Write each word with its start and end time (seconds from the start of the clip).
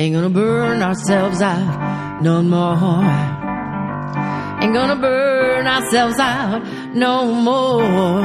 Ain't 0.00 0.14
gonna 0.14 0.30
burn 0.30 0.80
ourselves 0.80 1.42
out 1.42 2.22
no 2.22 2.40
more. 2.40 3.04
Ain't 4.62 4.72
gonna 4.72 4.96
burn 4.96 5.66
ourselves 5.66 6.18
out 6.18 6.64
no 6.94 7.26
more. 7.34 8.22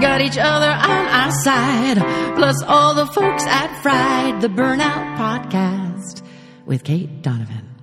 Got 0.00 0.22
each 0.22 0.36
other 0.36 0.66
on 0.66 1.06
our 1.20 1.30
side, 1.44 1.98
plus 2.34 2.60
all 2.64 2.94
the 2.94 3.06
folks 3.06 3.44
at 3.44 3.80
Fried, 3.80 4.40
the 4.40 4.48
Burnout 4.48 5.16
Podcast 5.16 6.26
with 6.66 6.82
Kate 6.82 7.22
Donovan. 7.22 7.76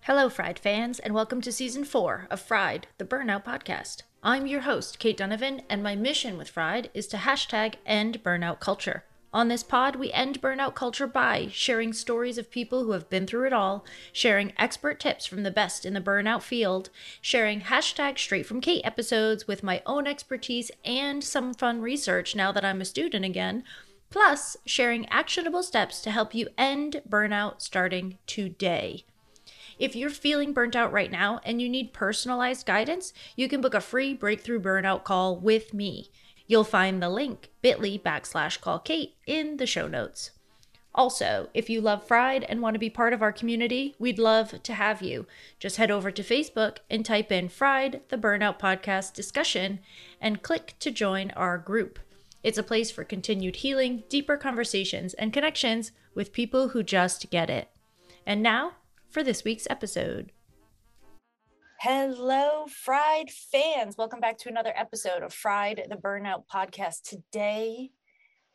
Hello, 0.00 0.28
Fried 0.28 0.58
fans, 0.58 0.98
and 0.98 1.14
welcome 1.14 1.40
to 1.42 1.52
season 1.52 1.84
four 1.84 2.26
of 2.28 2.40
Fried, 2.40 2.88
the 2.98 3.04
Burnout 3.04 3.44
Podcast. 3.44 4.02
I'm 4.22 4.46
your 4.46 4.60
host, 4.60 4.98
Kate 4.98 5.16
Donovan, 5.16 5.62
and 5.70 5.82
my 5.82 5.96
mission 5.96 6.36
with 6.36 6.50
Fried 6.50 6.90
is 6.92 7.06
to 7.06 7.16
hashtag 7.16 7.76
end 7.86 8.22
burnout 8.22 8.60
culture. 8.60 9.04
On 9.32 9.48
this 9.48 9.62
pod, 9.62 9.96
we 9.96 10.12
end 10.12 10.42
burnout 10.42 10.74
culture 10.74 11.06
by 11.06 11.48
sharing 11.50 11.94
stories 11.94 12.36
of 12.36 12.50
people 12.50 12.84
who 12.84 12.90
have 12.90 13.08
been 13.08 13.26
through 13.26 13.46
it 13.46 13.54
all, 13.54 13.82
sharing 14.12 14.52
expert 14.58 15.00
tips 15.00 15.24
from 15.24 15.42
the 15.42 15.50
best 15.50 15.86
in 15.86 15.94
the 15.94 16.02
burnout 16.02 16.42
field, 16.42 16.90
sharing 17.22 17.62
hashtag 17.62 18.18
straight 18.18 18.44
from 18.44 18.60
Kate 18.60 18.84
episodes 18.84 19.48
with 19.48 19.62
my 19.62 19.80
own 19.86 20.06
expertise 20.06 20.70
and 20.84 21.24
some 21.24 21.54
fun 21.54 21.80
research 21.80 22.36
now 22.36 22.52
that 22.52 22.64
I'm 22.64 22.82
a 22.82 22.84
student 22.84 23.24
again, 23.24 23.64
plus 24.10 24.54
sharing 24.66 25.08
actionable 25.08 25.62
steps 25.62 26.02
to 26.02 26.10
help 26.10 26.34
you 26.34 26.48
end 26.58 27.00
burnout 27.08 27.62
starting 27.62 28.18
today. 28.26 29.04
If 29.80 29.96
you're 29.96 30.10
feeling 30.10 30.52
burnt 30.52 30.76
out 30.76 30.92
right 30.92 31.10
now 31.10 31.40
and 31.42 31.62
you 31.62 31.66
need 31.66 31.94
personalized 31.94 32.66
guidance, 32.66 33.14
you 33.34 33.48
can 33.48 33.62
book 33.62 33.72
a 33.72 33.80
free 33.80 34.12
breakthrough 34.12 34.60
burnout 34.60 35.04
call 35.04 35.38
with 35.38 35.72
me. 35.72 36.10
You'll 36.46 36.64
find 36.64 37.02
the 37.02 37.08
link 37.08 37.48
bit.ly 37.62 37.98
backslash 38.04 38.60
call 38.60 38.78
Kate 38.78 39.14
in 39.26 39.56
the 39.56 39.66
show 39.66 39.88
notes. 39.88 40.32
Also, 40.94 41.48
if 41.54 41.70
you 41.70 41.80
love 41.80 42.06
Fried 42.06 42.44
and 42.44 42.60
want 42.60 42.74
to 42.74 42.78
be 42.78 42.90
part 42.90 43.14
of 43.14 43.22
our 43.22 43.32
community, 43.32 43.94
we'd 43.98 44.18
love 44.18 44.62
to 44.62 44.74
have 44.74 45.00
you. 45.00 45.26
Just 45.58 45.78
head 45.78 45.90
over 45.90 46.10
to 46.10 46.22
Facebook 46.22 46.78
and 46.90 47.06
type 47.06 47.32
in 47.32 47.48
Fried, 47.48 48.02
the 48.10 48.18
Burnout 48.18 48.58
Podcast 48.58 49.14
discussion, 49.14 49.78
and 50.20 50.42
click 50.42 50.74
to 50.80 50.90
join 50.90 51.30
our 51.30 51.56
group. 51.56 51.98
It's 52.42 52.58
a 52.58 52.62
place 52.62 52.90
for 52.90 53.04
continued 53.04 53.56
healing, 53.56 54.02
deeper 54.10 54.36
conversations, 54.36 55.14
and 55.14 55.32
connections 55.32 55.92
with 56.14 56.34
people 56.34 56.70
who 56.70 56.82
just 56.82 57.30
get 57.30 57.48
it. 57.48 57.70
And 58.26 58.42
now, 58.42 58.72
for 59.10 59.22
this 59.24 59.44
week's 59.44 59.66
episode. 59.68 60.32
Hello, 61.80 62.66
Fried 62.66 63.30
fans. 63.30 63.96
Welcome 63.96 64.20
back 64.20 64.38
to 64.38 64.48
another 64.48 64.72
episode 64.76 65.22
of 65.22 65.32
Fried 65.32 65.82
the 65.88 65.96
Burnout 65.96 66.44
Podcast. 66.52 67.02
Today, 67.02 67.90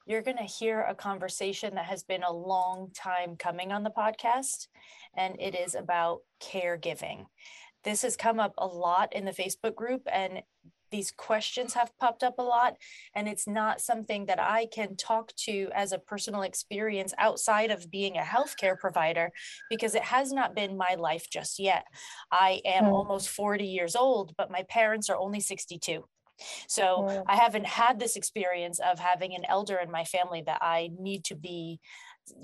you're 0.06 0.22
going 0.22 0.38
to 0.38 0.44
hear 0.44 0.82
a 0.82 0.96
conversation 0.96 1.76
that 1.76 1.86
has 1.86 2.04
been 2.04 2.24
a 2.24 2.32
long 2.32 2.92
time 2.96 3.36
coming 3.36 3.72
on 3.72 3.84
the 3.84 3.90
podcast, 3.90 4.68
and 5.18 5.36
it 5.40 5.56
is 5.56 5.76
about 5.76 6.20
caregiving. 6.42 7.26
This 7.84 8.04
has 8.04 8.16
come 8.16 8.40
up 8.40 8.54
a 8.58 8.68
lot 8.68 9.14
in 9.14 9.26
the 9.26 9.32
Facebook 9.32 9.76
group, 9.76 10.04
and 10.12 10.42
these 10.96 11.12
questions 11.12 11.74
have 11.74 11.92
popped 12.00 12.24
up 12.24 12.36
a 12.40 12.42
lot 12.42 12.78
and 13.16 13.28
it's 13.28 13.46
not 13.46 13.82
something 13.82 14.28
that 14.28 14.40
i 14.40 14.66
can 14.72 14.96
talk 14.96 15.36
to 15.36 15.70
as 15.76 15.92
a 15.92 16.00
personal 16.00 16.44
experience 16.44 17.14
outside 17.18 17.70
of 17.70 17.92
being 17.92 18.18
a 18.18 18.22
healthcare 18.22 18.80
provider 18.80 19.30
because 19.70 19.94
it 19.94 20.04
has 20.04 20.32
not 20.32 20.56
been 20.56 20.78
my 20.78 20.96
life 20.98 21.28
just 21.30 21.60
yet 21.60 21.86
i 22.32 22.62
am 22.64 22.86
mm. 22.86 22.94
almost 22.94 23.28
40 23.28 23.66
years 23.66 23.94
old 23.94 24.34
but 24.38 24.50
my 24.50 24.64
parents 24.70 25.10
are 25.10 25.18
only 25.18 25.42
62 25.42 26.06
so 26.70 27.24
i 27.28 27.36
haven't 27.36 27.66
had 27.66 28.00
this 28.00 28.16
experience 28.16 28.80
of 28.80 28.98
having 28.98 29.36
an 29.36 29.44
elder 29.50 29.78
in 29.78 29.92
my 29.92 30.06
family 30.06 30.44
that 30.46 30.60
i 30.62 30.90
need 30.98 31.26
to 31.26 31.36
be 31.36 31.82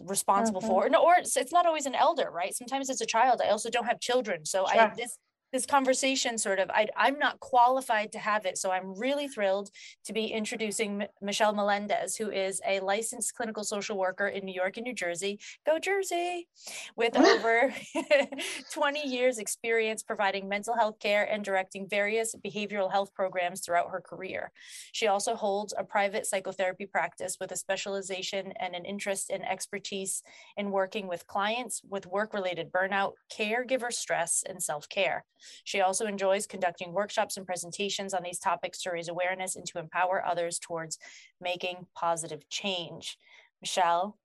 responsible 0.06 0.62
mm-hmm. 0.62 0.70
for 0.70 0.90
no, 0.90 1.02
or 1.02 1.16
it's, 1.18 1.38
it's, 1.38 1.54
not 1.54 1.66
always 1.66 1.86
an 1.86 1.96
elder 1.96 2.30
right 2.30 2.54
sometimes 2.54 2.90
it's 2.90 3.02
a 3.02 3.06
child 3.06 3.42
i 3.44 3.50
also 3.50 3.70
don't 3.70 3.88
have 3.88 4.00
children 4.00 4.46
so 4.46 4.66
sure. 4.72 4.82
i 4.82 4.94
this 4.96 5.18
this 5.52 5.66
conversation 5.66 6.38
sort 6.38 6.60
of 6.60 6.70
I, 6.70 6.88
i'm 6.96 7.20
not 7.20 7.40
qualified 7.40 8.12
to 8.14 8.20
have 8.20 8.46
it 8.46 8.58
so 8.58 8.72
i'm 8.72 8.98
really 8.98 9.28
thrilled 9.28 9.70
to 10.06 10.14
be 10.14 10.28
introducing 10.28 11.02
M- 11.02 11.08
michelle 11.22 11.54
melendez 11.54 12.16
who 12.16 12.32
is 12.32 12.62
a 12.68 12.80
licensed 12.80 13.36
clinical 13.36 13.64
social 13.64 13.98
worker 13.98 14.28
in 14.28 14.46
new 14.46 14.54
york 14.54 14.78
and 14.78 14.86
new 14.86 14.94
jersey. 14.94 15.40
Go 15.66 15.80
jersey! 15.80 16.48
With 16.96 17.18
over 17.18 17.74
20 18.72 19.08
years 19.08 19.38
experience 19.38 20.04
providing 20.04 20.48
mental 20.48 20.76
health 20.76 21.00
care 21.00 21.24
and 21.24 21.44
directing 21.44 21.88
various 21.88 22.36
behavioral 22.36 22.92
health 22.92 23.14
programs 23.14 23.62
throughout 23.62 23.92
her 23.92 24.02
career. 24.02 24.52
She 24.92 25.08
also 25.08 25.36
holds 25.36 25.74
a 25.78 25.84
private 25.84 26.26
psychotherapy 26.26 26.86
practice 26.86 27.38
with 27.40 27.52
a 27.52 27.58
specialization 27.58 28.54
and 28.60 28.76
an 28.76 28.86
interest 28.86 29.30
and 29.30 29.48
expertise 29.48 30.22
in 30.58 30.72
working 30.72 31.08
with 31.08 31.28
clients 31.28 31.82
with 31.90 32.06
work 32.06 32.34
related 32.34 32.72
burnout 32.72 33.14
caregiver 33.36 33.92
stress 33.92 34.44
and 34.48 34.62
self-care 34.62 35.26
she 35.64 35.82
also 35.82 36.06
enjoys 36.06 36.48
conducting 36.48 36.94
workshops 36.94 37.38
and 37.38 37.46
presentations 37.46 38.14
on 38.14 38.24
these 38.24 38.40
topics 38.40 38.82
to 38.84 38.92
raise 38.92 39.08
awareness 39.08 39.56
and 39.56 39.66
to 39.68 39.80
empower 39.80 40.26
others 40.26 40.60
towards 40.60 40.98
making 41.40 41.88
positive 41.96 42.48
change. 42.50 43.18
Michelle, 43.62 44.18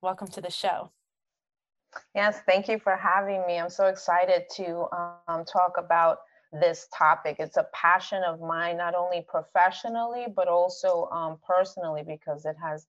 welcome 0.00 0.28
to 0.28 0.40
the 0.40 0.50
show. 0.50 0.92
Yes, 2.14 2.40
thank 2.46 2.68
you 2.68 2.78
for 2.78 2.96
having 2.96 3.46
me. 3.46 3.58
I'm 3.58 3.70
so 3.70 3.86
excited 3.86 4.44
to 4.56 4.86
um, 5.28 5.44
talk 5.44 5.74
about 5.78 6.18
this 6.52 6.86
topic. 6.96 7.36
It's 7.38 7.56
a 7.56 7.66
passion 7.72 8.22
of 8.24 8.40
mine, 8.40 8.76
not 8.76 8.94
only 8.94 9.24
professionally, 9.26 10.26
but 10.34 10.48
also 10.48 11.08
um, 11.10 11.38
personally, 11.46 12.02
because 12.06 12.44
it 12.44 12.56
has 12.62 12.86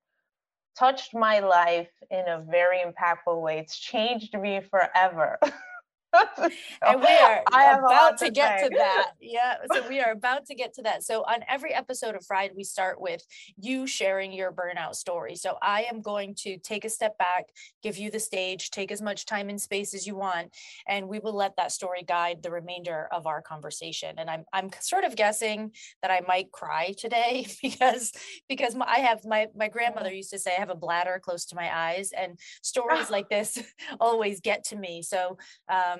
touched 0.78 1.14
my 1.14 1.40
life 1.40 1.90
in 2.10 2.28
a 2.28 2.42
very 2.50 2.80
impactful 2.80 3.42
way. 3.42 3.60
It's 3.60 3.78
changed 3.78 4.38
me 4.38 4.62
forever. 4.70 5.38
and 6.82 7.02
we 7.02 7.08
are 7.08 7.44
I 7.52 7.78
about 7.78 8.18
to, 8.20 8.26
to 8.26 8.32
get 8.32 8.64
to 8.64 8.70
that. 8.78 9.12
Yeah. 9.20 9.56
So 9.74 9.88
we 9.88 10.00
are 10.00 10.12
about 10.12 10.46
to 10.48 10.56
get 10.56 10.74
to 10.76 10.84
that. 10.84 11.04
So 11.04 11.22
on 11.22 11.44
every 11.48 11.74
episode 11.74 12.16
of 12.16 12.26
Fried, 12.26 12.52
we 12.56 12.64
start 12.64 13.00
with 13.00 13.26
you 13.58 13.88
sharing 13.88 14.32
your 14.32 14.52
burnout 14.52 14.96
story. 14.96 15.36
So 15.36 15.58
I 15.62 15.84
am 15.84 16.02
going 16.02 16.36
to 16.40 16.58
take 16.58 16.86
a 16.86 16.90
step 16.90 17.18
back, 17.18 17.46
give 17.82 17.98
you 17.98 18.12
the 18.12 18.20
stage, 18.20 18.70
take 18.70 18.92
as 18.92 19.02
much 19.02 19.26
time 19.26 19.50
and 19.50 19.60
space 19.60 19.94
as 19.94 20.06
you 20.06 20.16
want, 20.16 20.50
and 20.88 21.08
we 21.08 21.20
will 21.20 21.34
let 21.34 21.56
that 21.56 21.72
story 21.72 22.04
guide 22.04 22.44
the 22.44 22.52
remainder 22.52 23.08
of 23.12 23.26
our 23.26 23.42
conversation. 23.42 24.16
And 24.18 24.30
I'm 24.30 24.46
I'm 24.54 24.70
sort 24.82 25.04
of 25.06 25.16
guessing 25.16 25.72
that 26.02 26.12
I 26.12 26.22
might 26.28 26.52
cry 26.52 26.94
today 26.98 27.48
because 27.62 28.12
because 28.48 28.76
I 28.86 29.00
have 29.00 29.26
my 29.26 29.48
my 29.56 29.70
grandmother 29.70 30.12
used 30.12 30.32
to 30.32 30.40
say 30.40 30.54
I 30.56 30.60
have 30.60 30.70
a 30.70 30.76
bladder 30.76 31.20
close 31.24 31.46
to 31.46 31.56
my 31.56 31.76
eyes, 31.76 32.12
and 32.12 32.38
stories 32.62 33.10
like 33.10 33.30
this 33.30 33.58
always 34.00 34.42
get 34.42 34.66
to 34.66 34.76
me. 34.76 35.02
So 35.02 35.38
um, 35.70 36.00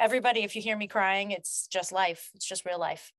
everybody, 0.00 0.42
if 0.42 0.54
you 0.56 0.62
hear 0.62 0.76
me 0.76 0.86
crying, 0.86 1.30
it's 1.30 1.66
just 1.66 1.92
life. 1.92 2.30
It's 2.34 2.46
just 2.46 2.64
real 2.64 2.78
life. 2.78 3.12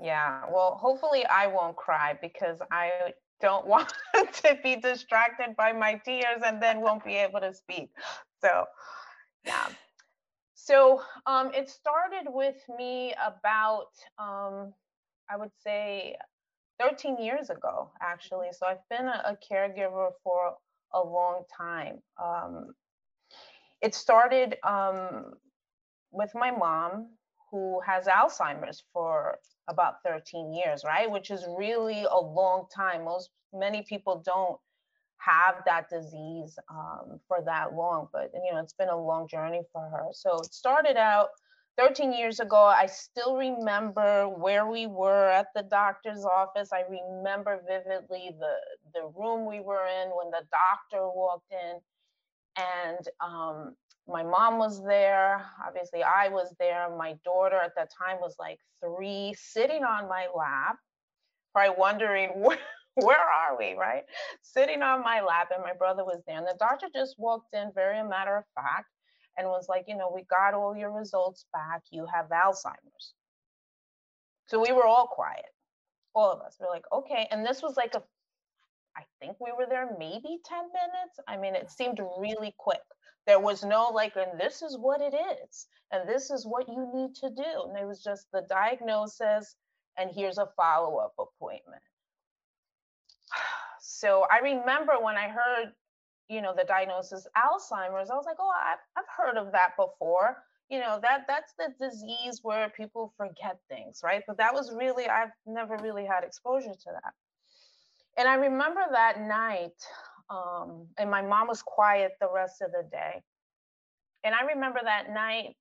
Yeah. 0.00 0.42
Well, 0.52 0.78
hopefully 0.80 1.24
I 1.26 1.48
won't 1.48 1.76
cry 1.76 2.18
because 2.20 2.58
I 2.70 3.12
don't 3.40 3.66
want 3.74 3.92
to 4.42 4.58
be 4.62 4.76
distracted 4.76 5.56
by 5.56 5.72
my 5.72 6.00
tears 6.04 6.42
and 6.44 6.62
then 6.62 6.80
won't 6.80 7.04
be 7.04 7.14
able 7.14 7.40
to 7.40 7.54
speak. 7.54 7.90
So, 8.40 8.64
yeah. 9.44 9.68
So 10.54 11.02
um, 11.26 11.50
it 11.54 11.70
started 11.70 12.26
with 12.26 12.56
me 12.76 13.14
about, 13.24 13.90
um, 14.18 14.74
I 15.30 15.36
would 15.36 15.52
say, 15.64 16.16
13 16.80 17.18
years 17.18 17.50
ago, 17.50 17.90
actually. 18.00 18.48
So 18.52 18.66
I've 18.66 18.86
been 18.90 19.08
a, 19.08 19.22
a 19.24 19.36
caregiver 19.50 20.10
for 20.22 20.54
a 20.92 21.00
long 21.00 21.44
time. 21.56 22.00
Um, 22.22 22.74
it 23.82 23.94
started 23.94 24.56
um, 24.64 25.34
with 26.10 26.30
my 26.34 26.50
mom, 26.50 27.08
who 27.50 27.80
has 27.86 28.06
Alzheimer's 28.06 28.84
for 28.92 29.38
about 29.68 29.96
13 30.04 30.52
years, 30.52 30.82
right? 30.84 31.10
Which 31.10 31.30
is 31.30 31.46
really 31.56 32.04
a 32.04 32.18
long 32.18 32.66
time. 32.74 33.04
Most 33.04 33.30
many 33.52 33.82
people 33.82 34.22
don't 34.24 34.58
have 35.18 35.56
that 35.66 35.88
disease 35.90 36.58
um, 36.70 37.20
for 37.26 37.42
that 37.44 37.74
long, 37.74 38.08
but 38.12 38.30
you 38.34 38.52
know, 38.52 38.60
it's 38.60 38.74
been 38.74 38.88
a 38.88 39.00
long 39.00 39.28
journey 39.28 39.62
for 39.72 39.82
her. 39.82 40.06
So 40.12 40.38
it 40.38 40.52
started 40.54 40.96
out 40.96 41.28
13 41.78 42.12
years 42.12 42.40
ago. 42.40 42.56
I 42.56 42.86
still 42.86 43.36
remember 43.36 44.28
where 44.28 44.66
we 44.66 44.86
were 44.86 45.30
at 45.30 45.46
the 45.54 45.62
doctor's 45.62 46.24
office. 46.24 46.70
I 46.72 46.82
remember 46.88 47.60
vividly 47.66 48.30
the 48.38 48.54
the 48.94 49.10
room 49.16 49.46
we 49.46 49.60
were 49.60 49.86
in 49.86 50.10
when 50.10 50.30
the 50.30 50.44
doctor 50.50 51.08
walked 51.08 51.52
in 51.52 51.78
and 52.58 53.08
um, 53.20 53.74
my 54.08 54.22
mom 54.22 54.58
was 54.58 54.82
there. 54.82 55.44
Obviously, 55.66 56.02
I 56.02 56.28
was 56.28 56.54
there. 56.58 56.88
My 56.96 57.14
daughter 57.24 57.56
at 57.56 57.74
that 57.76 57.90
time 57.96 58.16
was 58.20 58.36
like 58.38 58.58
three, 58.82 59.34
sitting 59.38 59.84
on 59.84 60.08
my 60.08 60.26
lap, 60.36 60.76
probably 61.52 61.76
wondering 61.78 62.30
where, 62.94 63.16
are 63.16 63.56
we, 63.58 63.74
right? 63.74 64.02
Sitting 64.42 64.82
on 64.82 65.02
my 65.02 65.20
lap, 65.20 65.50
and 65.54 65.62
my 65.62 65.74
brother 65.74 66.04
was 66.04 66.22
there. 66.26 66.38
And 66.38 66.46
the 66.46 66.56
doctor 66.58 66.86
just 66.94 67.16
walked 67.18 67.54
in, 67.54 67.70
very 67.74 68.02
matter 68.02 68.36
of 68.36 68.44
fact, 68.54 68.86
and 69.36 69.46
was 69.46 69.66
like, 69.68 69.84
you 69.86 69.96
know, 69.96 70.10
we 70.12 70.24
got 70.24 70.54
all 70.54 70.76
your 70.76 70.90
results 70.90 71.44
back. 71.52 71.82
You 71.90 72.06
have 72.12 72.26
Alzheimer's. 72.30 73.14
So 74.46 74.60
we 74.60 74.72
were 74.72 74.86
all 74.86 75.06
quiet, 75.06 75.44
all 76.14 76.32
of 76.32 76.40
us. 76.40 76.56
We 76.58 76.66
we're 76.66 76.72
like, 76.72 76.86
okay. 76.92 77.28
And 77.30 77.44
this 77.44 77.62
was 77.62 77.76
like 77.76 77.94
a 77.94 78.02
I 78.98 79.02
think 79.20 79.36
we 79.40 79.52
were 79.52 79.66
there 79.68 79.88
maybe 79.96 80.40
10 80.44 80.58
minutes. 80.72 81.20
I 81.28 81.36
mean, 81.36 81.54
it 81.54 81.70
seemed 81.70 82.00
really 82.18 82.52
quick. 82.58 82.82
There 83.26 83.38
was 83.38 83.62
no 83.62 83.90
like, 83.94 84.16
and 84.16 84.40
this 84.40 84.62
is 84.62 84.76
what 84.76 85.00
it 85.00 85.14
is, 85.14 85.66
and 85.92 86.08
this 86.08 86.30
is 86.30 86.46
what 86.46 86.68
you 86.68 86.90
need 86.92 87.14
to 87.16 87.30
do. 87.30 87.68
And 87.68 87.78
it 87.78 87.86
was 87.86 88.02
just 88.02 88.26
the 88.32 88.44
diagnosis, 88.48 89.54
and 89.96 90.10
here's 90.12 90.38
a 90.38 90.48
follow 90.56 90.96
up 90.96 91.14
appointment. 91.18 91.82
So 93.80 94.26
I 94.30 94.40
remember 94.40 94.94
when 95.00 95.16
I 95.16 95.28
heard, 95.28 95.72
you 96.28 96.42
know, 96.42 96.52
the 96.54 96.64
diagnosis 96.64 97.26
Alzheimer's, 97.36 98.10
I 98.10 98.16
was 98.16 98.26
like, 98.26 98.36
oh, 98.38 98.52
I've, 98.54 98.78
I've 98.96 99.04
heard 99.16 99.38
of 99.38 99.52
that 99.52 99.76
before. 99.76 100.36
You 100.68 100.80
know, 100.80 100.98
that 101.00 101.24
that's 101.26 101.54
the 101.58 101.72
disease 101.80 102.40
where 102.42 102.68
people 102.68 103.14
forget 103.16 103.58
things, 103.68 104.00
right? 104.04 104.22
But 104.26 104.36
that 104.38 104.52
was 104.52 104.72
really, 104.74 105.06
I've 105.06 105.30
never 105.46 105.78
really 105.78 106.04
had 106.04 106.22
exposure 106.22 106.74
to 106.74 106.90
that. 107.02 107.14
And 108.18 108.26
I 108.26 108.34
remember 108.34 108.80
that 108.90 109.20
night, 109.20 109.80
um, 110.28 110.88
and 110.98 111.08
my 111.08 111.22
mom 111.22 111.46
was 111.46 111.62
quiet 111.62 112.12
the 112.20 112.28
rest 112.34 112.60
of 112.60 112.72
the 112.72 112.82
day. 112.90 113.22
And 114.24 114.34
I 114.34 114.42
remember 114.42 114.80
that 114.82 115.10
night 115.10 115.54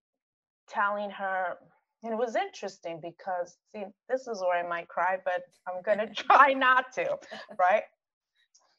telling 0.67 1.11
her, 1.11 1.57
and 2.03 2.13
it 2.13 2.17
was 2.17 2.35
interesting 2.35 2.99
because, 2.99 3.57
see, 3.73 3.83
this 4.09 4.27
is 4.27 4.41
where 4.41 4.65
I 4.65 4.67
might 4.67 4.87
cry, 4.87 5.17
but 5.23 5.43
I'm 5.67 5.83
going 5.83 5.99
to 6.07 6.11
try 6.11 6.53
not 6.53 6.91
to, 6.93 7.17
right? 7.59 7.83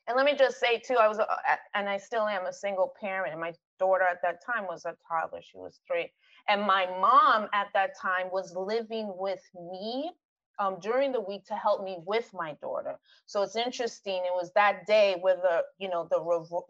And 0.08 0.16
let 0.16 0.26
me 0.26 0.34
just 0.36 0.58
say, 0.58 0.78
too, 0.78 0.96
I 1.00 1.06
was, 1.06 1.20
and 1.74 1.88
I 1.88 1.98
still 1.98 2.26
am 2.26 2.46
a 2.46 2.52
single 2.52 2.92
parent, 3.00 3.32
and 3.32 3.40
my 3.40 3.52
daughter 3.78 4.04
at 4.10 4.22
that 4.22 4.44
time 4.44 4.66
was 4.66 4.86
a 4.86 4.96
toddler, 5.06 5.40
she 5.42 5.56
was 5.56 5.78
three. 5.86 6.10
And 6.48 6.62
my 6.62 6.86
mom 7.00 7.48
at 7.52 7.68
that 7.74 7.90
time 8.00 8.26
was 8.32 8.56
living 8.56 9.12
with 9.16 9.42
me 9.54 10.10
um, 10.58 10.78
during 10.80 11.12
the 11.12 11.20
week 11.20 11.44
to 11.46 11.54
help 11.54 11.84
me 11.84 11.98
with 12.04 12.30
my 12.34 12.54
daughter. 12.60 12.98
So 13.26 13.42
it's 13.42 13.56
interesting. 13.56 14.16
It 14.24 14.34
was 14.34 14.52
that 14.54 14.86
day 14.86 15.16
where 15.20 15.36
the 15.36 15.62
you 15.78 15.88
know 15.88 16.08
the 16.10 16.18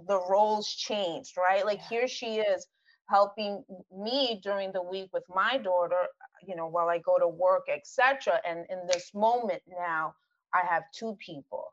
the 0.06 0.20
roles 0.28 0.68
changed, 0.74 1.36
right? 1.36 1.64
Like 1.64 1.78
yeah. 1.78 1.88
here 2.00 2.08
she 2.08 2.36
is 2.36 2.66
helping 3.08 3.64
me 3.96 4.40
during 4.42 4.72
the 4.72 4.82
week 4.82 5.08
with 5.12 5.24
my 5.34 5.56
daughter, 5.58 6.06
you 6.46 6.54
know, 6.54 6.66
while 6.66 6.88
I 6.88 6.98
go 6.98 7.18
to 7.18 7.28
work, 7.28 7.64
etc. 7.68 8.40
And 8.46 8.66
in 8.68 8.86
this 8.86 9.12
moment 9.14 9.62
now, 9.78 10.14
I 10.54 10.62
have 10.68 10.84
two 10.94 11.16
people 11.24 11.64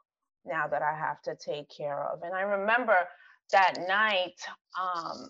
now 0.46 0.68
that 0.68 0.82
I 0.82 0.98
have 0.98 1.22
to 1.24 1.36
take 1.36 1.70
care 1.70 2.04
of. 2.04 2.22
And 2.24 2.34
I 2.34 2.42
remember 2.42 2.96
that 3.52 3.74
night, 3.88 4.36
um, 4.82 5.30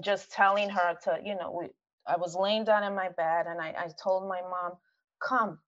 just 0.00 0.30
telling 0.30 0.68
her 0.70 0.96
to, 1.04 1.18
you 1.24 1.36
know, 1.36 1.56
we, 1.60 1.68
I 2.06 2.16
was 2.16 2.36
laying 2.36 2.64
down 2.64 2.84
in 2.84 2.94
my 2.94 3.08
bed 3.08 3.46
and 3.48 3.60
I, 3.60 3.68
I 3.68 3.88
told 4.02 4.28
my 4.28 4.40
mom, 4.42 4.72
come, 5.20 5.58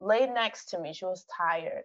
lay 0.00 0.26
next 0.26 0.66
to 0.70 0.78
me. 0.78 0.92
She 0.92 1.04
was 1.04 1.26
tired. 1.36 1.84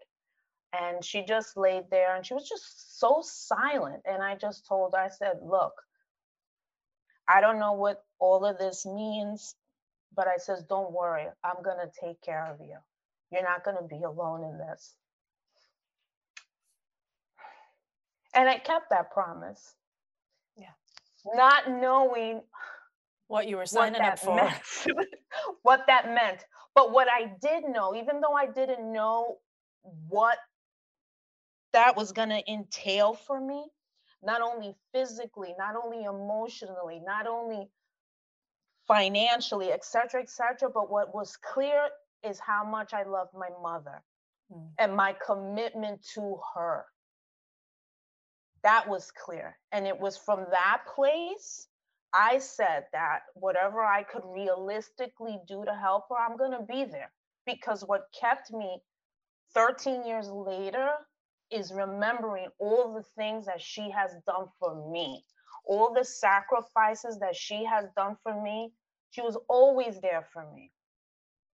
And 0.74 1.04
she 1.04 1.26
just 1.26 1.58
laid 1.58 1.84
there 1.92 2.16
and 2.16 2.26
she 2.26 2.34
was 2.34 2.48
just 2.48 3.00
so 3.00 3.22
silent. 3.24 4.04
And 4.06 4.24
I 4.24 4.36
just 4.36 4.66
told 4.66 4.94
her, 4.94 5.02
I 5.02 5.10
said, 5.10 5.40
look, 5.44 5.74
I 7.28 7.42
don't 7.42 7.60
know 7.60 7.74
what 7.74 8.04
all 8.20 8.46
of 8.46 8.58
this 8.58 8.86
means, 8.86 9.56
but 10.16 10.28
I 10.28 10.38
says, 10.38 10.64
don't 10.70 10.92
worry, 10.92 11.26
I'm 11.44 11.62
going 11.64 11.78
to 11.78 11.92
take 12.00 12.22
care 12.22 12.46
of 12.52 12.60
you. 12.62 12.78
You're 13.32 13.44
not 13.44 13.64
going 13.64 13.78
to 13.78 13.84
be 13.84 14.02
alone 14.04 14.44
in 14.44 14.58
this. 14.58 14.96
And 18.34 18.48
I 18.48 18.58
kept 18.58 18.90
that 18.92 19.12
promise. 19.12 19.76
Yeah. 20.58 20.68
Not 21.34 21.70
knowing 21.70 22.42
what 23.28 23.48
you 23.48 23.58
were 23.58 23.66
signing 23.66 24.02
up 24.02 24.20
for. 24.20 24.52
what 25.64 25.86
that 25.88 26.08
meant. 26.14 26.46
But 26.74 26.92
what 26.92 27.08
I 27.10 27.34
did 27.42 27.64
know, 27.66 27.96
even 27.96 28.22
though 28.22 28.34
I 28.34 28.48
didn't 28.48 28.92
know 28.92 29.38
what 30.10 30.38
that 31.74 31.96
was 31.96 32.12
going 32.12 32.30
to 32.30 32.52
entail 32.52 33.14
for 33.14 33.40
me, 33.40 33.66
not 34.24 34.42
only 34.42 34.76
physically, 34.94 35.54
not 35.58 35.76
only 35.76 36.04
emotionally, 36.04 37.02
not 37.04 37.28
only 37.28 37.70
financially, 38.88 39.72
etc., 39.72 40.22
etc., 40.22 40.70
but 40.74 40.92
what 40.92 41.14
was 41.14 41.38
clear 41.38 41.88
is 42.24 42.40
how 42.40 42.64
much 42.64 42.94
I 42.94 43.04
loved 43.04 43.34
my 43.34 43.50
mother 43.62 44.04
mm. 44.54 44.68
and 44.78 44.96
my 44.96 45.16
commitment 45.26 46.06
to 46.14 46.40
her. 46.56 46.86
That 48.64 48.88
was 48.88 49.12
clear. 49.12 49.58
And 49.72 49.88
it 49.88 50.00
was 50.00 50.18
from 50.18 50.46
that 50.52 50.82
place 50.94 51.68
I 52.14 52.40
said 52.40 52.86
that 52.92 53.22
whatever 53.36 53.82
I 53.82 54.04
could 54.04 54.24
realistically 54.26 55.40
do 55.48 55.64
to 55.66 55.74
help 55.74 56.06
her, 56.10 56.16
I'm 56.18 56.38
going 56.38 56.52
to 56.52 56.66
be 56.66 56.86
there. 56.86 57.12
Because 57.46 57.84
what 57.84 58.08
kept 58.20 58.52
me 58.52 58.82
13 59.54 60.06
years 60.06 60.30
later 60.30 60.90
is 61.52 61.74
remembering 61.74 62.48
all 62.60 62.94
the 62.94 63.04
things 63.22 63.46
that 63.46 63.62
she 63.62 63.90
has 63.92 64.12
done 64.26 64.48
for 64.60 64.92
me, 64.92 65.24
all 65.66 65.94
the 65.94 66.04
sacrifices 66.06 67.20
that 67.20 67.36
she 67.36 67.66
has 67.66 67.86
done 67.96 68.18
for 68.24 68.42
me. 68.42 68.72
She 69.12 69.22
was 69.22 69.38
always 69.50 70.00
there 70.02 70.28
for 70.34 70.46
me. 70.54 70.72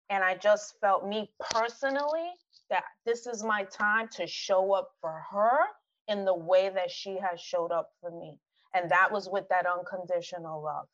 And 0.09 0.23
I 0.23 0.35
just 0.35 0.75
felt 0.79 1.07
me 1.07 1.31
personally 1.51 2.29
that 2.69 2.83
this 3.05 3.27
is 3.27 3.43
my 3.43 3.63
time 3.65 4.07
to 4.13 4.27
show 4.27 4.73
up 4.73 4.89
for 5.01 5.23
her 5.31 5.59
in 6.07 6.25
the 6.25 6.35
way 6.35 6.69
that 6.69 6.91
she 6.91 7.17
has 7.17 7.39
showed 7.41 7.71
up 7.71 7.89
for 8.01 8.11
me. 8.11 8.37
And 8.73 8.91
that 8.91 9.11
was 9.11 9.29
with 9.29 9.47
that 9.49 9.65
unconditional 9.65 10.61
love. 10.61 10.87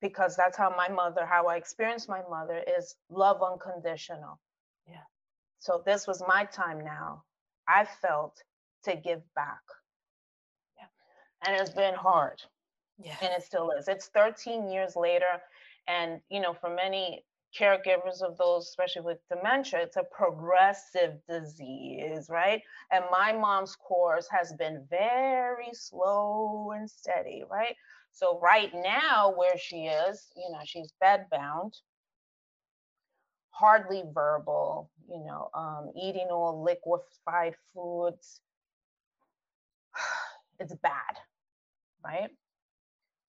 Because 0.00 0.36
that's 0.36 0.56
how 0.56 0.70
my 0.76 0.88
mother, 0.88 1.24
how 1.24 1.46
I 1.46 1.56
experienced 1.56 2.08
my 2.08 2.22
mother 2.28 2.62
is 2.78 2.96
love 3.10 3.42
unconditional. 3.42 4.38
Yeah. 4.86 5.04
So 5.60 5.82
this 5.86 6.06
was 6.06 6.22
my 6.26 6.44
time 6.44 6.84
now. 6.84 7.22
I 7.66 7.84
felt 7.84 8.42
to 8.84 8.96
give 8.96 9.22
back. 9.34 9.62
Yeah. 10.76 10.84
And 11.46 11.60
it's 11.60 11.70
been 11.70 11.94
hard. 11.94 12.42
Yeah. 12.98 13.16
And 13.22 13.32
it 13.32 13.42
still 13.42 13.70
is. 13.70 13.88
It's 13.88 14.08
13 14.08 14.68
years 14.68 14.94
later. 14.94 15.40
And, 15.88 16.20
you 16.28 16.40
know, 16.40 16.52
for 16.52 16.68
many 16.68 17.24
caregivers 17.58 18.22
of 18.22 18.36
those, 18.38 18.68
especially 18.68 19.02
with 19.02 19.18
dementia, 19.28 19.80
it's 19.80 19.96
a 19.96 20.04
progressive 20.04 21.14
disease, 21.28 22.28
right? 22.30 22.62
And 22.92 23.04
my 23.10 23.32
mom's 23.32 23.76
course 23.76 24.28
has 24.30 24.52
been 24.58 24.86
very 24.90 25.70
slow 25.72 26.72
and 26.76 26.90
steady, 26.90 27.44
right? 27.50 27.76
So 28.12 28.38
right 28.40 28.70
now, 28.74 29.34
where 29.36 29.58
she 29.58 29.86
is, 29.86 30.26
you 30.36 30.50
know, 30.52 30.60
she's 30.64 30.92
bedbound, 31.02 31.72
hardly 33.50 34.04
verbal, 34.12 34.90
you 35.08 35.24
know, 35.24 35.50
um, 35.54 35.90
eating 35.96 36.28
all 36.30 36.62
liquefied 36.62 37.54
foods. 37.74 38.40
It's 40.60 40.74
bad, 40.76 41.16
right? 42.04 42.30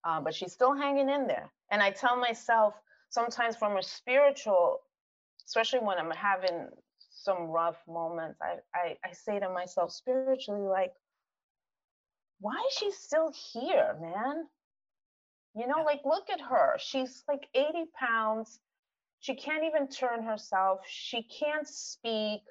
Um, 0.03 0.23
but 0.23 0.35
she's 0.35 0.53
still 0.53 0.75
hanging 0.75 1.09
in 1.09 1.25
there. 1.25 1.51
And 1.71 1.81
I 1.81 1.89
tell 1.89 2.17
myself, 2.17 2.75
sometimes 3.15 3.55
from 3.55 3.77
a 3.77 3.81
spiritual, 3.81 4.81
especially 5.47 5.79
when 5.79 5.97
I'm 5.97 6.11
having 6.11 6.67
some 7.09 7.47
rough 7.47 7.77
moments, 7.87 8.39
I, 8.41 8.57
I, 8.77 8.97
I 9.05 9.13
say 9.13 9.39
to 9.39 9.49
myself 9.49 9.91
spiritually, 9.93 10.67
like, 10.67 10.91
why 12.41 12.61
is 12.67 12.77
she 12.77 12.91
still 12.91 13.31
here, 13.53 13.95
man? 14.01 14.43
You 15.55 15.65
know, 15.67 15.83
like, 15.85 16.01
look 16.03 16.29
at 16.29 16.41
her. 16.41 16.75
She's 16.77 17.23
like 17.29 17.47
80 17.55 17.85
pounds. 17.97 18.59
She 19.21 19.35
can't 19.35 19.63
even 19.63 19.87
turn 19.87 20.21
herself. 20.21 20.81
She 20.85 21.23
can't 21.23 21.67
speak. 21.67 22.41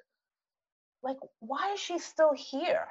Like, 1.03 1.17
why 1.39 1.73
is 1.73 1.79
she 1.79 1.99
still 1.99 2.33
here? 2.35 2.87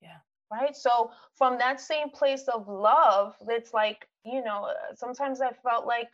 Yeah. 0.00 0.18
Right. 0.52 0.76
So, 0.76 1.10
from 1.34 1.58
that 1.58 1.80
same 1.80 2.10
place 2.10 2.46
of 2.46 2.68
love, 2.68 3.34
it's 3.48 3.74
like, 3.74 4.06
you 4.24 4.44
know, 4.44 4.70
sometimes 4.94 5.40
I 5.40 5.50
felt 5.64 5.86
like 5.86 6.10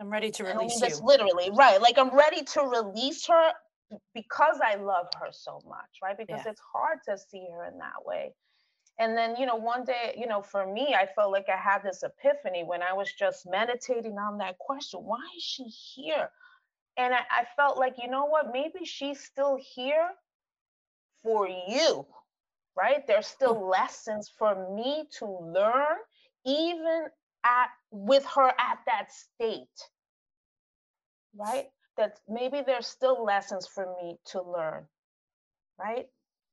I'm 0.00 0.08
ready 0.08 0.30
to 0.30 0.44
release 0.44 0.80
you. 0.80 1.04
literally 1.04 1.50
right. 1.52 1.80
Like 1.80 1.98
I'm 1.98 2.14
ready 2.16 2.42
to 2.42 2.62
release 2.62 3.26
her 3.26 3.52
because 4.14 4.58
I 4.64 4.76
love 4.76 5.06
her 5.20 5.28
so 5.30 5.60
much, 5.68 5.90
right? 6.02 6.16
Because 6.16 6.40
yeah. 6.44 6.52
it's 6.52 6.60
hard 6.72 7.00
to 7.06 7.18
see 7.18 7.46
her 7.52 7.66
in 7.66 7.78
that 7.78 8.04
way. 8.04 8.32
And 8.98 9.16
then, 9.16 9.36
you 9.36 9.46
know, 9.46 9.56
one 9.56 9.84
day, 9.84 10.14
you 10.16 10.26
know, 10.26 10.42
for 10.42 10.66
me, 10.70 10.94
I 10.94 11.06
felt 11.06 11.32
like 11.32 11.46
I 11.48 11.56
had 11.56 11.82
this 11.82 12.02
epiphany 12.02 12.64
when 12.64 12.82
I 12.82 12.92
was 12.92 13.12
just 13.12 13.46
meditating 13.48 14.18
on 14.18 14.38
that 14.38 14.58
question 14.58 15.00
why 15.00 15.20
is 15.36 15.42
she 15.42 15.64
here? 15.64 16.30
And 16.96 17.14
I, 17.14 17.20
I 17.30 17.44
felt 17.56 17.78
like, 17.78 17.94
you 18.02 18.10
know 18.10 18.26
what? 18.26 18.52
Maybe 18.52 18.84
she's 18.84 19.20
still 19.20 19.58
here 19.74 20.08
for 21.22 21.48
you, 21.48 22.06
right? 22.76 23.06
There's 23.06 23.26
still 23.26 23.58
oh. 23.58 23.68
lessons 23.68 24.30
for 24.38 24.74
me 24.74 25.04
to 25.18 25.26
learn, 25.26 25.96
even 26.44 27.06
at 27.44 27.68
with 27.90 28.24
her 28.26 28.48
at 28.48 28.78
that 28.86 29.12
state 29.12 29.68
right? 31.38 31.66
That 31.96 32.18
maybe 32.28 32.62
there's 32.66 32.86
still 32.86 33.24
lessons 33.24 33.66
for 33.66 33.86
me 34.02 34.18
to 34.26 34.42
learn 34.42 34.86
right? 35.78 36.06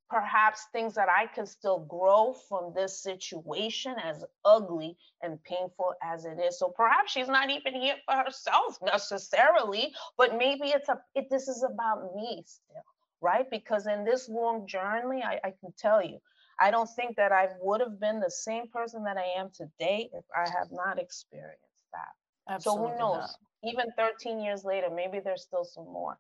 Perhaps 0.10 0.68
things 0.74 0.96
that 0.96 1.10
i 1.10 1.28
can 1.28 1.46
still 1.48 1.80
grow 1.80 2.36
from 2.50 2.74
this 2.76 3.02
situation 3.04 3.96
as 4.04 4.24
ugly 4.46 4.98
and 5.24 5.44
painful 5.44 5.94
as 6.04 6.26
it 6.26 6.40
is. 6.40 6.60
So 6.60 6.70
perhaps 6.70 7.12
she's 7.12 7.30
not 7.30 7.50
even 7.50 7.76
here 7.76 7.96
for 8.06 8.16
herself 8.16 8.78
necessarily 8.84 9.94
but 10.18 10.38
maybe 10.38 10.70
it's 10.70 10.90
a 10.90 11.00
it, 11.16 11.30
this 11.30 11.48
is 11.50 11.64
about 11.64 12.16
me 12.16 12.44
still 12.46 12.84
right? 13.22 13.50
Because 13.50 13.88
in 13.88 14.04
this 14.04 14.30
long 14.30 14.68
journey, 14.68 15.24
I, 15.24 15.40
I 15.44 15.54
can 15.60 15.74
tell 15.78 16.04
you, 16.04 16.20
I 16.60 16.72
don't 16.72 16.90
think 16.96 17.16
that 17.18 17.32
I 17.32 17.50
would 17.62 17.82
have 17.82 18.00
been 18.00 18.20
the 18.20 18.32
same 18.32 18.68
person 18.68 19.04
that 19.04 19.18
I 19.18 19.40
am 19.40 19.50
today 19.54 20.10
if 20.14 20.26
I 20.36 20.50
have 20.50 20.68
not 20.72 21.00
experienced 21.00 21.62
that. 21.94 22.54
Absolutely 22.54 22.88
so 22.88 22.94
who 22.94 23.00
knows? 23.00 23.18
not. 23.18 23.30
Even 23.64 23.86
13 23.98 24.40
years 24.40 24.64
later, 24.64 24.88
maybe 24.94 25.20
there's 25.20 25.44
still 25.44 25.66
some 25.66 25.86
more. 25.86 26.18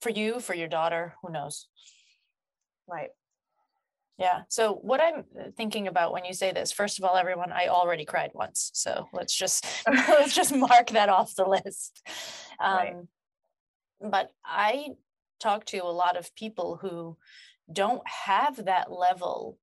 For 0.00 0.10
you, 0.10 0.40
for 0.40 0.54
your 0.54 0.68
daughter, 0.68 1.14
who 1.22 1.32
knows? 1.32 1.68
Right. 2.86 3.10
Yeah. 4.18 4.42
So 4.48 4.74
what 4.74 5.00
I'm 5.00 5.24
thinking 5.56 5.88
about 5.88 6.12
when 6.12 6.24
you 6.24 6.32
say 6.32 6.52
this, 6.52 6.72
first 6.72 6.98
of 6.98 7.04
all, 7.04 7.16
everyone, 7.16 7.52
I 7.52 7.68
already 7.68 8.04
cried 8.04 8.30
once. 8.32 8.70
So 8.72 9.08
let's 9.12 9.34
just 9.34 9.66
let's 9.86 10.34
just 10.34 10.54
mark 10.54 10.88
that 10.90 11.08
off 11.08 11.34
the 11.34 11.46
list. 11.46 12.02
Um, 12.58 12.76
Right. 12.76 12.96
But 14.00 14.30
I 14.44 14.88
talk 15.40 15.64
to 15.66 15.78
a 15.78 15.88
lot 15.88 16.16
of 16.16 16.34
people 16.34 16.76
who 16.76 17.16
don't 17.72 18.06
have 18.08 18.64
that 18.64 18.90
level 18.90 19.58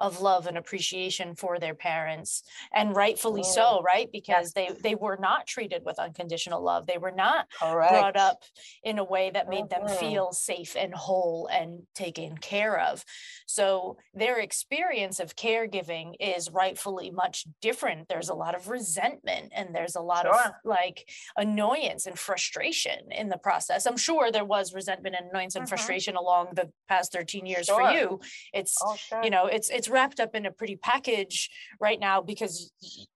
of 0.00 0.20
love 0.20 0.46
and 0.46 0.56
appreciation 0.58 1.34
for 1.34 1.58
their 1.58 1.74
parents 1.74 2.42
and 2.72 2.96
rightfully 2.96 3.42
Mm. 3.42 3.54
so 3.54 3.82
right 3.82 4.08
because 4.12 4.52
they 4.52 4.70
they 4.80 4.94
were 4.94 5.18
not 5.20 5.46
treated 5.46 5.84
with 5.84 5.98
unconditional 5.98 6.62
love 6.62 6.86
they 6.86 6.98
were 6.98 7.12
not 7.12 7.46
Correct. 7.52 7.92
brought 7.92 8.16
up 8.16 8.42
in 8.82 8.98
a 8.98 9.04
way 9.04 9.30
that 9.30 9.48
made 9.48 9.68
them 9.70 9.82
Mhm. 9.86 9.98
feel 10.00 10.32
safe 10.32 10.76
and 10.76 10.94
whole 10.94 11.46
and 11.46 11.86
taken 11.94 12.36
care 12.38 12.78
of. 12.80 13.04
So 13.46 13.98
their 14.14 14.38
experience 14.38 15.20
of 15.20 15.36
caregiving 15.36 16.14
is 16.20 16.50
rightfully 16.50 17.10
much 17.10 17.44
different. 17.60 18.08
There's 18.08 18.28
a 18.28 18.34
lot 18.34 18.54
of 18.54 18.68
resentment 18.68 19.52
and 19.54 19.74
there's 19.74 19.96
a 19.96 20.00
lot 20.00 20.26
of 20.26 20.36
like 20.64 21.08
annoyance 21.36 22.06
and 22.06 22.18
frustration 22.18 23.10
in 23.12 23.28
the 23.28 23.38
process. 23.38 23.86
I'm 23.86 23.96
sure 23.96 24.30
there 24.30 24.44
was 24.44 24.72
resentment 24.72 25.16
and 25.18 25.30
annoyance 25.30 25.56
and 25.56 25.64
Mhm. 25.66 25.68
frustration 25.68 26.16
along 26.16 26.54
the 26.54 26.72
past 26.88 27.12
13 27.12 27.44
years 27.46 27.68
for 27.68 27.90
you. 27.90 28.20
It's 28.52 28.76
Oh, 28.82 28.96
sure. 28.96 29.22
you 29.24 29.30
know 29.30 29.46
it's 29.46 29.68
it's 29.68 29.88
wrapped 29.90 30.20
up 30.20 30.34
in 30.34 30.46
a 30.46 30.50
pretty 30.50 30.76
package 30.76 31.50
right 31.80 32.00
now 32.00 32.20
because 32.20 32.72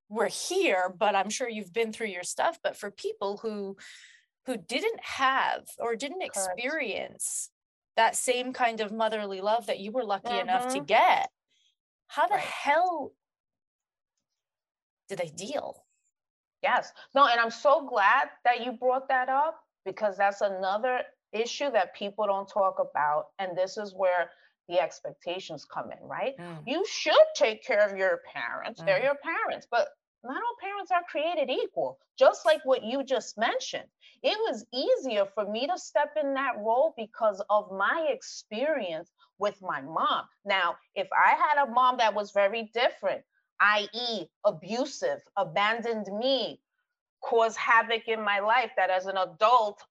we're 0.08 0.28
here 0.28 0.92
but 0.96 1.14
i'm 1.14 1.30
sure 1.30 1.48
you've 1.48 1.72
been 1.72 1.92
through 1.92 2.06
your 2.06 2.22
stuff 2.22 2.58
but 2.62 2.76
for 2.76 2.90
people 2.90 3.38
who 3.38 3.76
who 4.46 4.56
didn't 4.56 5.00
have 5.02 5.64
or 5.78 5.96
didn't 5.96 6.22
Correct. 6.32 6.58
experience 6.58 7.50
that 7.96 8.16
same 8.16 8.52
kind 8.52 8.80
of 8.80 8.92
motherly 8.92 9.40
love 9.40 9.66
that 9.66 9.78
you 9.80 9.92
were 9.92 10.04
lucky 10.04 10.38
enough 10.38 10.66
to 10.68 10.80
Mhm. 10.80 10.86
get 10.86 11.30
how 12.08 12.26
the 12.26 12.34
Right. 12.34 12.44
hell 12.44 13.12
do 15.08 15.16
they 15.16 15.28
deal 15.28 15.84
Yes. 16.62 16.94
No, 17.14 17.26
and 17.26 17.38
I'm 17.38 17.50
so 17.50 17.86
glad 17.86 18.30
that 18.44 18.64
you 18.64 18.72
brought 18.72 19.06
that 19.08 19.28
up 19.28 19.62
because 19.84 20.16
that's 20.16 20.40
another 20.40 21.02
issue 21.30 21.70
that 21.70 21.94
people 21.94 22.26
don't 22.26 22.48
talk 22.48 22.78
about. 22.78 23.26
And 23.38 23.54
this 23.56 23.76
is 23.76 23.92
where 23.94 24.30
the 24.68 24.80
expectations 24.80 25.64
come 25.64 25.90
in, 25.92 26.02
right? 26.02 26.34
You 26.66 26.84
should 26.86 27.26
take 27.36 27.64
care 27.64 27.86
of 27.88 27.96
your 27.96 28.22
parents. 28.32 28.82
They're 28.82 29.00
Mm. 29.00 29.04
your 29.04 29.16
parents, 29.16 29.66
but 29.70 29.88
not 30.22 30.42
all 30.42 30.56
parents 30.60 30.90
are 30.90 31.02
created 31.04 31.50
equal. 31.50 31.98
Just 32.16 32.46
like 32.46 32.64
what 32.64 32.82
you 32.82 33.04
just 33.04 33.36
mentioned, 33.36 33.90
it 34.22 34.38
was 34.38 34.64
easier 34.72 35.26
for 35.26 35.44
me 35.44 35.66
to 35.66 35.76
step 35.78 36.16
in 36.16 36.34
that 36.34 36.56
role 36.58 36.94
because 36.96 37.42
of 37.50 37.70
my 37.72 38.06
experience 38.08 39.12
with 39.38 39.60
my 39.60 39.82
mom. 39.82 40.26
Now, 40.44 40.78
if 40.94 41.08
I 41.12 41.32
had 41.32 41.58
a 41.62 41.70
mom 41.70 41.98
that 41.98 42.14
was 42.14 42.32
very 42.32 42.64
different, 42.72 43.24
i.e., 43.60 44.30
abusive, 44.44 45.20
abandoned 45.36 46.06
me, 46.18 46.62
caused 47.20 47.58
havoc 47.58 48.08
in 48.08 48.20
my 48.22 48.40
life, 48.40 48.72
that 48.76 48.90
as 48.90 49.06
an 49.06 49.16
adult, 49.18 49.82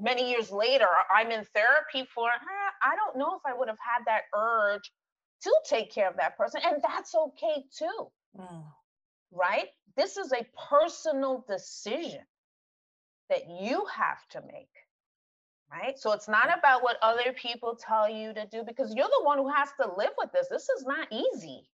many 0.00 0.30
years 0.30 0.50
later, 0.50 0.88
I'm 1.10 1.30
in 1.30 1.44
therapy 1.44 2.04
for, 2.06 2.30
"Eh, 2.30 2.67
I 2.82 2.96
don't 2.96 3.16
know 3.18 3.36
if 3.36 3.42
I 3.46 3.54
would 3.54 3.68
have 3.68 3.78
had 3.80 4.04
that 4.06 4.24
urge 4.34 4.92
to 5.42 5.54
take 5.68 5.92
care 5.92 6.08
of 6.08 6.16
that 6.16 6.36
person. 6.36 6.60
And 6.64 6.82
that's 6.82 7.14
okay 7.14 7.64
too, 7.76 8.12
Mm. 8.38 8.64
right? 9.32 9.68
This 9.96 10.16
is 10.16 10.32
a 10.32 10.46
personal 10.70 11.44
decision 11.48 12.26
that 13.30 13.48
you 13.48 13.84
have 13.86 14.26
to 14.30 14.42
make, 14.42 14.70
right? 15.70 15.98
So 15.98 16.12
it's 16.12 16.28
not 16.28 16.56
about 16.56 16.82
what 16.82 16.98
other 17.02 17.32
people 17.34 17.76
tell 17.76 18.08
you 18.08 18.34
to 18.34 18.46
do 18.46 18.64
because 18.64 18.94
you're 18.94 19.08
the 19.08 19.24
one 19.24 19.38
who 19.38 19.48
has 19.48 19.70
to 19.80 19.92
live 19.96 20.12
with 20.18 20.32
this. 20.32 20.48
This 20.48 20.68
is 20.68 20.84
not 20.86 21.08
easy. 21.12 21.68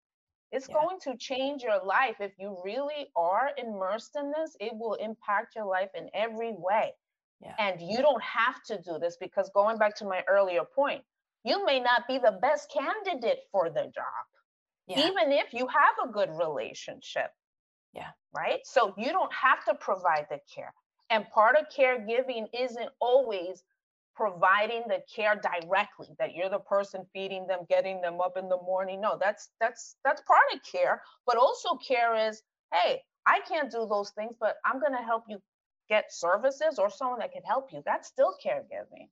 It's 0.52 0.68
Yeah. 0.68 0.76
going 0.76 1.00
to 1.02 1.18
change 1.18 1.64
your 1.64 1.84
life. 1.84 2.22
If 2.22 2.34
you 2.40 2.62
really 2.64 3.12
are 3.16 3.52
immersed 3.58 4.16
in 4.16 4.32
this, 4.32 4.56
it 4.60 4.74
will 4.76 4.96
impact 4.96 5.56
your 5.56 5.66
life 5.66 5.92
in 5.96 6.10
every 6.14 6.54
way. 6.54 6.94
Yeah. 7.44 7.56
And 7.60 7.82
you 7.82 7.98
don't 7.98 8.24
have 8.24 8.64
to 8.68 8.82
do 8.82 8.98
this 9.00 9.18
because 9.20 9.50
going 9.54 9.78
back 9.78 9.96
to 9.98 10.06
my 10.06 10.24
earlier 10.30 10.62
point, 10.64 11.04
you 11.44 11.66
may 11.66 11.80
not 11.80 12.08
be 12.08 12.18
the 12.18 12.40
best 12.42 12.72
candidate 12.72 13.40
for 13.52 13.70
the 13.70 13.92
job, 13.94 14.26
yeah 14.88 15.00
even 15.08 15.32
if 15.32 15.54
you 15.54 15.68
have 15.68 16.10
a 16.10 16.12
good 16.12 16.30
relationship. 16.30 17.32
Yeah. 17.94 18.10
Right. 18.36 18.62
So 18.64 18.94
you 18.98 19.12
don't 19.12 19.34
have 19.34 19.64
to 19.66 19.76
provide 19.76 20.28
the 20.30 20.40
care. 20.54 20.74
And 21.10 21.30
part 21.30 21.56
of 21.58 21.66
caregiving 21.78 22.48
isn't 22.54 22.90
always 23.00 23.64
providing 24.16 24.84
the 24.88 25.00
care 25.14 25.36
directly 25.36 26.08
that 26.20 26.36
you're 26.36 26.50
the 26.50 26.60
person 26.60 27.06
feeding 27.14 27.48
them 27.48 27.62
getting 27.70 28.02
them 28.02 28.22
up 28.22 28.38
in 28.38 28.48
the 28.48 28.58
morning 28.58 29.02
no 29.02 29.18
that's 29.20 29.50
that's 29.60 29.96
that's 30.06 30.22
part 30.22 30.44
of 30.54 30.60
care 30.72 31.02
but 31.26 31.36
also 31.36 31.70
care 31.76 32.16
is 32.28 32.44
hey 32.72 33.02
i 33.26 33.40
can't 33.48 33.72
do 33.72 33.88
those 33.90 34.12
things 34.12 34.36
but 34.40 34.58
i'm 34.66 34.80
going 34.80 34.92
to 34.92 35.04
help 35.04 35.24
you 35.28 35.40
get 35.90 36.14
services 36.14 36.80
or 36.80 36.90
someone 36.90 37.20
that 37.20 37.32
can 37.32 37.44
help 37.44 37.72
you 37.72 37.82
that's 37.86 38.08
still 38.08 38.36
caregiving 38.46 39.08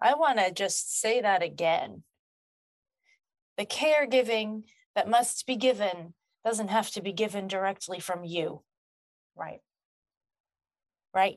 I 0.00 0.14
want 0.14 0.38
to 0.38 0.52
just 0.52 1.00
say 1.00 1.20
that 1.20 1.42
again. 1.42 2.02
The 3.56 3.66
caregiving 3.66 4.64
that 4.96 5.08
must 5.08 5.46
be 5.46 5.56
given 5.56 6.14
doesn't 6.44 6.68
have 6.68 6.90
to 6.90 7.00
be 7.00 7.12
given 7.12 7.46
directly 7.46 8.00
from 8.00 8.24
you, 8.24 8.62
right 9.36 9.60
right? 11.14 11.36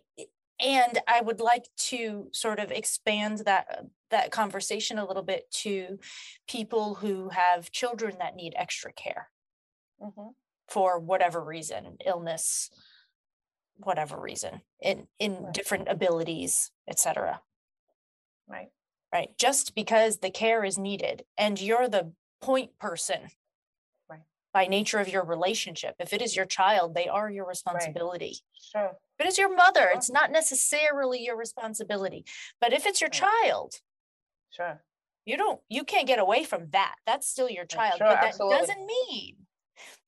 And 0.59 0.99
I 1.07 1.21
would 1.21 1.41
like 1.41 1.65
to 1.89 2.29
sort 2.31 2.59
of 2.59 2.71
expand 2.71 3.39
that 3.39 3.85
that 4.09 4.31
conversation 4.31 4.97
a 4.97 5.05
little 5.05 5.23
bit 5.23 5.51
to 5.51 5.99
people 6.47 6.95
who 6.95 7.29
have 7.29 7.71
children 7.71 8.15
that 8.19 8.35
need 8.35 8.53
extra 8.55 8.93
care 8.93 9.29
hmm 10.01 10.29
for 10.67 10.97
whatever 10.99 11.43
reason, 11.43 11.97
illness, 12.03 12.71
whatever 13.77 14.19
reason, 14.19 14.61
in 14.79 15.07
in 15.19 15.43
Right. 15.43 15.53
different 15.53 15.87
abilities, 15.89 16.71
etc. 16.87 17.41
right 18.47 18.69
right? 19.13 19.37
Just 19.37 19.75
because 19.75 20.17
the 20.19 20.29
care 20.31 20.63
is 20.65 20.77
needed 20.77 21.25
and 21.37 21.59
you're 21.61 21.87
the 21.87 22.13
point 22.41 22.77
person. 22.79 23.29
Right. 24.09 24.21
By 24.53 24.67
nature 24.67 24.99
of 24.99 25.07
your 25.09 25.23
relationship. 25.23 25.95
If 25.99 26.13
it 26.13 26.21
is 26.21 26.35
your 26.35 26.45
child, 26.45 26.95
they 26.95 27.07
are 27.07 27.29
your 27.29 27.45
responsibility. 27.47 28.39
sure 28.53 28.97
If 29.19 29.25
it 29.25 29.29
is 29.29 29.37
your 29.37 29.55
mother, 29.55 29.81
Sure. 29.81 29.91
it's 29.91 30.09
not 30.09 30.31
necessarily 30.31 31.19
your 31.23 31.37
responsibility. 31.37 32.25
But 32.59 32.73
if 32.73 32.85
it's 32.85 32.99
your 33.01 33.09
Right. 33.09 33.19
child, 33.19 33.81
sure 34.49 34.83
you 35.25 35.37
don't 35.37 35.61
you 35.69 35.83
can't 35.83 36.07
get 36.07 36.19
away 36.19 36.43
from 36.43 36.69
that. 36.71 36.95
That's 37.05 37.27
still 37.27 37.49
your 37.49 37.65
child. 37.65 37.97
sure, 37.97 38.07
but 38.07 38.21
that 38.21 38.27
absolutely. 38.27 38.57
doesn't 38.57 38.85
mean 38.85 39.47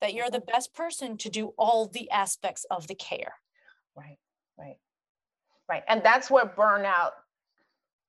that 0.01 0.13
you're 0.13 0.29
the 0.31 0.39
Mhm. 0.39 0.47
best 0.47 0.73
person 0.73 1.17
to 1.19 1.29
do 1.29 1.53
all 1.57 1.87
the 1.87 2.09
aspects 2.11 2.65
of 2.65 2.87
the 2.87 2.95
care. 2.95 3.35
Right, 3.97 4.19
right, 4.59 4.77
right. 5.69 5.83
And 5.87 6.03
that's 6.03 6.29
where 6.31 6.45
burnout, 6.45 7.11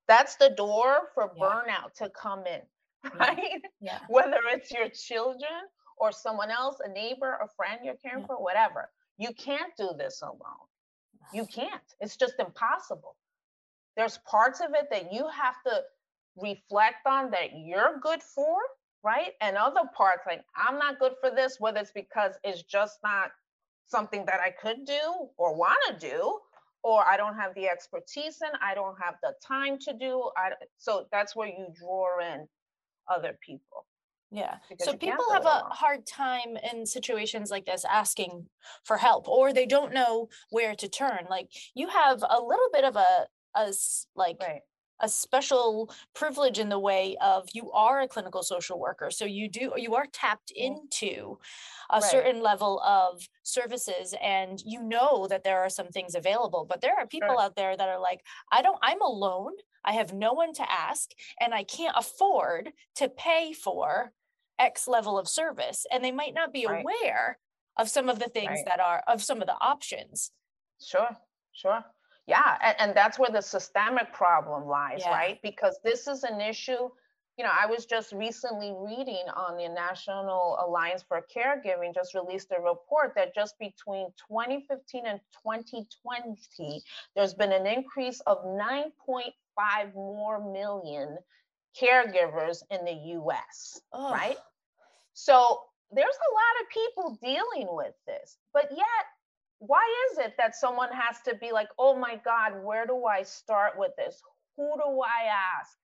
that's 0.08 0.36
the 0.36 0.50
door 0.50 1.10
for 1.14 1.32
Yeah. 1.36 1.44
burnout 1.44 1.94
to 1.94 2.10
come 2.10 2.46
in, 2.46 2.62
right? 3.18 3.62
Yeah. 3.80 4.00
Whether 4.08 4.40
it's 4.48 4.70
your 4.72 4.90
children 4.90 5.68
or 5.98 6.12
someone 6.12 6.50
else, 6.50 6.80
a 6.84 6.88
neighbor, 6.88 7.38
a 7.42 7.48
friend 7.48 7.80
you're 7.84 7.96
caring 7.96 8.20
Yeah. 8.20 8.26
for, 8.26 8.36
whatever. 8.42 8.90
You 9.18 9.34
can't 9.34 9.74
do 9.76 9.92
this 9.98 10.22
alone. 10.22 10.68
You 11.32 11.46
can't. 11.54 11.82
It's 12.00 12.16
just 12.16 12.34
impossible. 12.38 13.16
There's 13.96 14.18
parts 14.18 14.60
of 14.60 14.74
it 14.74 14.88
that 14.90 15.12
you 15.12 15.28
have 15.28 15.62
to 15.64 15.84
reflect 16.36 17.06
on 17.06 17.30
that 17.32 17.50
you're 17.54 17.98
good 18.00 18.22
for, 18.22 18.58
right? 19.02 19.34
And 19.40 19.56
other 19.56 19.82
parts 19.96 20.22
like 20.26 20.44
I'm 20.56 20.78
not 20.78 20.98
good 21.00 21.14
for 21.20 21.30
this, 21.30 21.58
whether 21.60 21.80
it's 21.80 21.92
because 21.92 22.34
it's 22.44 22.62
just 22.62 23.00
not 23.02 23.32
something 23.88 24.24
that 24.26 24.40
I 24.40 24.50
could 24.50 24.84
do 24.84 25.28
or 25.36 25.54
want 25.54 25.78
to 25.88 26.08
do, 26.08 26.38
or 26.82 27.04
I 27.04 27.16
don't 27.16 27.34
have 27.34 27.54
the 27.54 27.68
expertise 27.68 28.38
in, 28.42 28.50
I 28.62 28.74
don't 28.74 28.96
have 29.02 29.14
the 29.22 29.34
time 29.46 29.78
to 29.80 29.92
do. 29.92 30.30
I 30.36 30.50
so 30.76 31.06
that's 31.10 31.34
where 31.34 31.48
you 31.48 31.66
draw 31.78 32.20
in 32.20 32.46
other 33.08 33.36
people. 33.44 33.86
Yeah. 34.30 34.56
So 34.80 34.94
people 34.94 35.24
have 35.32 35.46
a 35.46 35.64
hard 35.70 36.06
time 36.06 36.58
in 36.70 36.84
situations 36.84 37.50
like 37.50 37.64
this 37.64 37.86
asking 37.90 38.46
for 38.84 38.98
help 38.98 39.26
or 39.26 39.54
they 39.54 39.64
don't 39.64 39.94
know 39.94 40.28
where 40.50 40.74
to 40.74 40.88
turn. 40.88 41.26
Like 41.30 41.48
you 41.74 41.88
have 41.88 42.22
a 42.22 42.38
little 42.38 42.68
bit 42.72 42.84
of 42.84 42.96
a 42.96 43.26
a 43.54 43.72
like 44.14 44.36
Right. 44.40 44.60
A 45.00 45.08
special 45.08 45.90
privilege 46.14 46.58
in 46.58 46.68
the 46.68 46.78
way 46.78 47.16
of 47.20 47.48
you 47.52 47.70
are 47.72 48.00
a 48.00 48.08
clinical 48.08 48.42
social 48.42 48.78
worker 48.78 49.10
so 49.10 49.24
you 49.24 49.48
do 49.48 49.72
you 49.76 49.94
are 49.94 50.06
tapped 50.06 50.50
into 50.50 51.38
a 51.90 52.00
Right. 52.00 52.10
certain 52.10 52.42
level 52.42 52.80
of 52.80 53.28
services 53.42 54.14
and 54.22 54.60
you 54.64 54.82
know 54.82 55.26
that 55.28 55.44
there 55.44 55.58
are 55.60 55.70
some 55.70 55.88
things 55.88 56.14
available 56.14 56.64
but 56.64 56.80
there 56.80 56.96
are 56.98 57.06
people 57.06 57.28
Sure. 57.28 57.38
out 57.38 57.56
there 57.56 57.76
that 57.76 57.88
are 57.88 57.98
like 58.00 58.20
i 58.52 58.62
don't 58.62 58.78
i'm 58.82 59.00
alone 59.02 59.52
I 59.84 59.92
have 59.92 60.12
no 60.12 60.32
one 60.34 60.52
to 60.54 60.70
ask, 60.70 61.12
and 61.40 61.54
I 61.54 61.64
can't 61.64 61.96
afford 61.96 62.72
to 62.96 63.08
pay 63.08 63.52
for 63.54 64.12
X 64.58 64.86
level 64.88 65.18
of 65.18 65.28
service. 65.28 65.86
And 65.90 66.04
they 66.04 66.12
might 66.12 66.34
not 66.34 66.52
be 66.52 66.64
Right. 66.64 66.80
aware 66.80 67.38
of 67.76 67.88
some 67.88 68.08
of 68.10 68.18
the 68.18 68.28
things 68.28 68.48
Right. 68.48 68.64
that 68.64 68.80
are 68.80 69.02
of 69.06 69.22
some 69.22 69.40
of 69.40 69.46
the 69.46 69.56
options. 69.60 70.32
Sure, 70.80 71.16
sure. 71.52 71.84
Yeah, 72.28 72.58
and, 72.62 72.76
and 72.78 72.94
that's 72.94 73.18
where 73.18 73.30
the 73.30 73.40
systemic 73.40 74.12
problem 74.12 74.68
lies, 74.68 75.02
Yeah. 75.04 75.12
right? 75.12 75.42
Because 75.42 75.80
this 75.82 76.06
is 76.06 76.24
an 76.24 76.40
issue. 76.42 76.90
You 77.38 77.44
know, 77.44 77.50
I 77.58 77.66
was 77.66 77.86
just 77.86 78.12
recently 78.12 78.74
reading 78.76 79.24
on 79.34 79.56
the 79.56 79.68
National 79.68 80.58
Alliance 80.60 81.02
for 81.08 81.24
Caregiving 81.34 81.94
just 81.94 82.14
released 82.14 82.52
a 82.56 82.60
report 82.60 83.14
that 83.16 83.34
just 83.34 83.58
between 83.58 84.08
2015 84.28 85.06
and 85.06 85.20
2020, 85.42 86.82
there's 87.16 87.34
been 87.34 87.52
an 87.52 87.66
increase 87.66 88.20
of 88.26 88.44
9.5 88.44 89.94
more 89.94 90.52
million 90.52 91.16
caregivers 91.80 92.62
in 92.70 92.84
the 92.84 92.94
US 93.20 93.80
right? 93.94 94.36
So 95.14 95.60
there's 95.90 96.06
a 96.06 96.32
lot 96.34 96.54
of 96.62 96.68
people 96.70 97.18
dealing 97.22 97.74
with 97.74 97.94
this, 98.06 98.36
but 98.52 98.68
yet, 98.70 99.04
why 99.58 99.82
is 100.10 100.18
it 100.18 100.34
that 100.38 100.54
someone 100.54 100.90
has 100.92 101.20
to 101.22 101.34
be 101.34 101.52
like, 101.52 101.68
oh 101.78 101.96
my 101.96 102.20
God, 102.24 102.62
where 102.62 102.86
do 102.86 103.04
I 103.04 103.22
start 103.22 103.72
with 103.76 103.92
this? 103.96 104.20
Who 104.56 104.70
do 104.76 105.00
I 105.02 105.26
ask? 105.60 105.76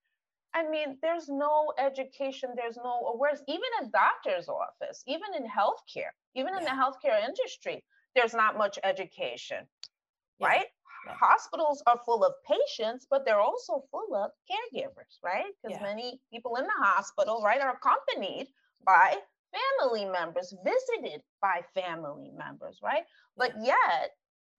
I 0.55 0.69
mean, 0.69 0.99
there's 1.03 1.29
no 1.29 1.73
education, 1.79 2.51
there's 2.55 2.77
no 2.77 3.13
awareness, 3.13 3.43
even 3.49 3.69
in 3.83 3.91
doctor's 3.91 4.49
office, 4.49 5.03
even 5.07 5.35
in 5.37 5.43
healthcare, 5.43 6.11
even 6.37 6.57
in 6.57 6.65
the 6.65 6.71
healthcare 6.71 7.25
industry, 7.25 7.83
there's 8.15 8.35
not 8.35 8.57
much 8.57 8.79
education, 8.85 9.67
Yeah, 10.39 10.47
right? 10.47 10.67
yeah. 11.07 11.15
Hospitals 11.21 11.83
are 11.89 11.99
full 12.07 12.25
of 12.25 12.35
patients, 12.47 13.07
but 13.11 13.25
they're 13.25 13.41
also 13.41 13.85
full 13.91 14.15
of 14.15 14.31
caregivers, 14.49 15.19
right? 15.25 15.53
Because 15.61 15.77
Yeah. 15.77 15.83
many 15.83 16.21
people 16.33 16.55
in 16.57 16.65
the 16.65 16.85
hospital, 16.85 17.43
right, 17.43 17.61
are 17.61 17.75
accompanied 17.75 18.49
by 18.87 19.21
family 19.55 20.05
members, 20.05 20.55
visited 20.65 21.21
by 21.41 21.61
family 21.75 22.31
members, 22.37 22.79
right? 22.83 23.05
But 23.37 23.53
yet, 23.63 24.11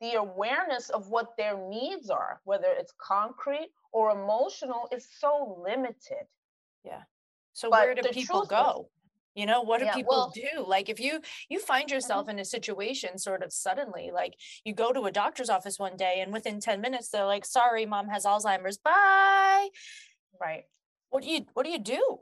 the 0.02 0.16
awareness 0.16 0.90
of 0.90 1.10
what 1.10 1.36
their 1.38 1.58
needs 1.58 2.10
are, 2.10 2.42
whether 2.44 2.68
it's 2.70 2.94
concrete 2.98 3.72
or 3.94 4.12
emotional, 4.12 4.88
is 4.92 5.08
so 5.20 5.58
limited. 5.66 6.26
Yeah. 6.84 7.04
So 7.54 7.70
But 7.70 7.80
where 7.86 7.96
do 7.96 8.02
people 8.10 8.42
truth 8.42 8.44
is- 8.44 8.50
go? 8.50 8.90
You 9.36 9.46
know, 9.46 9.62
what 9.64 9.80
do 9.80 9.86
Yeah, 9.86 9.94
people 9.96 10.16
well- 10.16 10.32
do? 10.34 10.64
Like 10.66 10.88
if 10.88 10.98
you 11.00 11.22
you 11.50 11.60
find 11.60 11.88
Mm-hmm. 11.88 11.96
yourself 11.96 12.30
in 12.30 12.40
a 12.40 12.46
situation 12.46 13.18
sort 13.18 13.44
of 13.44 13.52
suddenly, 13.52 14.10
like 14.14 14.34
you 14.64 14.74
go 14.74 14.94
to 14.94 15.02
a 15.08 15.12
doctor's 15.12 15.50
office 15.50 15.78
one 15.78 15.98
day 15.98 16.22
and 16.22 16.32
within 16.32 16.62
10 16.62 16.80
minutes 16.80 17.10
they're 17.10 17.26
like, 17.26 17.44
sorry, 17.46 17.86
mom 17.86 18.08
has 18.08 18.24
Alzheimer's. 18.26 18.78
Bye. 18.78 19.70
Right. 20.40 20.64
What 21.10 21.24
do 21.24 21.30
you 21.30 21.46
what 21.54 21.64
do 21.66 21.70
you 21.72 21.80
do? 21.80 22.20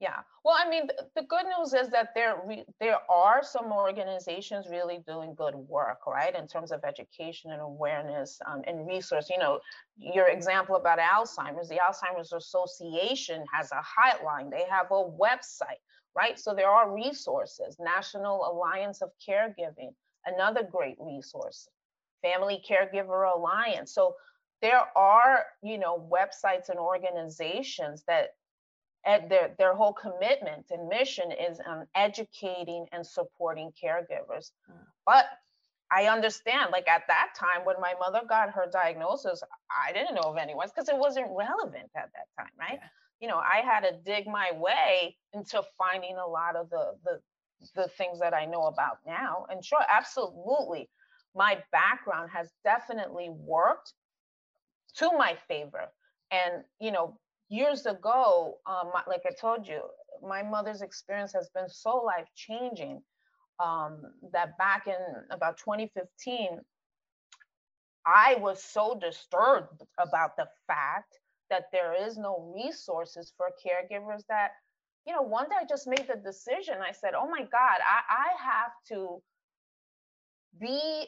Yeah. 0.00 0.20
Well, 0.44 0.54
I 0.56 0.68
mean, 0.70 0.86
th- 0.86 1.10
the 1.16 1.22
good 1.24 1.44
news 1.58 1.74
is 1.74 1.88
that 1.90 2.10
there 2.14 2.40
re- 2.46 2.64
there 2.78 2.98
are 3.10 3.42
some 3.42 3.72
organizations 3.72 4.68
really 4.70 4.98
doing 5.06 5.34
good 5.34 5.56
work, 5.56 6.06
right, 6.06 6.34
in 6.36 6.46
terms 6.46 6.70
of 6.70 6.84
education 6.84 7.50
and 7.50 7.60
awareness 7.60 8.40
um, 8.46 8.62
and 8.68 8.86
resource. 8.86 9.28
You 9.28 9.38
know, 9.38 9.58
your 9.96 10.28
example 10.28 10.76
about 10.76 11.00
Alzheimer's, 11.00 11.68
the 11.68 11.80
Alzheimer's 11.80 12.32
Association 12.32 13.44
has 13.52 13.72
a 13.72 13.82
hotline. 13.82 14.50
They 14.50 14.64
have 14.70 14.86
a 14.92 15.02
website, 15.02 15.82
right? 16.14 16.38
So 16.38 16.54
there 16.54 16.70
are 16.70 16.94
resources. 16.94 17.76
National 17.80 18.44
Alliance 18.48 19.02
of 19.02 19.10
Caregiving, 19.28 19.94
another 20.26 20.62
great 20.62 20.96
resource. 21.00 21.68
Family 22.22 22.62
Caregiver 22.68 23.34
Alliance. 23.34 23.92
So 23.94 24.14
there 24.62 24.82
are, 24.96 25.44
you 25.62 25.78
know, 25.78 26.08
websites 26.12 26.68
and 26.68 26.78
organizations 26.78 28.04
that 28.06 28.30
their 29.30 29.54
their 29.58 29.74
whole 29.74 29.92
commitment 29.94 30.66
and 30.70 30.88
mission 30.88 31.32
is 31.32 31.60
on 31.66 31.86
educating 31.94 32.86
and 32.92 33.06
supporting 33.06 33.70
caregivers 33.82 34.50
Mm. 34.70 34.84
but 35.06 35.26
i 35.90 36.04
understand 36.06 36.70
like 36.72 36.88
at 36.88 37.02
that 37.08 37.28
time 37.38 37.64
when 37.64 37.76
my 37.80 37.94
mother 37.98 38.20
got 38.28 38.50
her 38.50 38.66
diagnosis 38.70 39.42
i 39.70 39.92
didn't 39.92 40.14
know 40.14 40.28
of 40.32 40.36
anyone 40.36 40.68
because 40.68 40.88
it 40.88 40.96
wasn't 40.96 41.26
relevant 41.30 41.90
at 41.96 42.10
that 42.14 42.28
time 42.38 42.52
right 42.58 42.78
Yeah. 42.82 42.88
you 43.20 43.28
know 43.28 43.38
i 43.38 43.62
had 43.64 43.80
to 43.80 43.92
dig 44.04 44.26
my 44.26 44.52
way 44.52 45.16
into 45.32 45.62
finding 45.78 46.16
a 46.18 46.26
lot 46.26 46.56
of 46.56 46.68
the 46.70 46.84
the 47.04 47.20
the 47.74 47.88
things 47.98 48.18
that 48.20 48.34
i 48.34 48.44
know 48.44 48.64
about 48.66 48.98
now 49.06 49.46
and 49.50 49.64
sure 49.64 49.80
absolutely 49.88 50.88
my 51.34 51.52
background 51.72 52.30
has 52.30 52.50
definitely 52.64 53.28
worked 53.30 53.94
to 54.96 55.10
my 55.16 55.36
favor 55.48 55.86
and 56.30 56.64
you 56.80 56.90
know 56.92 57.18
years 57.48 57.86
ago, 57.86 58.58
um, 58.66 58.90
like 59.08 59.22
I 59.26 59.32
told 59.40 59.66
you, 59.68 59.82
my 60.22 60.42
mother's 60.42 60.82
experience 60.82 61.32
has 61.34 61.48
been 61.50 61.68
so 61.68 61.98
life 61.98 62.28
changing 62.34 63.02
um, 63.60 64.02
that 64.32 64.56
back 64.58 64.86
in 64.86 64.96
about 65.30 65.58
2015, 65.58 66.60
I 68.06 68.36
was 68.36 68.62
so 68.62 68.98
disturbed 68.98 69.82
about 69.98 70.36
the 70.36 70.48
fact 70.66 71.18
that 71.50 71.70
there 71.72 71.94
is 71.94 72.16
no 72.18 72.52
resources 72.54 73.32
for 73.36 73.50
caregivers 73.64 74.26
that, 74.28 74.52
you 75.06 75.12
know, 75.14 75.22
one 75.22 75.48
day 75.48 75.56
I 75.60 75.64
just 75.66 75.86
made 75.86 76.06
the 76.08 76.16
decision. 76.16 76.76
I 76.82 76.92
said, 76.92 77.14
oh 77.14 77.28
my 77.28 77.42
God, 77.42 77.78
I, 77.86 78.00
I 78.08 78.42
have 78.42 78.72
to 78.88 79.22
be 80.60 81.06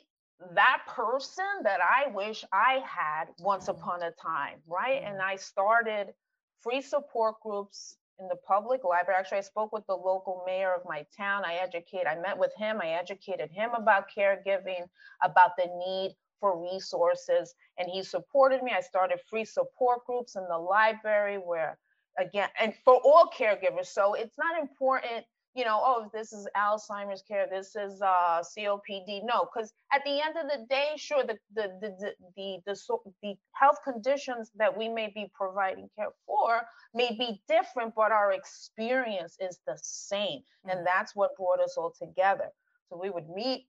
that 0.55 0.83
person 0.87 1.44
that 1.64 1.81
I 1.83 2.09
wish 2.11 2.44
I 2.53 2.83
had 2.87 3.26
once 3.38 3.68
Mhm. 3.68 3.68
upon 3.68 4.03
a 4.03 4.11
time, 4.12 4.62
right? 4.66 5.03
Mhm. 5.03 5.05
And 5.05 5.20
I 5.20 5.37
started 5.37 6.14
free 6.62 6.82
support 6.82 7.40
groups 7.42 7.96
in 8.18 8.28
the 8.28 8.36
public 8.36 8.84
library. 8.84 9.18
Actually, 9.18 9.38
I 9.38 9.42
spoke 9.42 9.72
with 9.72 9.86
the 9.86 9.94
local 9.94 10.42
mayor 10.46 10.74
of 10.74 10.82
my 10.86 11.06
town. 11.16 11.42
I 11.44 11.54
educate, 11.54 12.06
I 12.06 12.16
met 12.20 12.38
with 12.38 12.52
him, 12.56 12.80
I 12.82 12.90
educated 12.90 13.50
him 13.50 13.70
about 13.74 14.10
caregiving, 14.14 14.86
about 15.22 15.56
the 15.56 15.66
need 15.66 16.14
for 16.38 16.62
resources, 16.62 17.54
and 17.78 17.88
he 17.88 18.02
supported 18.02 18.62
me. 18.62 18.72
I 18.76 18.80
started 18.80 19.20
free 19.28 19.44
support 19.44 20.04
groups 20.06 20.36
in 20.36 20.46
the 20.48 20.58
library 20.58 21.36
where 21.36 21.78
again, 22.18 22.48
and 22.60 22.74
for 22.84 22.94
all 23.04 23.30
caregivers. 23.36 23.86
So 23.86 24.14
it's 24.14 24.36
not 24.38 24.60
important, 24.60 25.24
you 25.54 25.64
know, 25.64 25.80
oh, 25.82 26.10
this 26.12 26.32
is 26.32 26.46
Alzheimer's 26.56 27.22
care, 27.22 27.46
this 27.50 27.74
is 27.76 28.00
uh, 28.02 28.42
COPD. 28.56 29.22
No, 29.24 29.48
because 29.52 29.72
at 29.92 30.02
the 30.04 30.20
end 30.20 30.36
of 30.36 30.48
the 30.48 30.64
day, 30.68 30.92
sure, 30.96 31.24
the 31.24 31.38
the 31.54 31.68
the 31.80 31.90
the 32.00 32.14
the, 32.36 32.58
the, 32.66 32.76
so, 32.76 33.02
the 33.22 33.34
health 33.52 33.78
conditions 33.84 34.50
that 34.56 34.76
we 34.76 34.88
may 34.88 35.08
be 35.14 35.30
providing 35.34 35.88
care 35.96 36.10
for 36.26 36.62
may 36.94 37.10
be 37.18 37.42
different, 37.48 37.94
but 37.96 38.12
our 38.12 38.32
experience 38.32 39.36
is 39.40 39.58
the 39.66 39.76
same, 39.82 40.40
Mhm. 40.66 40.72
and 40.72 40.86
that's 40.86 41.16
what 41.16 41.36
brought 41.36 41.60
us 41.60 41.76
all 41.76 41.90
together. 41.90 42.50
So 42.88 42.96
we 42.96 43.10
would 43.10 43.28
meet 43.28 43.68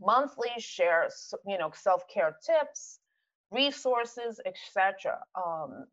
monthly, 0.00 0.50
share, 0.58 1.08
you 1.46 1.58
know, 1.58 1.70
self 1.74 2.06
care 2.08 2.36
tips, 2.44 3.00
resources, 3.50 4.40
etc. 4.44 5.24
Um, 5.34 5.86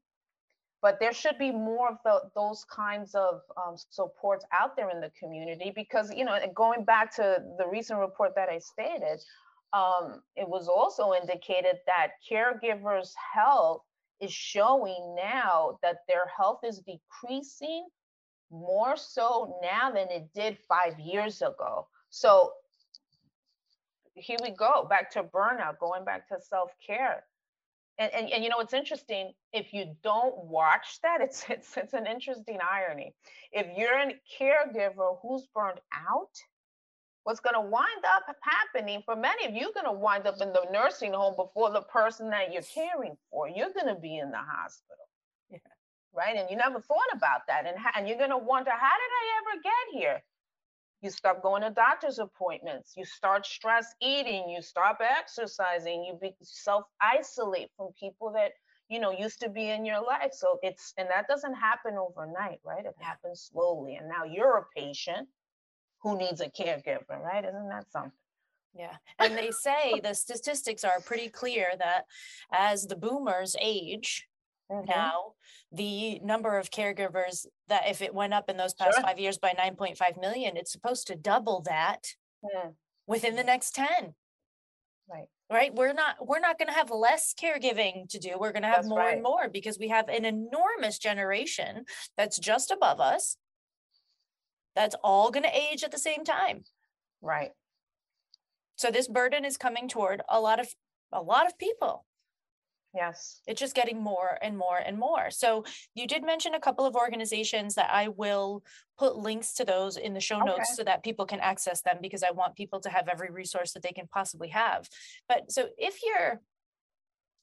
but 0.81 0.99
there 0.99 1.13
should 1.13 1.37
be 1.37 1.51
more 1.51 1.89
of 1.89 1.97
the, 2.05 2.21
those 2.35 2.65
kinds 2.65 3.13
of 3.15 3.41
um, 3.57 3.75
supports 3.89 4.45
out 4.57 4.75
there 4.75 4.89
in 4.89 5.01
the 5.01 5.11
community 5.19 5.71
because 5.75 6.11
you 6.13 6.25
know 6.25 6.37
going 6.55 6.83
back 6.83 7.13
to 7.15 7.43
the 7.57 7.67
recent 7.67 7.99
report 7.99 8.33
that 8.35 8.49
i 8.49 8.57
stated 8.57 9.19
um, 9.71 10.21
it 10.35 10.47
was 10.47 10.67
also 10.67 11.13
indicated 11.13 11.77
that 11.85 12.13
caregivers 12.29 13.11
health 13.33 13.83
is 14.19 14.31
showing 14.31 15.15
now 15.15 15.77
that 15.81 15.97
their 16.07 16.25
health 16.35 16.59
is 16.63 16.79
decreasing 16.79 17.87
more 18.51 18.97
so 18.97 19.59
now 19.61 19.91
than 19.91 20.09
it 20.09 20.29
did 20.33 20.57
five 20.67 20.99
years 20.99 21.41
ago. 21.41 21.87
So 22.09 22.53
here 24.15 24.37
we 24.41 24.51
go 24.51 24.85
back 24.89 25.11
to 25.11 25.23
burnout 25.23 25.79
going 25.79 26.03
back 26.03 26.27
to 26.29 26.41
self-care 26.41 27.23
and, 27.99 28.13
and, 28.13 28.29
and 28.31 28.43
you 28.43 28.49
know 28.49 28.59
it's 28.59 28.73
interesting 28.73 29.33
if 29.53 29.73
you 29.73 29.93
don't 30.03 30.45
watch 30.45 30.99
that 31.03 31.21
it's, 31.21 31.45
it's 31.49 31.77
it's 31.77 31.93
an 31.93 32.07
interesting 32.07 32.57
irony. 32.67 33.13
If 33.51 33.67
you're 33.77 33.99
a 33.99 34.15
caregiver 34.39 35.17
who's 35.21 35.47
burned 35.53 35.81
out 35.93 36.31
what's 37.23 37.41
going 37.41 37.53
to 37.53 37.61
wind 37.61 38.03
up 38.07 38.23
happening 38.41 39.03
for 39.05 39.15
many 39.15 39.45
of 39.45 39.53
you 39.53 39.71
going 39.73 39.85
to 39.85 39.91
wind 39.91 40.25
up 40.25 40.41
in 40.41 40.53
the 40.53 40.65
nursing 40.71 41.13
home 41.13 41.35
before 41.35 41.69
the 41.69 41.81
person 41.81 42.29
that 42.29 42.51
you're 42.53 42.63
caring 42.73 43.15
for 43.29 43.47
you're 43.47 43.73
going 43.73 43.93
to 43.93 43.99
be 43.99 44.17
in 44.17 44.31
the 44.31 44.37
hospital. 44.37 45.05
Yeah. 45.51 45.59
right? 46.15 46.37
And 46.37 46.49
you 46.49 46.55
never 46.55 46.79
thought 46.79 47.11
about 47.13 47.41
that 47.47 47.67
and, 47.67 47.75
and 47.95 48.07
you're 48.07 48.17
going 48.17 48.31
to 48.31 48.37
wonder 48.37 48.71
how 48.71 48.95
did 48.97 49.11
i 49.11 49.25
ever 49.41 49.61
get 49.61 49.99
here 49.99 50.23
you 51.01 51.09
stop 51.09 51.41
going 51.41 51.61
to 51.61 51.69
doctor's 51.69 52.19
appointments. 52.19 52.93
You 52.97 53.05
start 53.05 53.45
stress 53.45 53.93
eating. 54.01 54.49
You 54.49 54.61
stop 54.61 54.99
exercising. 55.01 56.03
You 56.03 56.17
be 56.21 56.35
self 56.41 56.85
isolate 57.01 57.69
from 57.77 57.89
people 57.99 58.31
that 58.33 58.51
you 58.89 58.99
know 58.99 59.11
used 59.11 59.39
to 59.41 59.49
be 59.49 59.69
in 59.69 59.85
your 59.85 60.01
life. 60.01 60.33
So 60.33 60.59
it's 60.61 60.93
and 60.97 61.07
that 61.09 61.27
doesn't 61.27 61.53
happen 61.53 61.95
overnight 61.97 62.59
right? 62.65 62.85
It 62.85 62.95
happens 62.99 63.49
slowly. 63.51 63.95
And 63.95 64.09
now 64.09 64.25
you're 64.25 64.57
a 64.57 64.79
patient 64.79 65.27
who 66.01 66.17
needs 66.17 66.41
a 66.41 66.49
caregiver 66.49 67.19
right? 67.21 67.45
Isn't 67.45 67.69
that 67.69 67.91
something? 67.91 68.11
Yeah. 68.77 68.95
And 69.17 69.37
they 69.37 69.51
say 69.51 69.99
the 69.99 70.13
statistics 70.13 70.83
are 70.83 70.99
pretty 71.01 71.29
clear 71.29 71.71
that 71.79 72.05
as 72.51 72.85
the 72.85 72.95
boomers 72.95 73.55
age, 73.59 74.28
mm-hmm. 74.71 74.89
now 74.89 75.33
the 75.71 76.19
number 76.19 76.57
of 76.57 76.71
caregivers 76.71 77.45
that 77.67 77.87
if 77.87 78.01
it 78.01 78.13
went 78.13 78.33
up 78.33 78.49
in 78.49 78.57
those 78.57 78.73
past 78.73 78.95
sure. 78.95 79.03
five 79.03 79.19
years 79.19 79.37
by 79.37 79.51
9.5 79.51 80.19
million 80.19 80.57
it's 80.57 80.71
supposed 80.71 81.07
to 81.07 81.15
double 81.15 81.61
that 81.61 82.07
mm. 82.43 82.73
within 83.07 83.35
the 83.35 83.43
next 83.43 83.75
10 83.75 83.87
right 85.09 85.25
right 85.51 85.73
we're 85.75 85.93
not 85.93 86.15
we're 86.25 86.39
not 86.39 86.57
going 86.57 86.67
to 86.67 86.73
have 86.73 86.89
less 86.91 87.33
caregiving 87.33 88.07
to 88.09 88.19
do 88.19 88.37
we're 88.39 88.51
going 88.51 88.63
to 88.63 88.67
have 88.67 88.77
that's 88.77 88.89
more 88.89 88.99
right. 88.99 89.13
and 89.13 89.23
more 89.23 89.49
because 89.51 89.77
we 89.79 89.89
have 89.89 90.07
an 90.07 90.25
enormous 90.25 90.97
generation 90.97 91.85
that's 92.17 92.39
just 92.39 92.71
above 92.71 92.99
us 92.99 93.37
that's 94.75 94.95
all 95.03 95.31
going 95.31 95.43
to 95.43 95.57
age 95.57 95.83
at 95.83 95.91
the 95.91 95.97
same 95.97 96.23
time 96.23 96.63
right 97.21 97.51
so 98.75 98.91
this 98.91 99.07
burden 99.07 99.43
is 99.43 99.57
coming 99.57 99.87
toward 99.89 100.21
a 100.29 100.39
lot 100.39 100.59
of 100.59 100.67
a 101.11 101.21
lot 101.21 101.45
of 101.45 101.57
people 101.57 102.05
Yes. 102.93 103.41
It's 103.45 103.59
just 103.59 103.75
getting 103.75 104.01
more 104.01 104.37
and 104.41 104.57
more 104.57 104.77
and 104.77 104.97
more. 104.97 105.29
So 105.29 105.63
you 105.93 106.07
did 106.07 106.23
mention 106.23 106.55
a 106.55 106.59
couple 106.59 106.85
of 106.85 106.95
organizations 106.95 107.75
that 107.75 107.89
I 107.91 108.07
will 108.07 108.63
put 108.97 109.15
links 109.15 109.53
to 109.55 109.65
those 109.65 109.97
in 109.97 110.13
the 110.13 110.19
show 110.19 110.37
okay. 110.37 110.45
notes 110.45 110.75
so 110.75 110.83
that 110.83 111.03
people 111.03 111.25
can 111.25 111.39
access 111.39 111.81
them 111.81 111.97
because 112.01 112.23
I 112.23 112.31
want 112.31 112.55
people 112.55 112.79
to 112.81 112.89
have 112.89 113.07
every 113.07 113.29
resource 113.29 113.73
that 113.73 113.83
they 113.83 113.91
can 113.91 114.07
possibly 114.07 114.49
have. 114.49 114.89
But 115.27 115.51
so 115.51 115.67
if 115.77 115.99
you're 116.03 116.41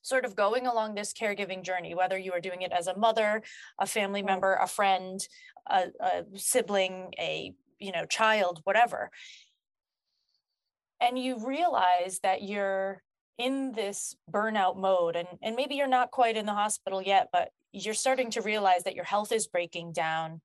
sort 0.03 0.25
of 0.25 0.37
going 0.37 0.67
along 0.67 0.95
this 0.95 1.13
caregiving 1.13 1.63
journey, 1.63 1.95
whether 1.95 2.19
you 2.19 2.33
are 2.33 2.41
doing 2.41 2.63
it 2.63 2.73
as 2.73 2.87
a 2.87 2.97
mother, 2.97 3.43
a 3.79 3.87
family 3.87 4.23
mm. 4.23 4.27
member, 4.27 4.55
a 4.55 4.67
friend, 4.67 5.21
a, 5.69 5.87
a 6.01 6.25
sibling, 6.35 7.13
a 7.19 7.53
you 7.79 7.93
know 7.93 8.05
child, 8.05 8.61
whatever, 8.65 9.11
and 11.01 11.19
you 11.19 11.45
realize 11.45 12.21
that 12.23 12.43
you're 12.43 13.03
in 13.39 13.73
this 13.73 14.17
burnout 14.31 14.77
mode 14.77 15.15
and 15.15 15.29
and 15.43 15.57
maybe 15.57 15.75
you're 15.75 15.87
not 15.87 16.11
quite 16.11 16.37
in 16.37 16.47
the 16.47 16.55
hospital 16.55 17.03
yet 17.03 17.29
but 17.33 17.51
you're 17.85 17.95
starting 17.95 18.31
to 18.31 18.41
realize 18.41 18.85
that 18.85 18.95
your 18.95 19.05
health 19.05 19.33
is 19.33 19.47
breaking 19.47 19.93
down. 19.93 20.41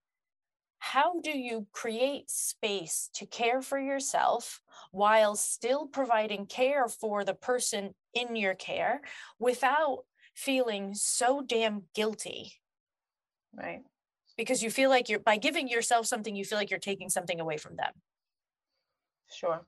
How 0.80 1.20
do 1.22 1.38
you 1.38 1.68
create 1.72 2.30
space 2.30 3.10
to 3.14 3.26
care 3.26 3.62
for 3.62 3.80
yourself 3.80 4.62
while 4.92 5.36
still 5.36 5.88
providing 5.88 6.46
care 6.46 6.88
for 6.88 7.24
the 7.24 7.36
person 7.36 7.94
in 8.14 8.36
your 8.36 8.56
care 8.56 9.02
without 9.40 10.00
feeling 10.36 10.94
so 10.94 11.42
damn 11.42 11.84
guilty? 11.94 12.54
Right. 13.56 13.84
Because 14.38 14.64
you 14.64 14.72
feel 14.72 14.90
like 14.90 15.08
you're 15.08 15.20
by 15.20 15.38
giving 15.38 15.68
yourself 15.68 16.08
something 16.08 16.36
you 16.36 16.44
feel 16.44 16.58
like 16.58 16.72
you're 16.72 16.80
taking 16.80 17.10
something 17.10 17.40
away 17.40 17.58
from 17.58 17.76
them. 17.76 17.94
Sure 19.32 19.62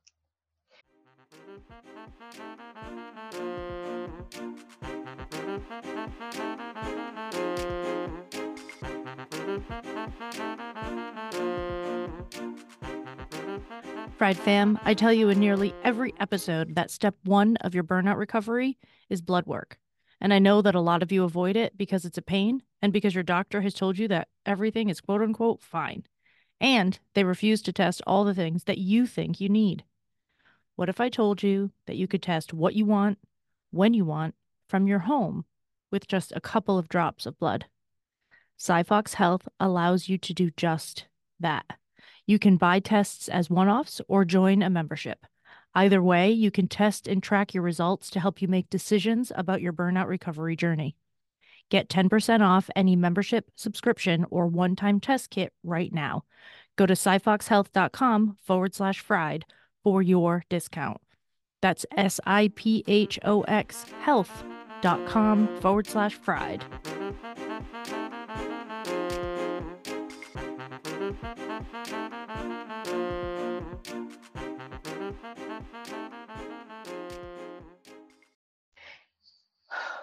Fried 14.18 14.38
fam, 14.38 14.80
I 14.84 14.94
tell 14.94 15.12
you 15.12 15.30
in 15.30 15.40
nearly 15.40 15.74
every 15.84 16.14
episode 16.20 16.76
that 16.76 16.90
step 16.90 17.16
one 17.24 17.58
of 17.58 17.76
your 17.76 17.84
burnout 17.84 18.18
recovery 18.18 18.78
is 19.10 19.22
blood 19.22 19.46
work. 19.46 19.78
And 20.22 20.34
I 20.34 20.40
know 20.40 20.62
that 20.62 20.76
a 20.76 20.80
lot 20.80 21.04
of 21.04 21.12
you 21.12 21.24
avoid 21.24 21.56
it 21.56 21.78
because 21.78 22.06
it's 22.06 22.18
a 22.18 22.22
pain 22.22 22.64
and 22.82 22.94
because 22.94 23.14
your 23.14 23.24
doctor 23.24 23.62
has 23.62 23.74
told 23.74 23.98
you 23.98 24.08
that 24.08 24.30
everything 24.46 24.90
is 24.90 25.02
quote 25.02 25.22
unquote 25.22 25.62
fine. 25.62 26.06
And 26.62 26.98
they 27.14 27.24
refuse 27.24 27.62
to 27.64 27.74
test 27.74 28.02
all 28.08 28.24
the 28.24 28.34
things 28.34 28.64
that 28.64 28.78
you 28.78 29.06
think 29.06 29.42
you 29.42 29.50
need. 29.50 29.84
What 30.76 30.90
if 30.90 31.00
I 31.00 31.10
told 31.10 31.44
you 31.44 31.72
that 31.86 31.98
you 31.98 32.08
could 32.08 32.24
test 32.24 32.54
what 32.54 32.74
you 32.74 32.86
want, 32.86 33.20
when 33.72 33.94
you 33.94 34.06
want, 34.06 34.36
from 34.68 34.88
your 34.88 35.00
home 35.00 35.46
with 35.92 36.08
just 36.08 36.34
a 36.36 36.42
couple 36.42 36.78
of 36.78 36.90
drops 36.90 37.26
of 37.26 37.38
blood? 37.38 37.66
SiPhox 38.60 39.14
Health 39.14 39.48
allows 39.60 40.10
you 40.10 40.18
to 40.18 40.34
do 40.34 40.50
just 40.58 41.06
that. 41.40 41.66
You 42.26 42.40
can 42.40 42.58
buy 42.58 42.80
tests 42.80 43.28
as 43.28 43.50
one 43.50 43.70
offs 43.70 44.02
or 44.08 44.26
join 44.26 44.64
a 44.64 44.70
membership. 44.70 45.26
Either 45.76 46.02
way, 46.02 46.32
you 46.32 46.50
can 46.50 46.68
test 46.68 47.08
and 47.08 47.22
track 47.22 47.54
your 47.54 47.64
results 47.64 48.10
to 48.12 48.20
help 48.20 48.42
you 48.42 48.48
make 48.48 48.70
decisions 48.70 49.32
about 49.36 49.62
your 49.62 49.74
burnout 49.74 50.08
recovery 50.08 50.56
journey. 50.56 50.96
Get 51.70 51.90
10% 51.90 52.42
off 52.42 52.70
any 52.76 52.96
membership, 52.96 53.50
subscription, 53.56 54.26
or 54.30 54.48
one 54.48 54.76
time 54.76 55.00
test 55.00 55.30
kit 55.30 55.54
right 55.64 55.92
now. 55.92 56.24
Go 56.76 56.86
to 56.86 56.94
siphoxhealth.com 56.94 58.38
forward 58.42 58.74
slash 58.74 59.00
fried 59.00 59.46
for 59.84 60.02
your 60.02 60.44
discount. 60.50 61.02
That's 61.62 61.86
S 61.96 62.20
I 62.26 62.52
P 62.56 62.84
H 62.88 63.20
O 63.24 63.42
X 63.44 63.86
health.com 64.02 65.48
forward 65.62 65.88
slash 65.88 66.16
fried. 66.16 66.64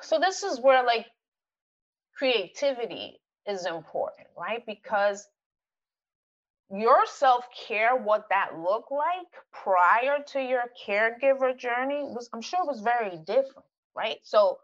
So, 0.03 0.19
this 0.19 0.43
is 0.43 0.61
where 0.61 0.85
like 0.85 1.07
creativity 2.17 3.21
is 3.47 3.65
important, 3.65 4.27
right? 4.37 4.65
Because 4.67 5.29
your 6.73 7.07
self-care 7.07 7.97
what 7.97 8.27
that 8.31 8.59
looked 8.59 8.93
like 8.93 9.27
prior 9.53 10.19
to 10.27 10.41
your 10.41 10.65
caregiver 10.87 11.57
journey 11.57 12.03
was 12.05 12.29
i'm 12.33 12.41
sure 12.41 12.61
it 12.63 12.67
was 12.67 12.81
very 12.81 13.19
different 13.27 13.65
right? 13.97 14.19
So 14.23 14.59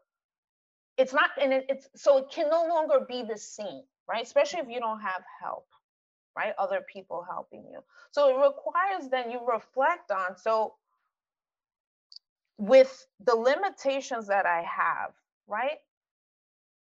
it's 0.99 1.12
not 1.12 1.31
and 1.40 1.53
it, 1.53 1.66
it's 1.69 1.88
so 1.97 2.19
it 2.19 2.31
can 2.31 2.49
no 2.51 2.66
longer 2.66 3.05
be 3.09 3.23
the 3.23 3.38
same 3.38 3.83
right? 4.09 4.23
Especially 4.25 4.61
if 4.61 4.69
you 4.69 4.81
don't 4.81 5.01
have 5.01 5.23
help 5.42 5.66
right? 6.37 6.55
Other 6.59 6.83
people 6.92 7.25
helping 7.29 7.64
you. 7.71 7.81
So 8.12 8.29
it 8.29 8.35
requires 8.42 9.11
then 9.11 9.31
you 9.31 9.40
reflect 9.47 10.11
on 10.11 10.37
so 10.37 10.75
with 12.59 13.07
the 13.25 13.35
limitations 13.35 14.29
that 14.29 14.47
i 14.47 14.62
have 14.62 15.12
right 15.47 15.79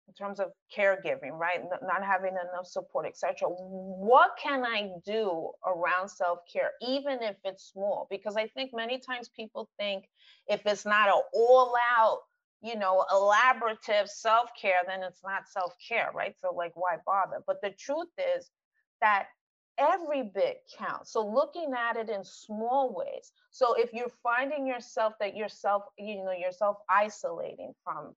in 0.09 0.15
terms 0.15 0.41
of 0.41 0.49
caregiving, 0.77 1.33
right? 1.33 1.61
Not 1.83 2.03
having 2.03 2.33
enough 2.33 2.67
support, 2.67 3.07
etc. 3.07 3.49
What 3.49 4.31
can 4.43 4.65
I 4.65 4.91
do 5.05 5.51
around 5.67 6.09
self-care, 6.09 6.73
even 6.81 7.23
if 7.23 7.37
it's 7.45 7.71
small? 7.71 8.07
Because 8.11 8.37
I 8.37 8.47
think 8.49 8.71
many 8.75 8.99
times 8.99 9.29
people 9.29 9.69
think 9.79 10.05
if 10.47 10.63
it's 10.65 10.87
not 10.87 11.09
an 11.09 11.21
all-out, 11.35 12.21
you 12.63 12.77
know, 12.77 13.05
elaborative 13.13 14.09
self-care, 14.09 14.81
then 14.87 15.03
it's 15.03 15.23
not 15.23 15.47
self-care, 15.47 16.11
right? 16.15 16.35
So 16.41 16.55
like, 16.55 16.73
why 16.75 16.97
bother? 17.05 17.43
But 17.47 17.61
the 17.63 17.71
truth 17.79 18.09
is 18.37 18.51
that 19.01 19.27
every 19.79 20.23
bit 20.35 20.63
counts. 20.77 21.13
So 21.13 21.25
looking 21.25 21.73
at 21.73 21.97
it 21.97 22.09
in 22.09 22.25
small 22.25 22.93
ways. 22.93 23.31
So 23.51 23.75
if 23.75 23.93
you're 23.93 24.11
finding 24.23 24.67
yourself 24.67 25.13
that 25.21 25.37
yourself, 25.37 25.85
you 25.97 26.25
know, 26.25 26.33
yourself 26.33 26.79
isolating 26.89 27.75
from 27.85 28.15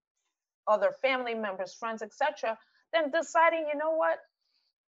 other 0.67 0.93
family 1.02 1.34
members, 1.36 1.74
friends, 1.74 2.02
etc., 2.02 2.58
then 2.93 3.12
deciding, 3.12 3.67
you 3.71 3.78
know 3.80 3.91
what, 3.95 4.19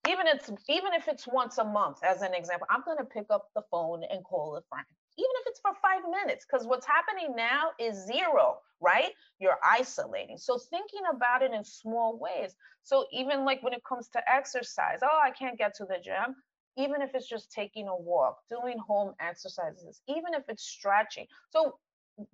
even 0.09 0.27
it's 0.27 0.49
even 0.69 0.93
if 0.93 1.07
it's 1.07 1.27
once 1.27 1.57
a 1.57 1.63
month, 1.63 1.99
as 2.03 2.21
an 2.21 2.33
example, 2.33 2.67
I'm 2.69 2.83
going 2.83 2.97
to 2.97 3.05
pick 3.05 3.27
up 3.29 3.47
the 3.55 3.61
phone 3.71 4.03
and 4.09 4.23
call 4.23 4.57
a 4.57 4.61
friend, 4.69 4.85
even 5.17 5.31
if 5.41 5.47
it's 5.47 5.61
for 5.61 5.71
five 5.81 6.01
minutes, 6.09 6.45
because 6.45 6.67
what's 6.67 6.85
happening 6.85 7.35
now 7.35 7.71
is 7.79 8.05
zero, 8.05 8.57
right? 8.81 9.11
You're 9.39 9.59
isolating. 9.63 10.37
So 10.37 10.57
thinking 10.57 11.01
about 11.13 11.41
it 11.41 11.53
in 11.53 11.63
small 11.63 12.17
ways. 12.19 12.55
So 12.83 13.05
even 13.13 13.45
like 13.45 13.63
when 13.63 13.73
it 13.73 13.83
comes 13.87 14.09
to 14.09 14.21
exercise, 14.31 14.99
oh, 15.03 15.19
I 15.23 15.31
can't 15.31 15.57
get 15.57 15.75
to 15.75 15.85
the 15.85 15.97
gym. 16.03 16.35
Even 16.75 17.01
if 17.01 17.11
it's 17.13 17.29
just 17.29 17.51
taking 17.51 17.87
a 17.87 17.95
walk, 17.95 18.39
doing 18.49 18.77
home 18.79 19.13
exercises, 19.21 20.01
even 20.07 20.33
if 20.33 20.43
it's 20.49 20.63
stretching. 20.63 21.27
So 21.51 21.77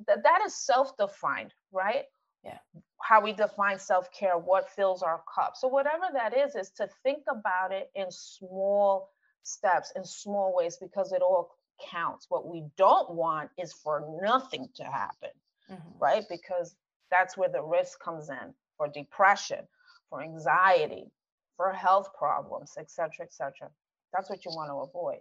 th- 0.08 0.20
that 0.24 0.42
is 0.46 0.56
self-defined, 0.56 1.54
right? 1.74 2.06
Yeah. 2.44 2.58
how 3.02 3.22
we 3.22 3.34
define 3.34 3.80
self-care 3.80 4.38
what 4.38 4.70
fills 4.70 5.04
our 5.04 5.22
cup. 5.34 5.56
So 5.56 5.68
whatever 5.68 6.06
that 6.14 6.38
is 6.38 6.56
is 6.56 6.72
to 6.78 6.88
think 7.04 7.24
about 7.30 7.72
it 7.72 7.90
in 7.96 8.08
small 8.10 9.10
steps 9.44 9.92
in 9.96 10.04
small 10.04 10.56
ways 10.56 10.78
because 10.80 11.12
it 11.12 11.22
all 11.22 11.56
counts. 11.92 12.28
What 12.30 12.48
we 12.48 12.66
don't 12.78 13.12
want 13.12 13.50
is 13.58 13.74
for 13.74 14.20
nothing 14.22 14.70
to 14.76 14.84
happen 14.84 15.30
mm-hmm. 15.72 15.98
right? 16.00 16.24
Because 16.30 16.76
that's 17.12 17.38
where 17.38 17.50
the 17.50 17.62
risk 17.62 18.00
comes 18.00 18.30
in 18.30 18.54
for 18.78 18.88
depression 18.88 19.68
for 20.10 20.22
anxiety 20.24 21.12
for 21.58 21.72
health 21.74 22.10
problems 22.18 22.76
etc 22.80 23.26
etc 23.26 23.70
that's 24.14 24.30
what 24.30 24.46
you 24.46 24.52
want 24.52 24.70
to 24.70 24.76
avoid 24.76 25.20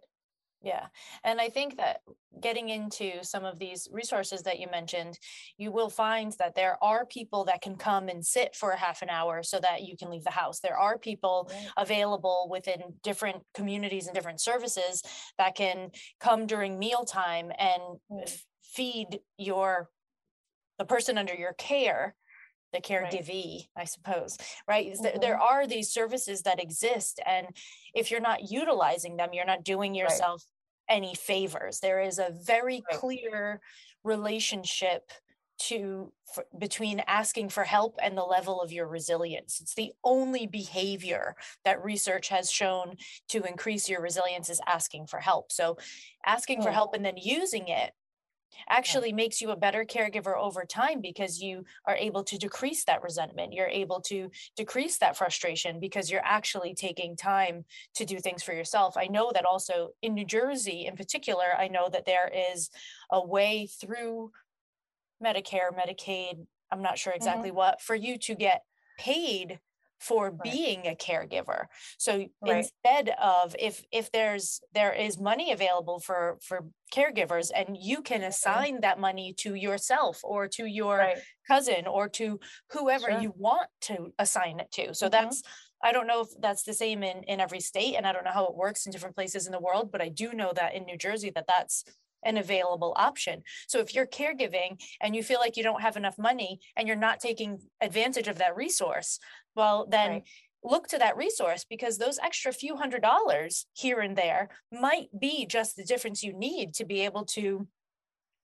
yeah. 0.61 0.87
And 1.25 1.41
I 1.41 1.49
think 1.49 1.77
that 1.77 2.01
getting 2.41 2.69
into 2.69 3.23
some 3.23 3.45
of 3.45 3.59
these 3.59 3.89
resources 3.93 4.43
that 4.43 4.59
you 4.59 4.67
mentioned, 4.71 5.19
you 5.57 5.71
will 5.71 5.91
find 5.91 6.33
that 6.39 6.55
there 6.55 6.77
are 6.83 7.07
people 7.07 7.45
that 7.45 7.63
can 7.63 7.77
come 7.77 8.09
and 8.09 8.25
sit 8.25 8.55
for 8.57 8.73
a 8.73 8.77
half 8.77 9.03
an 9.03 9.09
hour 9.09 9.43
so 9.43 9.61
that 9.61 9.83
you 9.83 9.97
can 9.97 10.11
leave 10.11 10.25
the 10.25 10.31
house. 10.31 10.61
There 10.61 10.77
are 10.77 10.99
people 10.99 11.49
right. 11.51 11.69
available 11.77 12.49
within 12.51 12.81
different 13.03 13.43
communities 13.55 14.07
and 14.07 14.15
different 14.15 14.41
services 14.41 15.03
that 15.39 15.55
can 15.55 15.91
come 16.21 16.47
during 16.47 16.79
mealtime 16.79 17.53
and 17.59 18.29
feed 18.63 19.21
your 19.37 19.89
the 20.79 20.85
person 20.85 21.19
under 21.19 21.35
your 21.35 21.55
care 21.55 22.15
the 22.73 22.81
care 22.81 23.09
caregivee 23.11 23.69
i 23.77 23.85
suppose 23.85 24.37
right? 24.67 24.87
Is 24.87 25.01
there, 25.01 25.13
mm-hmm. 25.13 25.43
are 25.43 25.67
these 25.67 25.91
services 25.91 26.43
that 26.43 26.61
exist 26.61 27.21
and 27.27 27.47
if 27.95 28.11
you're 28.11 28.21
not 28.21 28.51
utilizing 28.51 29.17
them 29.17 29.31
you're 29.33 29.47
not 29.47 29.65
doing 29.65 29.95
yourself 29.95 30.45
any 30.89 31.15
favors. 31.15 31.81
There 31.81 32.01
is 32.01 32.19
a 32.19 32.31
very 32.31 32.83
Right. 32.91 32.99
clear 33.01 33.61
relationship 34.05 35.11
to 35.61 36.13
f- 36.37 36.45
between 36.57 37.01
asking 37.01 37.49
for 37.49 37.65
help 37.65 37.99
and 38.01 38.17
the 38.17 38.23
level 38.23 38.61
of 38.61 38.71
your 38.71 38.87
resilience. 38.87 39.61
It's 39.61 39.75
the 39.75 39.93
only 40.05 40.47
behavior 40.47 41.35
that 41.65 41.83
research 41.83 42.29
has 42.29 42.51
shown 42.51 42.97
to 43.31 43.43
increase 43.43 43.89
your 43.89 44.01
resilience 44.01 44.49
is 44.49 44.61
asking 44.69 45.09
for 45.09 45.19
help. 45.19 45.51
So 45.51 45.77
asking 46.25 46.63
for 46.63 46.71
help 46.71 46.95
and 46.95 47.05
then 47.05 47.17
using 47.17 47.67
it 47.67 47.93
actually 48.69 49.13
makes 49.13 49.41
you 49.41 49.51
a 49.51 49.57
better 49.57 49.85
caregiver 49.85 50.37
over 50.37 50.65
time 50.65 51.01
because 51.01 51.41
you 51.41 51.65
are 51.87 51.97
able 51.97 52.25
to 52.25 52.39
decrease 52.39 52.85
that 52.85 53.03
resentment. 53.03 53.53
You're 53.53 53.67
able 53.69 54.01
to 54.03 54.31
decrease 54.57 54.99
that 54.99 55.17
frustration 55.17 55.81
because 55.81 56.11
you're 56.11 56.25
actually 56.25 56.75
taking 56.75 57.17
time 57.17 57.65
to 57.95 58.05
do 58.05 58.19
things 58.19 58.43
for 58.43 58.53
yourself. 58.53 58.97
I 58.97 59.07
know 59.07 59.31
that 59.35 59.45
also 59.45 59.91
in 60.03 60.15
new 60.15 60.25
jersey 60.25 60.87
in 60.87 60.97
particular 60.97 61.45
i 61.59 61.69
know 61.69 61.89
that 61.89 62.07
there 62.07 62.31
is 62.53 62.71
a 63.11 63.25
way 63.25 63.69
through 63.81 64.31
medicare 65.23 65.71
medicaid 65.73 66.47
i'm 66.71 66.83
not 66.83 66.99
sure 66.99 67.13
mm-hmm. 67.13 67.19
exactly 67.19 67.51
what 67.51 67.81
for 67.81 67.95
you 67.95 68.19
to 68.19 68.35
get 68.35 68.63
paid 68.99 69.59
for 69.99 70.31
Right. 70.31 70.43
being 70.43 70.87
a 70.87 70.95
caregiver 70.95 71.67
so 71.99 72.27
Right. 72.41 72.57
instead 72.59 73.11
of 73.21 73.57
if 73.59 73.85
if 73.91 74.11
there's 74.13 74.61
there 74.73 74.93
is 74.93 75.19
money 75.19 75.51
available 75.53 75.99
for 76.01 76.39
for 76.43 76.67
caregivers 76.95 77.51
and 77.55 77.77
you 77.77 78.03
can 78.03 78.23
assign 78.23 78.81
that 78.81 78.99
money 78.99 79.33
to 79.35 79.55
yourself 79.55 80.21
or 80.25 80.49
to 80.49 80.65
your 80.67 81.13
cousin 81.47 81.87
or 81.87 82.09
to 82.09 82.39
whoever 82.71 83.11
Sure. 83.11 83.21
you 83.21 83.33
want 83.37 83.69
to 83.83 84.13
assign 84.19 84.61
it 84.61 84.71
to 84.73 84.95
so 84.95 85.07
Mhm. 85.07 85.11
that's 85.11 85.43
i 85.83 85.93
don't 85.93 86.07
know 86.07 86.21
if 86.23 86.29
that's 86.41 86.63
the 86.63 86.75
same 86.75 87.03
in 87.03 87.23
in 87.25 87.41
every 87.41 87.61
state 87.61 87.95
and 87.97 88.07
i 88.07 88.13
don't 88.13 88.25
know 88.25 88.31
how 88.33 88.47
it 88.47 88.55
works 88.55 88.87
in 88.87 88.93
different 88.93 89.17
places 89.17 89.47
in 89.47 89.53
the 89.53 89.61
world 89.61 89.91
but 89.93 90.01
i 90.01 90.09
do 90.09 90.33
know 90.33 90.53
that 90.55 90.75
in 90.75 90.85
new 90.85 90.97
jersey 90.97 91.31
that 91.31 91.47
that's 91.47 91.85
an 92.25 92.37
available 92.37 92.93
option 92.97 93.43
so 93.69 93.79
if 93.79 93.95
you're 93.95 94.07
caregiving 94.07 94.81
and 95.01 95.15
you 95.15 95.23
feel 95.23 95.39
like 95.39 95.57
you 95.57 95.63
don't 95.63 95.83
have 95.83 95.97
enough 95.97 96.19
money 96.19 96.59
and 96.77 96.89
you're 96.89 96.97
not 96.97 97.21
taking 97.21 97.61
advantage 97.81 98.27
of 98.27 98.39
that 98.39 98.57
resource 98.57 99.21
well 99.59 99.87
then 99.91 100.11
Right. 100.11 100.25
look 100.65 100.89
to 100.89 100.99
that 100.99 101.17
resource 101.17 101.67
because 101.69 101.99
those 101.99 102.19
extra 102.19 102.53
few 102.53 102.77
hundred 102.77 103.03
dollars 103.03 103.67
here 103.75 104.01
and 104.01 104.17
there 104.17 104.49
might 104.73 105.09
be 105.19 105.45
just 105.47 105.77
the 105.77 105.85
difference 105.85 106.23
you 106.23 106.33
need 106.33 106.75
to 106.75 106.85
be 106.87 107.01
able 107.05 107.25
to 107.27 107.69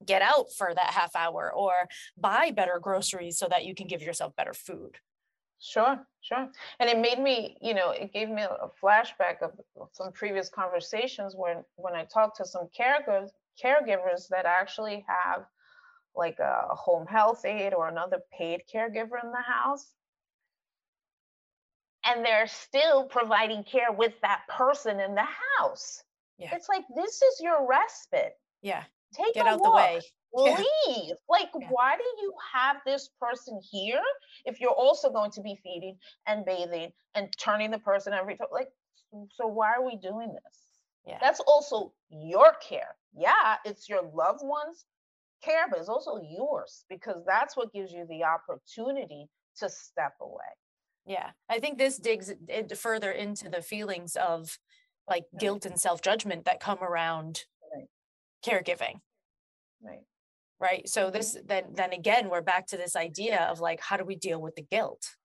get 0.05 0.21
out 0.21 0.47
for 0.57 0.73
that 0.75 0.93
half 0.93 1.15
hour 1.15 1.51
or 1.53 1.73
buy 2.17 2.51
better 2.51 2.79
groceries 2.79 3.37
so 3.39 3.47
that 3.49 3.65
you 3.65 3.73
can 3.73 3.87
give 3.87 4.01
yourself 4.01 4.35
better 4.35 4.53
food. 4.53 4.97
Sure, 5.59 6.05
sure. 6.21 6.49
And 6.79 6.89
it 6.89 6.99
made 6.99 7.19
me, 7.19 7.57
you 7.61 7.73
know, 7.73 7.91
it 7.91 8.13
gave 8.13 8.29
me 8.29 8.43
a 8.43 8.69
flashback 8.81 9.41
of 9.41 9.51
of 9.79 9.87
some 9.93 10.11
previous 10.11 10.49
conversations 10.49 11.33
when 11.35 11.63
when 11.77 11.95
I 11.95 12.03
talked 12.05 12.37
to 12.37 12.45
some 12.45 12.67
caregivers 12.77 13.29
caregivers 13.63 14.27
that 14.29 14.45
actually 14.45 15.05
have 15.07 15.45
like 16.15 16.39
a 16.39 16.75
home 16.75 17.07
health 17.07 17.45
aide 17.45 17.73
or 17.73 17.87
another 17.87 18.19
paid 18.37 18.61
caregiver 18.71 19.17
in 19.23 19.31
the 19.31 19.45
house. 19.57 19.93
And 22.05 22.23
they're 22.23 22.47
still 22.47 23.05
providing 23.05 23.63
care 23.63 23.91
with 23.91 24.13
that 24.21 24.41
person 24.47 24.99
in 24.99 25.15
the 25.15 25.27
house. 25.59 26.03
Yeah. 26.37 26.49
It's 26.53 26.69
like 26.69 26.83
this 26.95 27.21
is 27.21 27.39
your 27.41 27.67
respite. 27.67 28.33
Yeah. 28.61 28.83
Take 29.13 29.33
Get 29.33 29.47
out 29.47 29.61
the 29.63 29.71
way. 29.71 30.01
Yeah. 30.37 30.61
leave. 30.87 31.15
Like, 31.29 31.49
Yeah. 31.57 31.69
why 31.69 31.95
do 31.95 32.03
you 32.21 32.33
have 32.51 32.81
this 32.85 33.09
person 33.21 33.57
here 33.71 34.01
if 34.43 34.59
you're 34.59 34.69
also 34.69 35.09
going 35.09 35.31
to 35.31 35.41
be 35.41 35.55
feeding 35.63 35.97
and 36.27 36.43
bathing 36.43 36.91
and 37.13 37.33
turning 37.37 37.71
the 37.71 37.79
person 37.79 38.11
every 38.11 38.35
time? 38.35 38.49
Like, 38.51 38.67
so 39.31 39.47
why 39.47 39.73
are 39.75 39.85
we 39.85 39.95
doing 39.95 40.33
this? 40.33 40.67
Yeah. 41.05 41.19
That's 41.21 41.39
also 41.39 41.93
your 42.09 42.53
care. 42.55 42.97
Yeah, 43.13 43.55
it's 43.63 43.87
your 43.87 44.01
loved 44.01 44.41
one's 44.43 44.83
care, 45.41 45.69
but 45.69 45.79
it's 45.79 45.87
also 45.87 46.17
yours 46.17 46.83
because 46.89 47.23
that's 47.25 47.55
what 47.55 47.71
gives 47.71 47.93
you 47.93 48.05
the 48.09 48.25
opportunity 48.25 49.29
to 49.59 49.69
step 49.69 50.15
away. 50.19 50.51
Yeah. 51.05 51.31
I 51.49 51.59
think 51.59 51.77
this 51.77 51.97
digs 51.97 52.29
it- 52.29 52.77
further 52.77 53.11
into 53.11 53.49
the 53.49 53.61
feelings 53.61 54.15
of 54.15 54.57
like 55.07 55.25
Right. 55.33 55.39
guilt 55.39 55.65
and 55.65 55.79
self-judgment 55.79 56.45
that 56.45 56.59
come 56.59 56.83
around 56.83 57.45
Right. 57.73 57.87
caregiving. 58.43 59.01
Right. 59.81 60.05
Right. 60.59 60.87
So 60.89 61.11
this 61.11 61.37
then 61.43 61.73
then 61.73 61.93
again 61.93 62.29
we're 62.29 62.41
back 62.41 62.65
to 62.67 62.77
this 62.77 62.95
idea 62.95 63.43
of 63.43 63.59
like 63.59 63.79
how 63.81 63.97
do 63.97 64.05
we 64.05 64.15
deal 64.15 64.41
with 64.41 64.55
the 64.55 64.63
guilt? 64.63 65.15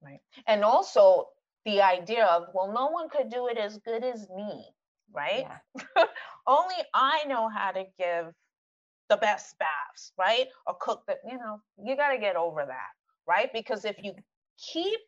Right. 0.00 0.20
And 0.46 0.64
also 0.64 1.26
the 1.64 1.80
idea 1.82 2.26
of, 2.26 2.48
well, 2.54 2.72
no 2.72 2.86
one 2.88 3.08
could 3.08 3.28
do 3.28 3.48
it 3.48 3.58
as 3.58 3.78
good 3.78 4.04
as 4.04 4.28
me, 4.30 4.64
right? 5.12 5.48
Yeah. 5.74 6.04
only 6.46 6.76
I 6.94 7.24
know 7.24 7.48
how 7.48 7.72
to 7.72 7.84
give 7.98 8.32
the 9.08 9.16
best 9.16 9.58
baths, 9.58 10.12
right? 10.16 10.46
Or 10.66 10.76
cook 10.80 11.02
the, 11.08 11.16
you 11.28 11.36
know, 11.38 11.60
you 11.82 11.96
got 11.96 12.12
to 12.12 12.18
get 12.18 12.36
over 12.36 12.64
that, 12.66 12.92
right? 13.26 13.50
Because 13.52 13.84
if 13.84 13.96
you 14.02 14.12
keep 14.58 15.00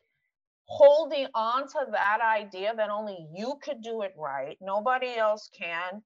holding 0.65 1.27
on 1.33 1.67
to 1.67 1.79
that 1.91 2.19
idea 2.21 2.73
that 2.75 2.89
only 2.89 3.27
you 3.35 3.55
could 3.63 3.81
do 3.81 4.01
it 4.03 4.13
right, 4.17 4.57
nobody 4.61 5.15
else 5.15 5.49
can, 5.57 6.03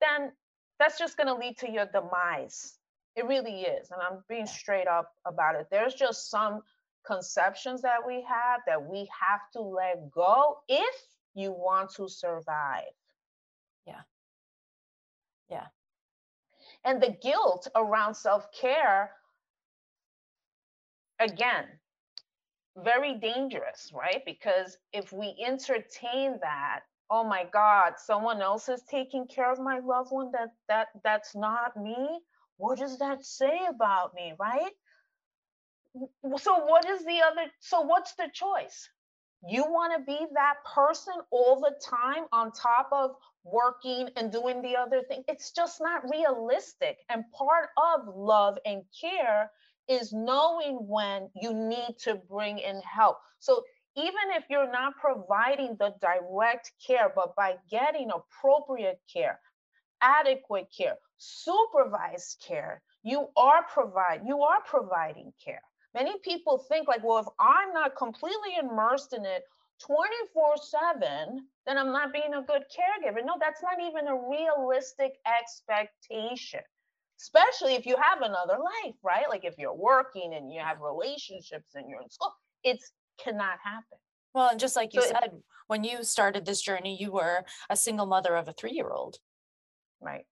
then 0.00 0.32
that's 0.78 0.98
just 0.98 1.16
going 1.16 1.26
to 1.26 1.34
lead 1.34 1.58
to 1.58 1.70
your 1.70 1.86
demise. 1.86 2.78
It 3.16 3.26
really 3.26 3.62
is. 3.62 3.90
And 3.90 4.00
I'm 4.00 4.22
being 4.28 4.46
straight 4.46 4.86
up 4.86 5.12
about 5.26 5.56
it. 5.56 5.66
There's 5.70 5.94
just 5.94 6.30
some 6.30 6.62
conceptions 7.04 7.82
that 7.82 8.06
we 8.06 8.24
have 8.28 8.60
that 8.66 8.84
we 8.86 9.08
have 9.20 9.40
to 9.54 9.60
let 9.60 10.10
go 10.10 10.58
if 10.68 10.94
you 11.34 11.52
want 11.52 11.90
to 11.96 12.08
survive. 12.08 12.92
Yeah. 13.86 14.02
Yeah. 15.48 15.66
And 16.84 17.02
the 17.02 17.16
guilt 17.20 17.68
around 17.74 18.14
self 18.14 18.50
care, 18.52 19.10
again, 21.20 21.66
very 22.76 23.14
dangerous, 23.18 23.92
right? 23.94 24.22
Because 24.24 24.78
if 24.92 25.12
we 25.12 25.36
entertain 25.46 26.38
that, 26.42 26.80
oh 27.10 27.24
my 27.24 27.44
God, 27.52 27.94
someone 27.98 28.40
else 28.42 28.68
is 28.68 28.82
taking 28.90 29.26
care 29.26 29.52
of 29.52 29.58
my 29.58 29.80
loved 29.80 30.12
one 30.12 30.32
that 30.32 30.50
that 30.68 30.88
that's 31.04 31.34
not 31.36 31.76
me. 31.76 32.20
What 32.56 32.78
does 32.78 32.98
that 32.98 33.24
say 33.24 33.60
about 33.68 34.14
me, 34.14 34.34
right? 34.40 34.72
So 36.38 36.64
what 36.66 36.88
is 36.88 37.04
the 37.04 37.20
other 37.22 37.50
so 37.60 37.82
what's 37.82 38.14
the 38.14 38.28
choice? 38.32 38.88
You 39.48 39.64
want 39.64 39.94
to 39.96 40.04
be 40.04 40.26
that 40.34 40.56
person 40.74 41.14
all 41.30 41.60
the 41.60 41.74
time 41.84 42.26
on 42.32 42.52
top 42.52 42.88
of 42.92 43.12
working 43.44 44.10
and 44.16 44.30
doing 44.30 44.62
the 44.62 44.76
other 44.76 45.02
thing. 45.08 45.24
It's 45.28 45.52
just 45.52 45.80
not 45.80 46.02
realistic. 46.10 46.98
And 47.08 47.24
part 47.32 47.70
of 47.78 48.14
love 48.14 48.58
and 48.66 48.82
care 49.00 49.50
is 49.90 50.12
knowing 50.12 50.76
when 50.86 51.28
you 51.34 51.52
need 51.52 51.96
to 51.98 52.14
bring 52.14 52.58
in 52.58 52.80
help. 52.82 53.16
So 53.40 53.64
even 53.96 54.30
if 54.36 54.44
you're 54.48 54.70
not 54.70 54.94
providing 54.96 55.76
the 55.78 55.94
direct 56.00 56.70
care, 56.86 57.12
but 57.14 57.34
by 57.34 57.56
getting 57.68 58.10
appropriate 58.10 59.00
care, 59.12 59.40
adequate 60.00 60.68
care, 60.76 60.94
supervised 61.18 62.42
care, 62.46 62.82
you 63.02 63.28
are 63.36 63.64
provide 63.64 64.20
you 64.24 64.42
are 64.42 64.62
providing 64.64 65.32
care. 65.44 65.62
Many 65.92 66.18
people 66.22 66.64
think 66.68 66.86
like, 66.86 67.02
well, 67.02 67.18
if 67.18 67.26
I'm 67.40 67.72
not 67.72 67.96
completely 67.96 68.56
immersed 68.62 69.12
in 69.12 69.24
it 69.24 69.42
24/7, 69.82 71.40
then 71.66 71.78
I'm 71.78 71.92
not 71.92 72.12
being 72.12 72.34
a 72.34 72.42
good 72.42 72.64
caregiver. 72.76 73.24
No, 73.24 73.34
that's 73.40 73.62
not 73.62 73.80
even 73.80 74.06
a 74.06 74.14
realistic 74.14 75.18
expectation. 75.26 76.60
Especially 77.20 77.74
if 77.74 77.84
you 77.84 77.96
have 78.00 78.22
another 78.22 78.56
life, 78.58 78.94
right? 79.02 79.28
Like 79.28 79.44
if 79.44 79.54
you're 79.58 79.74
working 79.74 80.32
and 80.34 80.50
you 80.52 80.60
have 80.60 80.80
relationships 80.80 81.74
and 81.74 81.88
you're 81.88 82.00
in 82.00 82.08
school, 82.08 82.32
it's 82.64 82.92
cannot 83.22 83.58
happen. 83.62 83.98
Well, 84.32 84.48
and 84.48 84.58
just 84.60 84.74
like 84.76 84.94
you 84.94 85.02
So 85.02 85.08
it- 85.08 85.16
said, 85.20 85.42
when 85.66 85.84
you 85.84 86.02
started 86.02 86.46
this 86.46 86.62
journey, 86.62 86.96
you 86.98 87.12
were 87.12 87.44
a 87.68 87.76
single 87.76 88.06
mother 88.06 88.34
of 88.36 88.48
a 88.48 88.52
three-year-old. 88.52 89.18
Right. 90.00 90.24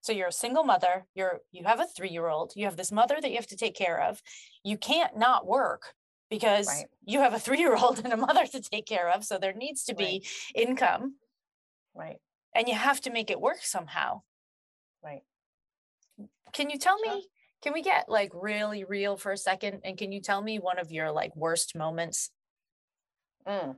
So 0.00 0.12
you're 0.12 0.28
a 0.28 0.32
single 0.32 0.64
mother, 0.64 1.06
you're 1.14 1.40
you 1.52 1.64
have 1.64 1.78
a 1.78 1.84
3-year-old, 1.84 2.54
you 2.56 2.64
have 2.64 2.76
this 2.78 2.90
mother 2.90 3.20
that 3.20 3.28
you 3.30 3.36
have 3.36 3.46
to 3.48 3.56
take 3.56 3.74
care 3.76 4.00
of. 4.00 4.22
You 4.64 4.78
can't 4.78 5.18
not 5.18 5.46
work 5.46 5.94
because 6.30 6.66
Right. 6.68 6.86
you 7.04 7.18
have 7.20 7.34
a 7.34 7.38
3-year-old 7.38 7.98
and 8.04 8.12
a 8.14 8.16
mother 8.16 8.46
to 8.46 8.62
take 8.62 8.86
care 8.86 9.10
of, 9.10 9.24
so 9.26 9.36
there 9.36 9.52
needs 9.52 9.84
to 9.84 9.94
be 9.94 10.26
income 10.54 11.16
Right. 11.94 12.16
and 12.54 12.66
you 12.66 12.74
have 12.74 13.00
to 13.02 13.10
make 13.10 13.30
it 13.30 13.40
work 13.42 13.62
somehow. 13.62 14.22
Can 16.52 16.70
you 16.70 16.78
tell 16.78 16.98
Sure. 17.04 17.16
me 17.16 17.28
can 17.62 17.72
we 17.72 17.82
get 17.82 18.08
like 18.08 18.30
really 18.34 18.84
real 18.84 19.16
for 19.16 19.32
a 19.32 19.36
second 19.36 19.80
and 19.84 19.98
can 19.98 20.12
you 20.12 20.20
tell 20.20 20.40
me 20.40 20.58
one 20.58 20.78
of 20.78 20.90
your 20.90 21.10
like 21.12 21.34
worst 21.36 21.76
moments? 21.76 22.30
Mm. 23.46 23.76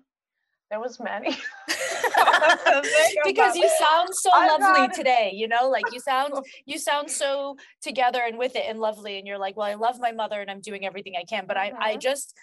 there 0.70 0.80
was 0.80 0.98
many 0.98 1.28
because 3.24 3.54
you 3.54 3.70
sound 3.78 4.08
so 4.10 4.28
lovely 4.30 4.88
today 4.92 5.30
you 5.32 5.46
know 5.46 5.70
like 5.70 5.84
you 5.92 6.00
sound 6.00 6.32
you 6.66 6.78
sound 6.78 7.08
so 7.08 7.56
together 7.80 8.20
and 8.26 8.36
with 8.36 8.56
it 8.56 8.64
and 8.68 8.80
lovely 8.80 9.18
and 9.18 9.26
you're 9.26 9.38
like 9.38 9.56
well 9.56 9.68
i 9.68 9.74
love 9.74 10.00
my 10.00 10.10
mother 10.10 10.40
and 10.40 10.50
i'm 10.50 10.60
doing 10.60 10.84
everything 10.84 11.14
i 11.16 11.22
can 11.22 11.46
but 11.46 11.56
mm-hmm. 11.56 11.76
i 11.76 11.86
i 11.86 11.90
mm-hmm. 11.92 12.00
just 12.00 12.34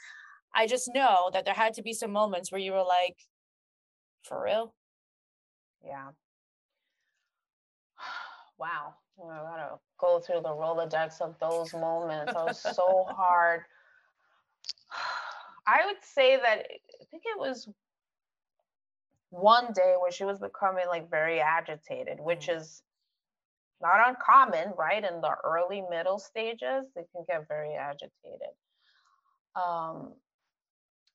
i 0.56 0.66
just 0.66 0.90
know 0.94 1.30
that 1.34 1.44
there 1.44 1.54
had 1.54 1.74
to 1.74 1.84
be 1.84 1.92
some 1.92 2.12
moments 2.12 2.54
where 2.54 2.62
you 2.62 2.72
were 2.72 2.86
like 2.86 3.18
for 4.24 4.42
real 4.42 4.74
yeah 5.86 6.08
wow 8.58 8.94
I 9.22 9.42
gotta 9.44 9.76
go 10.00 10.20
through 10.20 10.42
the 10.42 10.50
Rolodex 10.50 11.22
of 11.22 11.36
those 11.40 11.74
moments. 11.74 12.32
It 12.32 12.36
was 12.36 12.62
so 12.62 13.06
hard. 13.10 13.62
I 15.68 15.86
would 15.86 16.02
say 16.02 16.38
that 16.38 16.60
I 16.60 17.06
think 17.12 17.24
it 17.26 17.40
was 17.40 17.70
one 19.30 19.72
day 19.74 19.96
where 20.02 20.12
she 20.12 20.26
was 20.26 20.40
becoming 20.40 20.86
like 20.88 21.10
very 21.10 21.40
agitated, 21.40 22.20
which 22.20 22.48
mm. 22.48 22.58
is 22.58 22.82
not 23.82 24.10
uncommon, 24.10 24.74
right? 24.78 25.04
In 25.04 25.22
the 25.22 25.36
early 25.44 25.84
middle 25.90 26.20
stages, 26.20 26.86
they 26.96 27.04
can 27.14 27.24
get 27.28 27.48
very 27.48 27.76
agitated. 27.76 28.54
Um, 29.56 30.14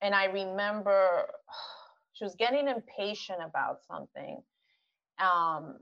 and 0.00 0.14
I 0.14 0.26
remember 0.26 1.26
she 2.12 2.24
was 2.24 2.34
getting 2.36 2.68
impatient 2.68 3.40
about 3.44 3.78
something. 3.86 4.42
Um, 5.18 5.76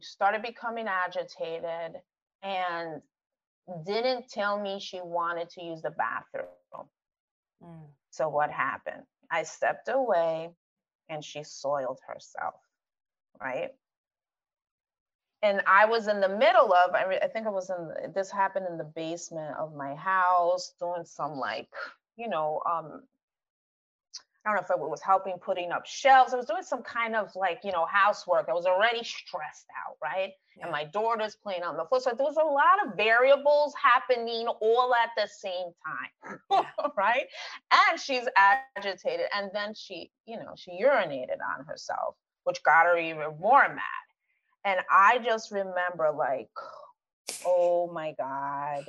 started 0.00 0.42
becoming 0.42 0.86
agitated 0.88 2.00
and 2.44 3.02
didn't 3.86 4.28
tell 4.28 4.60
me 4.60 4.78
she 4.78 5.00
wanted 5.02 5.48
to 5.50 5.64
use 5.64 5.82
the 5.82 5.90
bathroom. 5.90 6.88
Mm. 7.62 7.86
So 8.10 8.28
what 8.28 8.50
happened? 8.50 9.02
I 9.30 9.42
stepped 9.42 9.88
away 9.88 10.50
and 11.08 11.24
she 11.24 11.42
soiled 11.42 11.98
herself, 12.06 12.54
right? 13.40 13.70
And 15.42 15.62
I 15.66 15.86
was 15.86 16.08
in 16.08 16.20
the 16.20 16.28
middle 16.28 16.72
of, 16.72 16.94
I, 16.94 17.18
I 17.22 17.28
think 17.28 17.46
I 17.46 17.50
was 17.50 17.70
in, 17.70 18.12
this 18.14 18.30
happened 18.30 18.66
in 18.70 18.78
the 18.78 18.84
basement 18.84 19.56
of 19.58 19.74
my 19.74 19.94
house, 19.94 20.74
doing 20.78 21.04
some 21.04 21.36
like, 21.36 21.68
you 22.16 22.28
know, 22.28 22.60
um, 22.70 23.02
I 24.44 24.50
don't 24.50 24.56
know 24.56 24.62
if 24.62 24.70
it 24.70 24.90
was 24.90 25.00
helping 25.00 25.38
putting 25.38 25.72
up 25.72 25.86
shelves. 25.86 26.34
I 26.34 26.36
was 26.36 26.44
doing 26.44 26.62
some 26.62 26.82
kind 26.82 27.16
of 27.16 27.34
like, 27.34 27.60
you 27.64 27.72
know, 27.72 27.86
housework. 27.86 28.46
I 28.50 28.52
was 28.52 28.66
already 28.66 29.02
stressed 29.02 29.66
out, 29.86 29.96
right? 30.02 30.32
Yeah. 30.58 30.64
And 30.64 30.72
my 30.72 30.84
daughter's 30.84 31.34
playing 31.34 31.62
on 31.62 31.78
the 31.78 31.84
floor. 31.86 32.00
So 32.00 32.10
there 32.14 32.26
was 32.26 32.36
a 32.36 32.44
lot 32.44 32.86
of 32.86 32.94
variables 32.94 33.72
happening 33.82 34.46
all 34.60 34.94
at 34.94 35.10
the 35.16 35.26
same 35.26 35.72
time, 35.82 36.38
yeah. 36.50 36.88
right? 36.96 37.24
And 37.72 37.98
she's 37.98 38.28
agitated. 38.36 39.26
And 39.34 39.50
then 39.54 39.72
she, 39.74 40.10
you 40.26 40.36
know, 40.36 40.52
she 40.56 40.72
urinated 40.72 41.38
on 41.56 41.64
herself, 41.64 42.16
which 42.44 42.62
got 42.62 42.84
her 42.84 42.98
even 42.98 43.38
more 43.40 43.66
mad. 43.68 43.80
And 44.66 44.80
I 44.90 45.20
just 45.24 45.52
remember 45.52 46.12
like, 46.14 46.50
oh 47.46 47.90
my 47.92 48.12
God. 48.18 48.84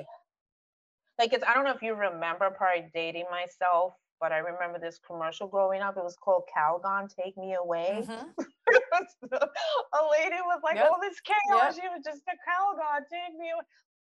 Like 1.18 1.32
it's, 1.32 1.46
I 1.48 1.54
don't 1.54 1.64
know 1.64 1.74
if 1.74 1.82
you 1.82 1.94
remember 1.94 2.50
probably 2.50 2.90
dating 2.94 3.26
myself 3.32 3.94
but 4.20 4.32
I 4.32 4.38
remember 4.38 4.80
this 4.80 5.00
commercial 5.06 5.48
growing 5.48 5.82
up. 5.82 5.98
It 5.98 6.04
was 6.04 6.16
called 6.16 6.44
Calgon, 6.56 7.14
Take 7.14 7.38
Me 7.38 7.56
Away. 7.56 8.04
Mm-hmm. 8.04 8.14
a 9.34 10.02
lady 10.12 10.38
was 10.46 10.62
like, 10.64 10.76
yep. 10.76 10.90
"Oh, 10.92 10.98
this 11.02 11.20
chaos!" 11.22 11.76
Yep. 11.76 11.84
She 11.84 11.88
was 11.90 12.04
just 12.04 12.22
a 12.28 12.32
Calgon, 12.32 13.04
take 13.12 13.38
me 13.38 13.52
away. 13.52 13.64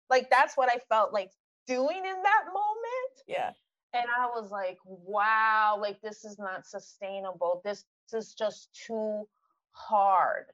Like 0.09 0.29
that's 0.29 0.55
what 0.57 0.69
I 0.69 0.79
felt 0.89 1.13
like 1.13 1.31
doing 1.67 1.97
in 1.97 2.23
that 2.23 2.45
moment. 2.47 3.15
Yeah. 3.27 3.51
And 3.93 4.05
I 4.17 4.27
was 4.27 4.51
like, 4.51 4.77
"Wow! 4.85 5.77
Like 5.79 6.01
this 6.01 6.23
is 6.23 6.37
not 6.39 6.65
sustainable. 6.65 7.61
This, 7.63 7.85
this 8.11 8.27
is 8.27 8.33
just 8.33 8.69
too 8.85 9.27
hard." 9.71 10.45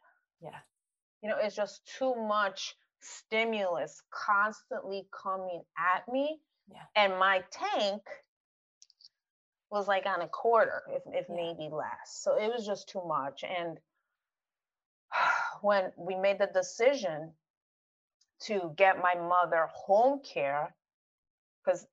Yeah. 0.41 0.59
You 1.21 1.29
know, 1.29 1.37
it's 1.41 1.55
just 1.55 1.81
too 1.97 2.15
much 2.15 2.75
stimulus 3.01 4.01
constantly 4.11 5.07
coming 5.11 5.61
at 5.77 6.11
me. 6.11 6.39
Yeah. 6.69 6.83
And 6.95 7.19
my 7.19 7.43
tank 7.51 8.01
was 9.69 9.87
like 9.87 10.05
on 10.05 10.21
a 10.21 10.27
quarter, 10.27 10.83
if, 10.89 11.03
if 11.07 11.29
maybe 11.29 11.69
less. 11.71 12.19
So 12.21 12.35
it 12.37 12.47
was 12.47 12.65
just 12.65 12.89
too 12.89 13.01
much. 13.05 13.43
And 13.43 13.79
when 15.61 15.91
we 15.97 16.15
made 16.15 16.39
the 16.39 16.49
decision 16.53 17.33
to 18.43 18.73
get 18.75 19.01
my 19.01 19.15
mother 19.15 19.67
home 19.73 20.21
care, 20.21 20.75
because 21.63 21.85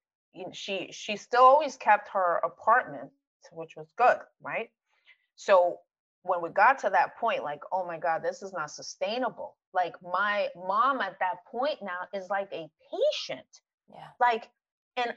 she 0.52 0.90
she 0.92 1.16
still 1.16 1.42
always 1.42 1.76
kept 1.76 2.08
her 2.12 2.40
apartment, 2.44 3.10
which 3.52 3.76
was 3.76 3.86
good, 3.96 4.18
right? 4.42 4.70
So 5.36 5.78
when 6.22 6.40
we 6.42 6.48
got 6.50 6.78
to 6.80 6.90
that 6.90 7.16
point, 7.18 7.42
like, 7.42 7.60
oh 7.72 7.86
my 7.86 7.98
God, 7.98 8.22
this 8.22 8.42
is 8.42 8.52
not 8.52 8.70
sustainable. 8.70 9.56
Like 9.72 9.94
my 10.02 10.48
mom 10.56 11.00
at 11.00 11.18
that 11.20 11.44
point 11.50 11.78
now 11.82 12.18
is 12.18 12.28
like 12.30 12.48
a 12.52 12.68
patient. 12.90 13.46
Yeah. 13.90 14.08
Like, 14.20 14.48
and 14.96 15.14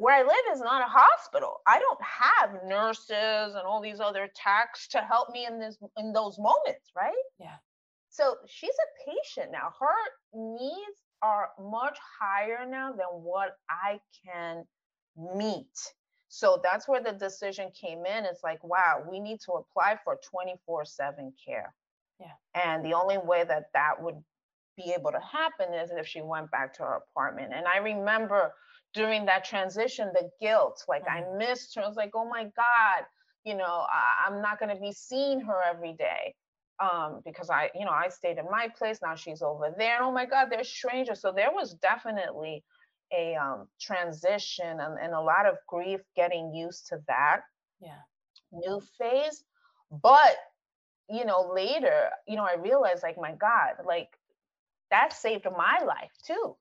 where 0.00 0.16
I 0.16 0.22
live 0.22 0.54
is 0.54 0.60
not 0.60 0.80
a 0.80 0.88
hospital. 0.88 1.60
I 1.66 1.78
don't 1.78 2.00
have 2.02 2.64
nurses 2.66 3.54
and 3.54 3.66
all 3.66 3.82
these 3.82 4.00
other 4.00 4.30
techs 4.34 4.88
to 4.88 4.98
help 4.98 5.28
me 5.30 5.44
in 5.44 5.60
this 5.60 5.76
in 5.98 6.14
those 6.14 6.38
moments, 6.38 6.90
right? 6.96 7.12
Yeah. 7.38 7.56
So 8.08 8.36
she's 8.46 8.70
a 8.70 9.10
patient 9.10 9.52
now. 9.52 9.72
Her 9.78 10.56
needs 10.56 11.02
are 11.22 11.50
much 11.60 11.98
higher 12.18 12.66
now 12.66 12.92
than 12.92 13.08
what 13.08 13.58
I 13.68 14.00
can 14.24 14.64
meet. 15.36 15.66
So 16.28 16.58
that's 16.62 16.88
where 16.88 17.02
the 17.02 17.12
decision 17.12 17.70
came 17.78 18.06
in. 18.06 18.24
It's 18.24 18.42
like, 18.42 18.64
wow, 18.64 19.02
we 19.08 19.20
need 19.20 19.40
to 19.42 19.52
apply 19.52 19.98
for 20.02 20.18
24 20.30 20.86
7 20.86 21.32
care. 21.46 21.74
Yeah. 22.18 22.32
And 22.54 22.82
the 22.82 22.94
only 22.94 23.18
way 23.18 23.44
that 23.44 23.64
that 23.74 24.00
would 24.00 24.16
be 24.78 24.94
able 24.96 25.12
to 25.12 25.20
happen 25.20 25.74
is 25.74 25.90
if 25.90 26.06
she 26.06 26.22
went 26.22 26.50
back 26.50 26.72
to 26.74 26.84
her 26.84 27.02
apartment. 27.10 27.52
And 27.54 27.66
I 27.66 27.78
remember 27.78 28.54
during 28.94 29.26
that 29.26 29.44
transition, 29.44 30.10
the 30.12 30.30
guilt, 30.40 30.84
like 30.88 31.06
mm-hmm. 31.06 31.34
I 31.34 31.38
missed 31.38 31.74
her. 31.74 31.82
I 31.82 31.88
was 31.88 31.96
like, 31.96 32.10
oh 32.14 32.28
my 32.28 32.44
God, 32.44 33.04
you 33.44 33.56
know, 33.56 33.86
I, 33.88 34.26
am 34.26 34.42
not 34.42 34.58
going 34.58 34.74
to 34.74 34.80
be 34.80 34.92
seeing 34.92 35.40
her 35.40 35.60
every 35.68 35.92
day. 35.92 36.34
Um, 36.80 37.20
because 37.26 37.50
I, 37.50 37.70
you 37.74 37.84
know, 37.84 37.90
I 37.90 38.08
stayed 38.08 38.38
in 38.38 38.46
my 38.50 38.68
place. 38.76 39.00
Now 39.02 39.14
she's 39.14 39.42
over 39.42 39.74
there. 39.76 39.96
And 39.96 40.04
oh 40.04 40.12
my 40.12 40.24
God, 40.24 40.48
they're 40.50 40.64
strangers. 40.64 41.20
So 41.20 41.30
there 41.30 41.50
was 41.52 41.74
definitely 41.74 42.64
a 43.12 43.36
um, 43.36 43.68
transition 43.78 44.80
and, 44.80 44.98
and 44.98 45.12
a 45.12 45.20
lot 45.20 45.44
of 45.44 45.56
grief 45.66 46.00
getting 46.16 46.54
used 46.54 46.86
to 46.88 47.00
that 47.06 47.40
yeah. 47.82 48.00
new 48.50 48.80
phase. 48.96 49.44
But, 49.90 50.36
you 51.10 51.26
know, 51.26 51.52
later, 51.54 52.08
you 52.26 52.36
know, 52.36 52.44
I 52.44 52.56
realized 52.58 53.02
like, 53.02 53.18
my 53.18 53.32
God, 53.32 53.84
like 53.84 54.08
that 54.90 55.12
saved 55.12 55.46
my 55.54 55.84
life 55.84 56.12
too 56.26 56.56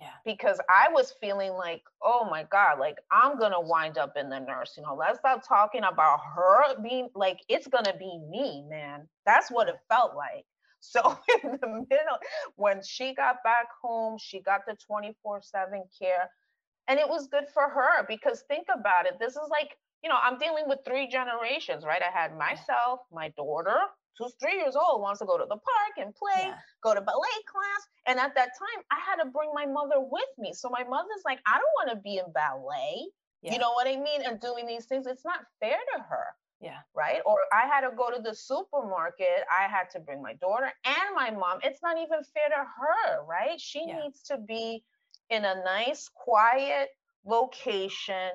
yeah. 0.00 0.08
Because 0.24 0.60
I 0.70 0.88
was 0.92 1.14
feeling 1.20 1.52
like, 1.52 1.82
oh 2.02 2.28
my 2.30 2.44
God, 2.44 2.80
like 2.80 2.98
I'm 3.12 3.38
gonna 3.38 3.60
wind 3.60 3.98
up 3.98 4.14
in 4.16 4.30
the 4.30 4.40
nursing 4.40 4.84
home. 4.84 4.98
Let's 4.98 5.20
stop 5.20 5.46
talking 5.46 5.84
about 5.84 6.20
her 6.36 6.80
being 6.82 7.10
like 7.14 7.40
it's 7.48 7.68
gonna 7.68 7.94
be 7.98 8.18
me, 8.30 8.64
man. 8.68 9.08
That's 9.26 9.50
what 9.50 9.68
it 9.68 9.76
felt 9.88 10.16
like. 10.16 10.46
So 10.82 11.00
in 11.44 11.58
the 11.60 11.68
middle, 11.90 12.18
when 12.56 12.82
she 12.82 13.14
got 13.14 13.44
back 13.44 13.66
home, 13.82 14.18
she 14.18 14.40
got 14.40 14.62
the 14.66 14.76
24-7 14.90 15.82
care. 16.00 16.30
And 16.88 16.98
it 16.98 17.08
was 17.08 17.28
good 17.28 17.48
for 17.54 17.68
her 17.68 18.06
because 18.08 18.42
think 18.48 18.66
about 18.74 19.06
it. 19.06 19.18
This 19.20 19.32
is 19.32 19.48
like, 19.50 19.76
you 20.02 20.10
know, 20.10 20.18
I'm 20.22 20.38
dealing 20.38 20.64
with 20.68 20.80
three 20.84 21.08
generations, 21.08 21.84
right? 21.84 22.02
I 22.02 22.10
had 22.16 22.36
myself, 22.36 23.00
my 23.12 23.28
daughter, 23.30 23.78
who's 24.18 24.34
three 24.40 24.56
years 24.56 24.76
old 24.76 25.00
wants 25.00 25.20
to 25.20 25.26
go 25.26 25.38
to 25.38 25.44
the 25.44 25.56
park 25.56 25.94
and 25.98 26.14
play, 26.14 26.48
yeah. 26.48 26.54
go 26.82 26.94
to 26.94 27.00
ballet 27.00 27.40
class. 27.46 27.82
And 28.06 28.18
at 28.18 28.34
that 28.34 28.50
time, 28.58 28.84
I 28.90 28.98
had 29.04 29.22
to 29.22 29.30
bring 29.30 29.50
my 29.54 29.66
mother 29.66 30.00
with 30.00 30.30
me. 30.38 30.52
So 30.52 30.68
my 30.68 30.84
mother's 30.84 31.22
like, 31.24 31.40
I 31.46 31.58
don't 31.58 31.76
want 31.78 31.90
to 31.90 32.02
be 32.02 32.18
in 32.18 32.30
ballet. 32.32 33.06
Yeah. 33.42 33.54
You 33.54 33.58
know 33.58 33.72
what 33.72 33.86
I 33.86 33.96
mean? 33.96 34.22
And 34.26 34.40
doing 34.40 34.66
these 34.66 34.84
things, 34.84 35.06
it's 35.06 35.24
not 35.24 35.40
fair 35.60 35.78
to 35.96 36.02
her. 36.02 36.24
Yeah. 36.60 36.78
Right. 36.94 37.20
Or 37.24 37.38
I 37.52 37.66
had 37.66 37.88
to 37.88 37.96
go 37.96 38.10
to 38.10 38.20
the 38.20 38.34
supermarket. 38.34 39.44
I 39.50 39.66
had 39.66 39.88
to 39.92 40.00
bring 40.00 40.20
my 40.20 40.34
daughter 40.34 40.70
and 40.84 41.16
my 41.16 41.30
mom. 41.30 41.58
It's 41.64 41.80
not 41.82 41.96
even 41.96 42.22
fair 42.34 42.48
to 42.50 42.56
her. 42.56 43.24
Right. 43.26 43.58
She 43.58 43.84
yeah. 43.86 44.00
needs 44.00 44.22
to 44.24 44.36
be 44.36 44.84
in 45.30 45.44
a 45.46 45.62
nice, 45.64 46.10
quiet 46.14 46.90
location 47.24 48.30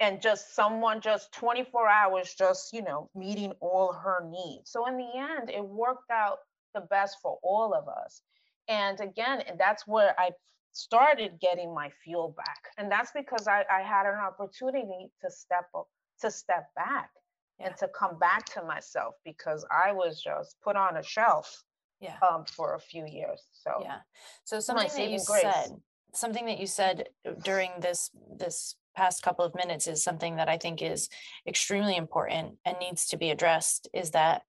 and 0.00 0.20
just 0.20 0.54
someone 0.54 1.00
just 1.00 1.32
24 1.32 1.88
hours 1.88 2.34
just 2.36 2.72
you 2.72 2.82
know 2.82 3.08
meeting 3.14 3.52
all 3.60 3.92
her 3.92 4.26
needs. 4.28 4.70
So 4.70 4.86
in 4.86 4.96
the 4.96 5.10
end 5.16 5.50
it 5.50 5.64
worked 5.64 6.10
out 6.10 6.38
the 6.74 6.82
best 6.82 7.18
for 7.22 7.38
all 7.42 7.74
of 7.74 7.88
us. 7.88 8.22
And 8.68 9.00
again 9.00 9.42
that's 9.58 9.86
where 9.86 10.14
i 10.18 10.30
started 10.72 11.38
getting 11.40 11.72
my 11.72 11.90
fuel 12.02 12.34
back. 12.36 12.62
And 12.78 12.90
that's 12.90 13.12
because 13.14 13.46
i, 13.46 13.64
I 13.70 13.82
had 13.82 14.06
an 14.06 14.18
opportunity 14.18 15.10
to 15.22 15.30
step 15.30 15.66
up 15.74 15.88
to 16.20 16.30
step 16.30 16.68
back 16.76 17.10
yeah. 17.58 17.66
and 17.66 17.76
to 17.76 17.88
come 17.88 18.18
back 18.18 18.44
to 18.46 18.62
myself 18.62 19.14
because 19.24 19.64
i 19.70 19.92
was 19.92 20.22
just 20.22 20.56
put 20.62 20.76
on 20.76 20.96
a 20.96 21.02
shelf 21.02 21.64
yeah. 22.04 22.16
um, 22.28 22.44
for 22.44 22.74
a 22.74 22.80
few 22.80 23.06
years. 23.06 23.40
So 23.52 23.70
yeah. 23.82 23.98
So 24.44 24.60
something 24.60 24.88
that 24.88 25.10
you 25.10 25.20
grace. 25.26 25.42
said 25.42 25.70
something 26.12 26.46
that 26.46 26.58
you 26.58 26.66
said 26.66 27.08
during 27.42 27.70
this 27.80 28.10
this 28.36 28.76
past 28.94 29.22
couple 29.22 29.44
of 29.44 29.54
minutes 29.54 29.86
is 29.86 30.02
something 30.02 30.36
that 30.36 30.48
I 30.48 30.58
think 30.58 30.82
is 30.82 31.08
extremely 31.46 31.96
important 31.96 32.58
and 32.64 32.78
needs 32.78 33.06
to 33.08 33.16
be 33.16 33.30
addressed 33.30 33.88
is 33.92 34.12
that 34.12 34.42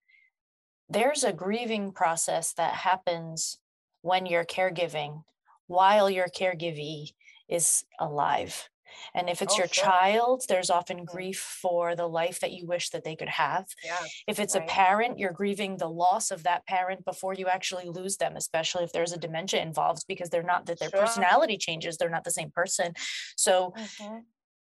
there's 0.89 1.23
a 1.23 1.33
grieving 1.33 1.91
process 1.91 2.53
that 2.53 2.75
happens 2.75 3.59
when 4.01 4.25
you're 4.25 4.45
caregiving 4.45 5.23
while 5.67 6.09
your 6.09 6.27
caregivee 6.27 7.13
is 7.49 7.85
alive. 7.99 8.69
And 9.13 9.29
if 9.29 9.41
it's 9.41 9.57
Oh, 9.57 9.57
your 9.57 9.67
sure. 9.71 9.73
child, 9.83 10.43
there's 10.47 10.69
often 10.69 11.03
Mhm. 11.03 11.05
grief 11.05 11.39
for 11.39 11.95
the 11.95 12.07
life 12.07 12.39
that 12.39 12.53
you 12.53 12.65
wish 12.67 12.91
that 12.91 13.03
they 13.03 13.15
could 13.15 13.27
have. 13.29 13.65
Yeah. 13.83 14.09
If 14.27 14.39
it's 14.39 14.53
right. 14.53 14.61
a 14.61 14.61
parent, 14.61 15.17
you're 15.19 15.33
grieving 15.33 15.77
the 15.77 15.89
loss 15.89 16.31
of 16.31 16.43
that 16.43 16.65
parent 16.67 17.03
before 17.03 17.33
you 17.33 17.47
actually 17.47 17.89
lose 17.89 18.17
them, 18.17 18.35
especially 18.37 18.83
if 18.83 18.93
there's 18.93 19.11
a 19.11 19.17
dementia 19.17 19.61
involved 19.61 20.05
because 20.07 20.29
they're 20.29 20.43
not 20.43 20.67
that 20.67 20.79
their 20.79 20.91
Sure. 20.91 20.91
personality 20.91 21.57
changes, 21.57 21.97
they're 21.97 22.09
not 22.09 22.23
the 22.23 22.31
same 22.31 22.51
person. 22.51 22.93
So 23.35 23.73
Mhm. 23.75 24.25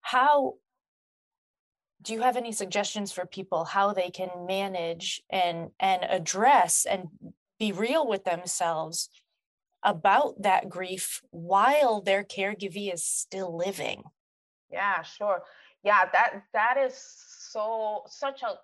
How 0.07 0.55
do 2.01 2.13
you 2.13 2.23
have 2.23 2.37
any 2.37 2.53
suggestions 2.53 3.11
for 3.11 3.27
people 3.27 3.65
how 3.65 3.93
they 3.93 4.11
can 4.11 4.31
manage 4.47 5.21
and 5.31 5.71
and 5.81 6.05
address 6.05 6.87
and 6.89 7.09
be 7.59 7.73
real 7.73 8.07
with 8.07 8.23
themselves 8.25 9.11
about 9.83 10.41
that 10.43 10.69
grief 10.69 11.23
while 11.31 12.01
their 12.01 12.23
caregivee 12.23 12.93
is 12.93 13.03
still 13.05 13.57
living 13.57 14.05
Yeah, 14.71 15.03
sure. 15.03 15.43
Yeah, 15.83 16.05
that 16.13 16.43
that 16.53 16.77
is 16.77 16.95
so 17.53 18.03
such 18.07 18.43
a 18.43 18.59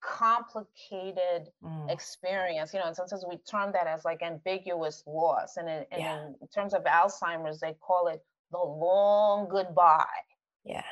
complicated 0.00 1.48
Mm, 1.62 1.90
experience. 1.90 2.72
You 2.72 2.80
know, 2.80 2.86
and 2.86 2.96
sometimes 2.96 3.24
we 3.28 3.36
term 3.38 3.72
that 3.72 3.86
as 3.86 4.04
like 4.04 4.22
ambiguous 4.22 5.02
loss. 5.06 5.56
And 5.56 5.68
in, 5.68 5.84
and 5.92 6.00
Yeah. 6.00 6.26
in 6.40 6.48
terms 6.54 6.74
of 6.74 6.84
Alzheimer's, 6.84 7.60
they 7.60 7.74
call 7.80 8.08
it 8.08 8.20
the 8.50 8.58
long 8.58 9.48
goodbye. 9.48 10.22
Yeah 10.64 10.84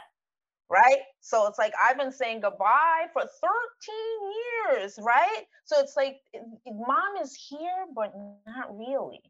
right? 0.71 1.01
So 1.21 1.47
it's 1.49 1.59
like 1.59 1.73
I've 1.81 1.99
been 1.99 2.12
saying 2.12 2.41
goodbye 2.41 3.07
for 3.12 3.23
13 3.23 4.79
years, 4.79 4.99
right? 5.03 5.45
So 5.64 5.81
it's 5.81 5.97
like 5.97 6.21
i- 6.35 6.39
i- 6.39 6.73
mom 6.73 7.16
is 7.19 7.35
here, 7.37 7.87
but 7.95 8.12
not 8.47 8.77
really. 8.77 9.23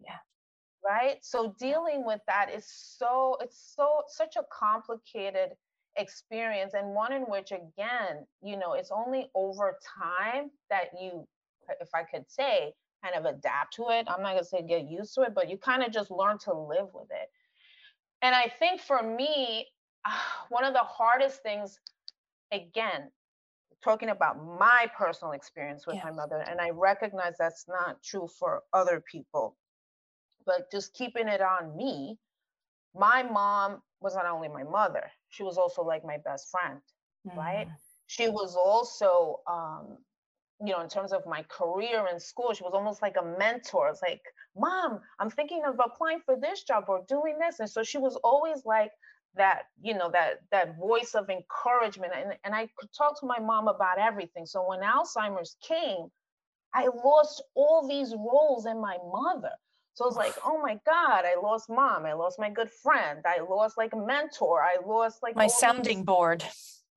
Yeah. 0.00 0.18
Right. 0.84 1.24
So 1.24 1.54
dealing 1.58 2.04
with 2.06 2.20
that 2.26 2.50
is 2.50 2.66
so, 2.70 3.36
it's 3.40 3.74
so, 3.76 4.04
such 4.08 4.36
a 4.36 4.44
complicated 4.52 5.50
experience 5.96 6.74
and 6.74 6.94
one 6.94 7.12
in 7.12 7.22
which, 7.22 7.52
again, 7.52 8.26
you 8.42 8.56
know, 8.56 8.74
it's 8.74 8.90
only 8.92 9.30
over 9.34 9.78
time 9.98 10.50
that 10.70 10.90
you, 11.00 11.28
if 11.80 11.90
I 11.94 12.04
could 12.04 12.30
say, 12.30 12.74
kind 13.04 13.16
of 13.16 13.26
adapt 13.26 13.74
to 13.74 13.90
it. 13.90 14.06
I'm 14.08 14.22
not 14.22 14.32
going 14.32 14.38
to 14.38 14.44
say 14.44 14.62
get 14.62 14.84
used 14.88 15.14
to 15.16 15.22
it, 15.22 15.34
but 15.34 15.50
you 15.50 15.58
kind 15.58 15.82
of 15.82 15.92
just 15.92 16.10
learn 16.10 16.38
to 16.40 16.54
live 16.54 16.94
with 16.94 17.10
it. 17.10 17.30
And 18.22 18.34
I 18.34 18.48
think 18.58 18.80
for 18.80 19.02
me, 19.02 19.68
one 20.50 20.64
of 20.64 20.74
the 20.74 20.80
hardest 20.80 21.42
things, 21.42 21.78
again, 22.52 23.10
talking 23.82 24.10
about 24.10 24.36
my 24.44 24.86
personal 24.96 25.32
experience 25.32 25.86
with 25.86 25.96
Yeah. 25.96 26.04
my 26.04 26.12
mother, 26.12 26.38
and 26.48 26.60
I 26.60 26.70
recognize 26.70 27.36
that's 27.38 27.66
not 27.68 28.02
true 28.02 28.28
for 28.38 28.62
other 28.72 29.00
people, 29.00 29.56
but 30.46 30.70
just 30.70 30.94
keeping 30.94 31.28
it 31.28 31.40
on 31.40 31.76
me, 31.76 32.18
my 32.94 33.22
mom 33.22 33.82
was 34.00 34.14
not 34.14 34.26
only 34.26 34.48
my 34.48 34.64
mother, 34.64 35.10
she 35.30 35.42
was 35.42 35.58
also 35.58 35.82
like 35.82 36.04
my 36.04 36.18
best 36.18 36.50
friend 36.50 36.80
right? 37.36 37.66
Mm, 37.66 37.72
She 38.06 38.28
was 38.28 38.56
also, 38.56 39.40
um, 39.46 39.98
you 40.64 40.72
know, 40.72 40.80
in 40.80 40.88
terms 40.88 41.12
of 41.12 41.26
my 41.26 41.42
career 41.44 42.06
in 42.12 42.20
school, 42.20 42.52
she 42.54 42.64
was 42.64 42.72
almost 42.74 43.02
like 43.02 43.16
a 43.18 43.24
mentor. 43.38 43.88
It's 43.88 44.02
like, 44.02 44.22
Mom, 44.56 45.00
I'm 45.18 45.30
thinking 45.30 45.62
of 45.66 45.76
applying 45.84 46.20
for 46.24 46.36
this 46.36 46.64
job 46.64 46.84
or 46.88 47.04
doing 47.08 47.38
this. 47.38 47.60
And 47.60 47.70
so 47.70 47.82
she 47.82 47.98
was 47.98 48.16
always 48.24 48.64
like 48.66 48.90
that, 49.36 49.62
you 49.80 49.94
know, 49.94 50.10
that 50.12 50.40
that 50.52 50.76
voice 50.78 51.14
of 51.14 51.30
encouragement. 51.30 52.12
And, 52.16 52.34
and 52.44 52.54
I 52.54 52.68
could 52.78 52.90
talk 52.96 53.20
to 53.20 53.26
my 53.26 53.38
mom 53.38 53.68
about 53.68 53.98
everything. 53.98 54.46
So 54.46 54.66
when 54.68 54.80
Alzheimer's 54.80 55.56
came, 55.66 56.06
I 56.74 56.88
lost 57.04 57.42
all 57.54 57.88
these 57.88 58.14
roles 58.14 58.66
in 58.66 58.80
my 58.80 58.98
mother. 59.12 59.52
So 59.94 60.06
it's 60.06 60.16
like, 60.16 60.34
oh 60.44 60.60
my 60.62 60.78
God, 60.86 61.24
I 61.24 61.36
lost 61.42 61.68
mom. 61.68 62.06
I 62.06 62.14
lost 62.14 62.38
my 62.38 62.50
good 62.50 62.70
friend. 62.70 63.20
I 63.26 63.40
lost 63.40 63.78
like 63.78 63.92
a 63.92 63.98
mentor. 63.98 64.62
I 64.62 64.76
lost 64.86 65.22
like 65.22 65.36
my 65.36 65.44
all 65.44 65.48
these- 65.48 65.58
sounding 65.58 66.04
board 66.04 66.44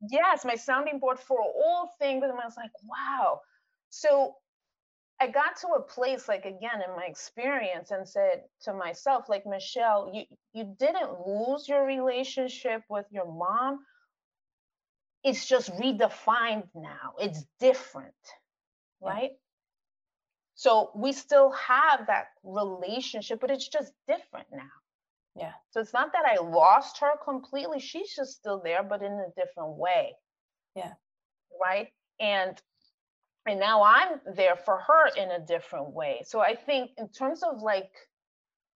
yes, 0.09 0.45
my 0.45 0.55
sounding 0.55 0.99
board 0.99 1.19
for 1.19 1.39
all 1.39 1.91
things. 1.99 2.23
And 2.23 2.31
I 2.33 2.45
was 2.45 2.57
like, 2.57 2.71
wow. 2.83 3.41
So 3.89 4.35
I 5.19 5.27
got 5.27 5.55
to 5.61 5.67
a 5.69 5.81
place, 5.81 6.27
like 6.27 6.45
again, 6.45 6.81
in 6.85 6.95
my 6.95 7.05
experience, 7.05 7.91
and 7.91 8.07
said 8.07 8.43
to 8.63 8.73
myself, 8.73 9.29
like, 9.29 9.45
Michelle, 9.45 10.11
you, 10.13 10.23
you 10.53 10.75
didn't 10.77 11.25
lose 11.25 11.67
your 11.67 11.85
relationship 11.85 12.81
with 12.89 13.05
your 13.11 13.25
mom. 13.25 13.79
It's 15.23 15.45
just 15.45 15.71
redefined 15.73 16.67
now. 16.75 17.13
It's 17.19 17.45
different. 17.59 18.13
Yeah. 19.01 19.09
Right. 19.09 19.31
So 20.55 20.91
we 20.95 21.13
still 21.13 21.51
have 21.51 22.07
that 22.07 22.27
relationship, 22.43 23.39
but 23.39 23.51
it's 23.51 23.67
just 23.67 23.93
different 24.07 24.47
now. 24.51 24.69
Yeah. 25.35 25.53
So 25.71 25.79
it's 25.79 25.93
not 25.93 26.11
that 26.13 26.25
I 26.25 26.41
lost 26.43 26.99
her 26.99 27.11
completely. 27.23 27.79
She's 27.79 28.13
just 28.15 28.33
still 28.33 28.61
there, 28.63 28.83
but 28.83 29.01
in 29.01 29.13
a 29.13 29.27
different 29.35 29.77
way. 29.77 30.13
Yeah. 30.75 30.93
Right. 31.61 31.87
And 32.19 32.61
and 33.47 33.59
now 33.59 33.83
I'm 33.83 34.19
there 34.35 34.55
for 34.55 34.79
her 34.79 35.07
in 35.17 35.31
a 35.31 35.39
different 35.39 35.91
way. 35.91 36.23
So 36.25 36.39
I 36.41 36.55
think 36.55 36.91
in 36.97 37.09
terms 37.09 37.43
of 37.43 37.61
like 37.61 37.91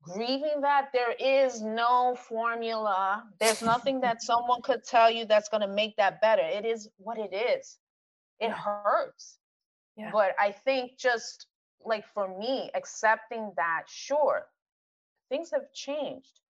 grieving 0.02 0.62
that, 0.62 0.90
there 0.94 1.14
is 1.14 1.62
no 1.62 2.16
formula. 2.16 3.24
There's 3.40 3.62
nothing 3.62 4.02
that 4.02 4.22
someone 4.22 4.62
could 4.62 4.84
tell 4.84 5.10
you 5.12 5.26
that's 5.26 5.50
gonna 5.50 5.68
make 5.68 5.96
that 5.98 6.22
better. 6.22 6.44
It 6.44 6.66
is 6.66 6.90
what 6.98 7.18
it 7.18 7.34
is. 7.34 7.80
It 8.40 8.50
Yeah. 8.50 8.54
hurts. 8.54 9.40
Yeah. 9.96 10.12
But 10.12 10.36
I 10.40 10.52
think 10.52 10.98
just 10.98 11.48
like 11.82 12.06
for 12.14 12.28
me, 12.38 12.70
accepting 12.74 13.54
that, 13.56 13.84
sure, 13.88 14.48
things 15.30 15.52
have 15.52 15.72
changed, 15.74 16.42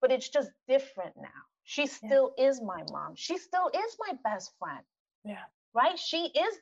but 0.00 0.10
it's 0.12 0.28
just 0.28 0.50
different 0.68 1.16
now. 1.16 1.42
She 1.64 1.82
Yeah. 1.82 1.88
still 1.88 2.34
is 2.38 2.62
my 2.62 2.82
mom. 2.84 3.14
She 3.16 3.38
still 3.38 3.68
is 3.68 3.96
my 3.98 4.14
best 4.24 4.56
friend, 4.58 4.84
yeah 5.24 5.44
right? 5.76 5.98
She 5.98 6.26
is, 6.28 6.58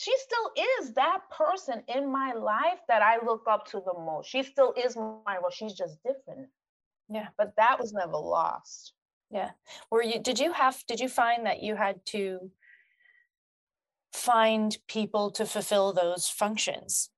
she 0.00 0.14
still 0.16 0.64
is 0.80 0.94
that 0.94 1.18
person 1.30 1.82
in 1.94 2.10
my 2.10 2.32
life 2.32 2.78
that 2.88 3.02
I 3.02 3.18
look 3.22 3.42
up 3.46 3.66
to 3.66 3.82
the 3.84 3.92
most. 3.92 4.30
She 4.30 4.42
still 4.42 4.72
is 4.74 4.96
my, 4.96 5.36
well, 5.42 5.50
she's 5.50 5.74
just 5.74 6.02
different. 6.02 6.48
Yeah. 7.10 7.28
But 7.36 7.52
that 7.58 7.78
was 7.78 7.92
never 7.92 8.16
lost. 8.16 8.94
Yeah. 9.30 9.50
Were 9.90 10.02
you, 10.02 10.18
did 10.18 10.38
you 10.38 10.54
have, 10.54 10.82
did 10.88 11.00
you 11.00 11.08
find 11.10 11.44
that 11.44 11.62
you 11.62 11.76
had 11.76 11.96
to 12.06 12.50
find 14.14 14.78
people 14.88 15.32
to 15.32 15.44
fulfill 15.44 15.92
those 15.92 16.28
functions 16.28 17.09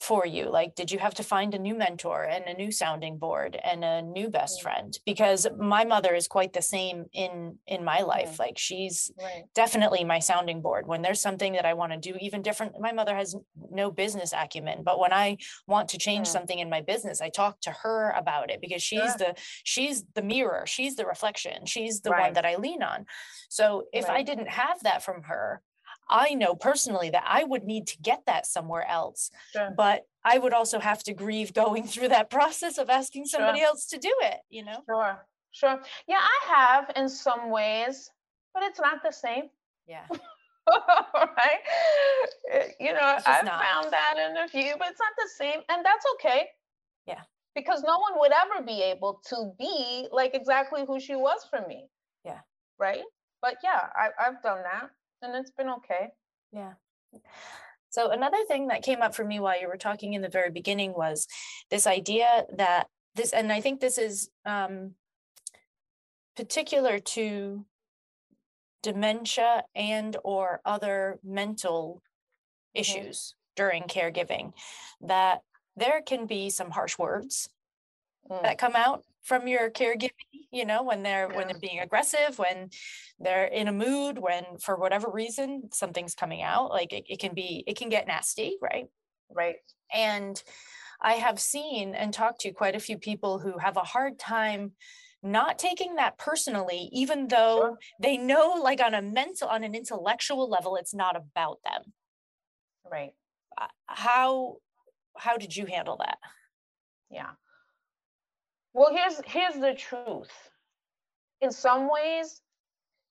for 0.00 0.26
you? 0.26 0.48
Like, 0.48 0.74
did 0.74 0.90
you 0.90 0.98
have 0.98 1.14
to 1.14 1.22
find 1.22 1.54
a 1.54 1.58
new 1.58 1.74
mentor 1.74 2.24
and 2.24 2.44
a 2.46 2.54
new 2.54 2.72
sounding 2.72 3.18
board 3.18 3.58
and 3.62 3.84
a 3.84 4.00
new 4.00 4.30
best 4.30 4.62
friend? 4.62 4.98
Because 5.04 5.46
my 5.58 5.84
mother 5.84 6.14
is 6.14 6.26
quite 6.26 6.54
the 6.54 6.62
same 6.62 7.04
in, 7.12 7.58
in 7.66 7.84
my 7.84 8.00
life. 8.00 8.38
Like 8.38 8.58
she's 8.58 9.10
Right. 9.20 9.44
definitely 9.54 10.04
my 10.04 10.18
sounding 10.18 10.62
board. 10.62 10.86
When 10.86 11.02
there's 11.02 11.20
something 11.20 11.52
that 11.52 11.66
I 11.66 11.74
want 11.74 11.92
to 11.92 11.98
do 11.98 12.16
even 12.20 12.40
different, 12.40 12.80
my 12.80 12.92
mother 12.92 13.14
has 13.14 13.36
no 13.70 13.90
business 13.90 14.32
acumen, 14.32 14.82
but 14.82 14.98
when 14.98 15.12
I 15.12 15.36
want 15.66 15.90
to 15.90 15.98
change 15.98 16.26
something 16.28 16.58
in 16.58 16.70
my 16.70 16.80
business, 16.80 17.20
I 17.20 17.28
talk 17.28 17.60
to 17.62 17.70
her 17.70 18.10
about 18.16 18.50
it 18.50 18.60
because 18.60 18.82
she's 18.82 19.00
Sure. 19.00 19.18
the 19.18 19.34
she's 19.64 20.04
the 20.14 20.22
mirror, 20.22 20.64
she's 20.66 20.96
the 20.96 21.04
reflection, 21.06 21.66
she's 21.66 22.00
the 22.00 22.10
one 22.10 22.32
that 22.34 22.46
I 22.46 22.56
lean 22.56 22.82
on. 22.82 23.04
So 23.50 23.84
if 23.92 24.08
I 24.08 24.22
didn't 24.22 24.48
have 24.48 24.82
that 24.84 25.02
from 25.02 25.22
her, 25.24 25.60
I 26.10 26.34
know 26.34 26.54
personally 26.54 27.10
that 27.10 27.24
I 27.26 27.44
would 27.44 27.64
need 27.64 27.86
to 27.88 27.98
get 27.98 28.26
that 28.26 28.44
somewhere 28.46 28.86
else, 28.86 29.30
Sure. 29.52 29.70
but 29.76 30.06
I 30.24 30.38
would 30.38 30.52
also 30.52 30.78
have 30.80 31.02
to 31.04 31.14
grieve 31.14 31.54
going 31.54 31.86
through 31.92 32.08
that 32.08 32.28
process 32.30 32.76
of 32.78 32.90
asking 32.90 33.26
somebody 33.26 33.60
Sure. 33.60 33.68
else 33.68 33.86
to 33.86 33.98
do 33.98 34.12
it, 34.22 34.40
you 34.50 34.64
know? 34.64 34.82
Sure. 34.86 35.24
Sure. 35.52 35.80
Yeah, 36.06 36.20
I 36.20 36.54
have 36.54 36.92
in 36.96 37.08
some 37.08 37.50
ways, 37.50 38.10
but 38.54 38.62
it's 38.64 38.78
not 38.80 39.02
the 39.02 39.12
same. 39.12 39.44
Yeah. 39.86 40.06
right? 40.70 41.60
Uh, 42.54 42.58
You 42.78 42.92
know, 42.92 43.18
I've 43.26 43.44
not. 43.44 43.62
found 43.64 43.92
that 43.92 44.14
in 44.18 44.36
a 44.36 44.48
few, 44.48 44.74
but 44.78 44.88
it's 44.90 45.00
not 45.00 45.12
the 45.18 45.28
same, 45.36 45.60
and 45.68 45.84
that's 45.84 46.04
okay. 46.14 46.48
Yeah. 47.06 47.22
Because 47.54 47.82
no 47.82 47.98
one 47.98 48.12
would 48.20 48.30
ever 48.32 48.64
be 48.64 48.82
able 48.82 49.20
to 49.30 49.52
be 49.58 50.06
like 50.12 50.34
exactly 50.34 50.84
who 50.86 51.00
she 51.00 51.16
was 51.16 51.44
for 51.50 51.66
me. 51.66 51.88
Yeah. 52.24 52.40
Right. 52.78 53.02
But 53.42 53.56
yeah, 53.64 53.88
I, 53.96 54.10
I've 54.24 54.40
done 54.42 54.62
that, 54.62 54.90
and 55.22 55.34
it's 55.34 55.50
been 55.50 55.68
okay. 55.68 56.08
Yeah. 56.52 56.72
So 57.90 58.10
another 58.10 58.38
thing 58.46 58.68
that 58.68 58.82
came 58.82 59.02
up 59.02 59.14
for 59.14 59.24
me 59.24 59.40
while 59.40 59.60
you 59.60 59.68
were 59.68 59.76
talking 59.76 60.14
in 60.14 60.22
the 60.22 60.28
very 60.28 60.50
beginning 60.50 60.92
was 60.92 61.26
this 61.70 61.86
idea 61.86 62.44
that 62.56 62.86
this, 63.14 63.32
and 63.32 63.52
I 63.52 63.60
think 63.60 63.80
this 63.80 63.98
is 63.98 64.30
um, 64.46 64.92
particular 66.36 66.98
to 66.98 67.64
dementia 68.82 69.64
and 69.74 70.16
or 70.22 70.60
other 70.64 71.18
mental 71.24 72.02
issues 72.72 73.34
during 73.56 73.82
caregiving, 73.82 74.52
that 75.00 75.40
there 75.76 76.00
can 76.00 76.26
be 76.26 76.48
some 76.50 76.70
harsh 76.70 76.96
words 76.96 77.48
Mm, 78.28 78.42
that 78.42 78.58
come 78.58 78.76
out 78.76 79.04
from 79.22 79.46
your 79.46 79.70
caregiving 79.70 80.10
you 80.50 80.64
know 80.64 80.82
when 80.82 81.02
they're 81.02 81.28
yeah. 81.30 81.36
when 81.36 81.46
they're 81.46 81.58
being 81.58 81.80
aggressive 81.80 82.38
when 82.38 82.70
they're 83.18 83.46
in 83.46 83.68
a 83.68 83.72
mood 83.72 84.18
when 84.18 84.44
for 84.60 84.76
whatever 84.76 85.10
reason 85.10 85.68
something's 85.72 86.14
coming 86.14 86.42
out 86.42 86.70
like 86.70 86.92
it, 86.92 87.04
it 87.08 87.18
can 87.18 87.34
be 87.34 87.64
it 87.66 87.76
can 87.76 87.88
get 87.88 88.06
nasty 88.06 88.56
right? 88.60 88.86
Right. 89.32 89.56
And 89.94 90.42
i 91.02 91.14
have 91.14 91.40
seen 91.40 91.94
and 91.94 92.12
talked 92.12 92.40
to 92.42 92.52
quite 92.52 92.76
a 92.76 92.80
few 92.80 92.98
people 92.98 93.38
who 93.38 93.58
have 93.58 93.76
a 93.76 93.80
hard 93.80 94.18
time 94.18 94.72
not 95.22 95.58
taking 95.58 95.96
that 95.96 96.18
personally 96.18 96.88
even 96.92 97.28
though 97.28 97.58
sure. 97.58 97.78
they 98.00 98.16
know 98.16 98.54
like 98.62 98.80
on 98.80 98.94
a 98.94 99.02
mental 99.02 99.48
on 99.48 99.64
an 99.64 99.74
intellectual 99.74 100.48
level 100.48 100.76
it's 100.76 100.94
not 100.94 101.14
about 101.16 101.58
them. 101.64 101.92
Right. 102.90 103.12
Uh, 103.60 103.66
how 103.86 104.56
how 105.16 105.36
did 105.36 105.54
you 105.54 105.66
handle 105.66 105.98
that? 105.98 106.18
Yeah 107.10 107.30
well, 108.72 108.94
here's 108.94 109.20
here's 109.26 109.54
the 109.54 109.74
truth. 109.74 110.30
In 111.40 111.50
some 111.50 111.88
ways, 111.90 112.40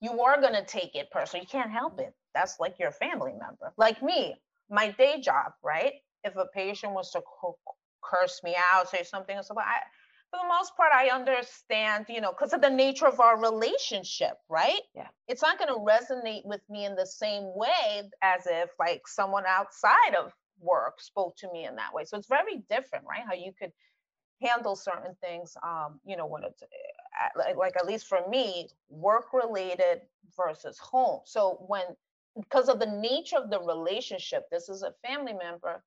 you 0.01 0.21
are 0.21 0.39
going 0.39 0.53
to 0.53 0.65
take 0.65 0.95
it 0.95 1.09
personally. 1.11 1.45
You 1.45 1.59
can't 1.59 1.71
help 1.71 1.99
it. 1.99 2.13
That's 2.33 2.59
like 2.59 2.77
your 2.79 2.91
family 2.91 3.31
member. 3.31 3.73
Like 3.77 4.01
me, 4.03 4.35
my 4.69 4.91
day 4.91 5.19
job, 5.19 5.53
right? 5.63 5.93
If 6.23 6.35
a 6.35 6.45
patient 6.53 6.93
was 6.93 7.11
to 7.11 7.21
curse 8.03 8.41
me 8.43 8.55
out, 8.73 8.89
say 8.89 9.03
something, 9.03 9.37
so 9.41 9.55
I, 9.57 9.79
for 10.29 10.39
the 10.41 10.47
most 10.47 10.75
part, 10.77 10.91
I 10.93 11.09
understand, 11.09 12.05
you 12.07 12.21
know, 12.21 12.31
because 12.31 12.53
of 12.53 12.61
the 12.61 12.69
nature 12.69 13.07
of 13.07 13.19
our 13.19 13.39
relationship, 13.39 14.37
right? 14.47 14.81
Yeah. 14.95 15.07
It's 15.27 15.41
not 15.41 15.57
going 15.57 15.69
to 15.69 15.79
resonate 15.79 16.45
with 16.45 16.61
me 16.69 16.85
in 16.85 16.95
the 16.95 17.05
same 17.05 17.51
way 17.55 18.03
as 18.21 18.45
if 18.45 18.69
like 18.79 19.07
someone 19.07 19.45
outside 19.47 20.15
of 20.17 20.31
work 20.61 21.01
spoke 21.01 21.35
to 21.37 21.51
me 21.51 21.65
in 21.65 21.75
that 21.77 21.93
way. 21.93 22.05
So 22.05 22.17
it's 22.17 22.27
very 22.27 22.63
different, 22.69 23.05
right? 23.09 23.23
How 23.27 23.33
you 23.33 23.51
could 23.57 23.71
handle 24.41 24.75
certain 24.75 25.15
things 25.21 25.55
um, 25.63 25.99
you 26.05 26.15
know 26.15 26.25
when 26.25 26.43
it's 26.43 26.63
like, 27.37 27.55
like 27.55 27.75
at 27.77 27.85
least 27.85 28.07
for 28.07 28.19
me 28.29 28.67
work 28.89 29.33
related 29.33 30.01
versus 30.37 30.77
home 30.77 31.19
so 31.25 31.63
when 31.67 31.83
because 32.35 32.69
of 32.69 32.79
the 32.79 32.85
nature 32.85 33.37
of 33.37 33.49
the 33.49 33.59
relationship 33.59 34.43
this 34.51 34.69
is 34.69 34.83
a 34.83 34.93
family 35.05 35.33
member 35.33 35.83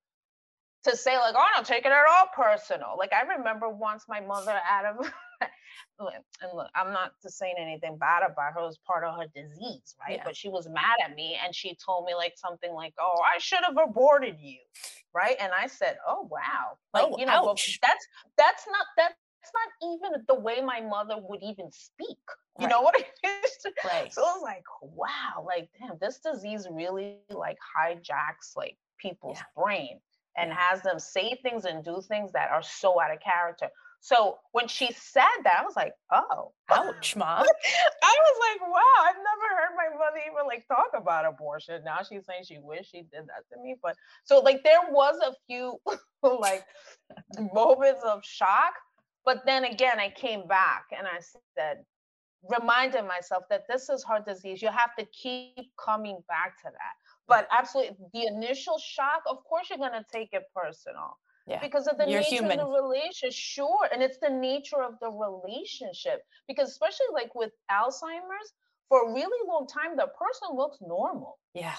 to 0.83 0.95
say 0.95 1.17
like 1.17 1.33
oh 1.37 1.47
no 1.55 1.63
take 1.63 1.85
it 1.85 1.91
at 1.91 2.03
all 2.09 2.27
personal 2.35 2.95
like 2.97 3.11
i 3.13 3.21
remember 3.37 3.69
once 3.69 4.03
my 4.07 4.19
mother 4.19 4.59
out 4.69 4.85
of 4.85 5.11
and 5.99 6.51
look, 6.55 6.67
I'm 6.75 6.91
not 6.91 7.11
saying 7.25 7.55
anything 7.59 7.97
bad 7.97 8.23
about 8.23 8.53
her. 8.53 8.59
It 8.59 8.65
was 8.65 8.79
part 8.85 9.03
of 9.03 9.15
her 9.15 9.27
disease, 9.33 9.95
right? 9.99 10.17
Yeah. 10.17 10.23
But 10.25 10.35
she 10.35 10.49
was 10.49 10.67
mad 10.67 10.97
at 11.03 11.15
me 11.15 11.37
and 11.43 11.53
she 11.53 11.77
told 11.83 12.05
me 12.05 12.15
like 12.15 12.33
something 12.35 12.73
like, 12.73 12.93
"Oh, 12.99 13.21
I 13.23 13.39
should 13.39 13.63
have 13.63 13.77
aborted 13.77 14.39
you," 14.39 14.59
right? 15.13 15.35
And 15.39 15.51
I 15.53 15.67
said, 15.67 15.97
"Oh, 16.07 16.27
wow!" 16.29 16.77
Like 16.93 17.05
oh, 17.11 17.17
you 17.17 17.25
know, 17.25 17.55
that's 17.81 18.07
that's 18.37 18.65
not 18.67 18.85
that's 18.97 19.15
not 19.53 19.89
even 19.95 20.23
the 20.27 20.39
way 20.39 20.61
my 20.61 20.81
mother 20.81 21.15
would 21.17 21.41
even 21.43 21.69
speak. 21.71 22.17
You 22.59 22.65
right. 22.65 22.69
know 22.69 22.81
what 22.81 22.95
I 22.97 22.99
mean? 23.27 23.41
Right. 23.85 24.13
So 24.13 24.21
I 24.21 24.25
was 24.25 24.41
like, 24.43 24.63
wow, 24.81 25.45
like 25.45 25.69
damn, 25.79 25.97
this 25.99 26.19
disease 26.19 26.67
really 26.71 27.17
like 27.29 27.57
hijacks 27.77 28.55
like 28.55 28.77
people's 28.99 29.37
yeah. 29.37 29.61
brain 29.63 29.99
and 30.37 30.51
has 30.51 30.81
them 30.81 30.99
say 30.99 31.37
things 31.43 31.65
and 31.65 31.83
do 31.83 32.01
things 32.07 32.31
that 32.33 32.51
are 32.51 32.63
so 32.63 32.99
out 33.01 33.11
of 33.11 33.19
character. 33.19 33.69
So 34.03 34.39
when 34.51 34.67
she 34.67 34.87
said 34.91 35.23
that, 35.45 35.59
I 35.61 35.63
was 35.63 35.77
like, 35.77 35.93
oh, 36.11 36.51
ouch, 36.69 37.15
mom. 37.15 37.45
I 38.03 38.17
was 38.19 38.37
like, 38.51 38.69
wow, 38.69 38.99
I've 38.99 39.15
never 39.15 39.55
heard 39.55 39.77
my 39.77 39.97
mother 39.97 40.17
even 40.29 40.45
like 40.45 40.67
talk 40.67 40.89
about 40.93 41.25
abortion. 41.25 41.81
Now 41.85 41.99
she's 42.03 42.25
saying 42.25 42.43
she 42.45 42.57
wished 42.61 42.91
she 42.91 43.03
did 43.03 43.27
that 43.27 43.47
to 43.53 43.63
me. 43.63 43.77
But 43.81 43.95
so 44.25 44.41
like 44.41 44.61
there 44.65 44.81
was 44.91 45.15
a 45.25 45.33
few 45.47 45.79
like 46.21 46.65
moments 47.53 48.03
of 48.03 48.25
shock. 48.25 48.73
But 49.23 49.45
then 49.45 49.63
again, 49.63 50.01
I 50.01 50.09
came 50.09 50.49
back 50.49 50.87
and 50.91 51.07
I 51.07 51.21
said, 51.57 51.85
reminded 52.59 53.07
myself 53.07 53.45
that 53.49 53.63
this 53.69 53.87
is 53.87 54.03
heart 54.03 54.25
disease. 54.25 54.61
You 54.61 54.67
have 54.67 54.97
to 54.99 55.05
keep 55.13 55.71
coming 55.77 56.17
back 56.27 56.57
to 56.63 56.65
that. 56.65 56.93
But 57.29 57.47
absolutely, 57.57 57.95
the 58.13 58.27
initial 58.27 58.77
shock, 58.79 59.21
of 59.29 59.45
course, 59.45 59.69
you're 59.69 59.79
going 59.79 59.93
to 59.93 60.05
take 60.11 60.33
it 60.33 60.43
personal 60.53 61.17
yeah. 61.47 61.59
because 61.61 61.87
of 61.87 61.97
the 61.97 62.09
You're 62.09 62.21
nature 62.21 62.35
human. 62.35 62.59
of 62.59 62.67
the 62.67 62.81
relationship 62.81 63.33
sure 63.33 63.89
and 63.91 64.01
it's 64.01 64.17
the 64.21 64.29
nature 64.29 64.81
of 64.81 64.93
the 65.01 65.09
relationship 65.09 66.21
because 66.47 66.69
especially 66.69 67.07
like 67.13 67.33
with 67.35 67.51
alzheimer's 67.71 68.53
for 68.89 69.09
a 69.09 69.13
really 69.13 69.47
long 69.47 69.67
time 69.67 69.95
the 69.97 70.07
person 70.17 70.55
looks 70.55 70.77
normal 70.81 71.37
yeah 71.53 71.75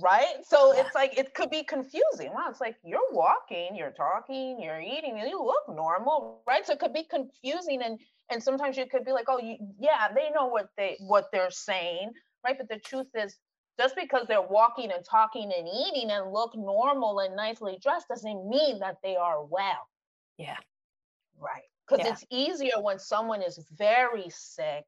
right 0.00 0.36
so 0.46 0.72
yeah. 0.72 0.82
it's 0.82 0.94
like 0.94 1.18
it 1.18 1.34
could 1.34 1.50
be 1.50 1.64
confusing 1.64 2.32
wow 2.32 2.46
it's 2.48 2.60
like 2.60 2.76
you're 2.84 3.00
walking 3.12 3.74
you're 3.74 3.92
talking 3.92 4.60
you're 4.60 4.80
eating 4.80 5.18
and 5.18 5.28
you 5.28 5.42
look 5.42 5.62
normal 5.68 6.40
right 6.46 6.66
so 6.66 6.72
it 6.72 6.78
could 6.78 6.92
be 6.92 7.04
confusing 7.04 7.82
and 7.82 7.98
and 8.30 8.42
sometimes 8.42 8.76
you 8.76 8.86
could 8.86 9.04
be 9.04 9.12
like 9.12 9.26
oh 9.28 9.38
you, 9.38 9.56
yeah 9.78 10.08
they 10.14 10.30
know 10.34 10.46
what 10.46 10.68
they 10.76 10.96
what 11.00 11.26
they're 11.32 11.50
saying 11.50 12.10
right 12.44 12.56
but 12.58 12.68
the 12.68 12.78
truth 12.78 13.08
is 13.14 13.36
just 13.78 13.94
because 13.94 14.26
they're 14.26 14.42
walking 14.42 14.90
and 14.90 15.04
talking 15.04 15.52
and 15.56 15.68
eating 15.68 16.10
and 16.10 16.32
look 16.32 16.56
normal 16.56 17.20
and 17.20 17.36
nicely 17.36 17.78
dressed 17.80 18.08
doesn't 18.08 18.48
mean 18.48 18.80
that 18.80 18.96
they 19.02 19.16
are 19.16 19.44
well. 19.44 19.88
Yeah. 20.36 20.56
Right. 21.38 21.62
Because 21.86 22.04
yeah. 22.04 22.12
it's 22.12 22.24
easier 22.30 22.82
when 22.82 22.98
someone 22.98 23.42
is 23.42 23.58
very 23.76 24.28
sick. 24.30 24.84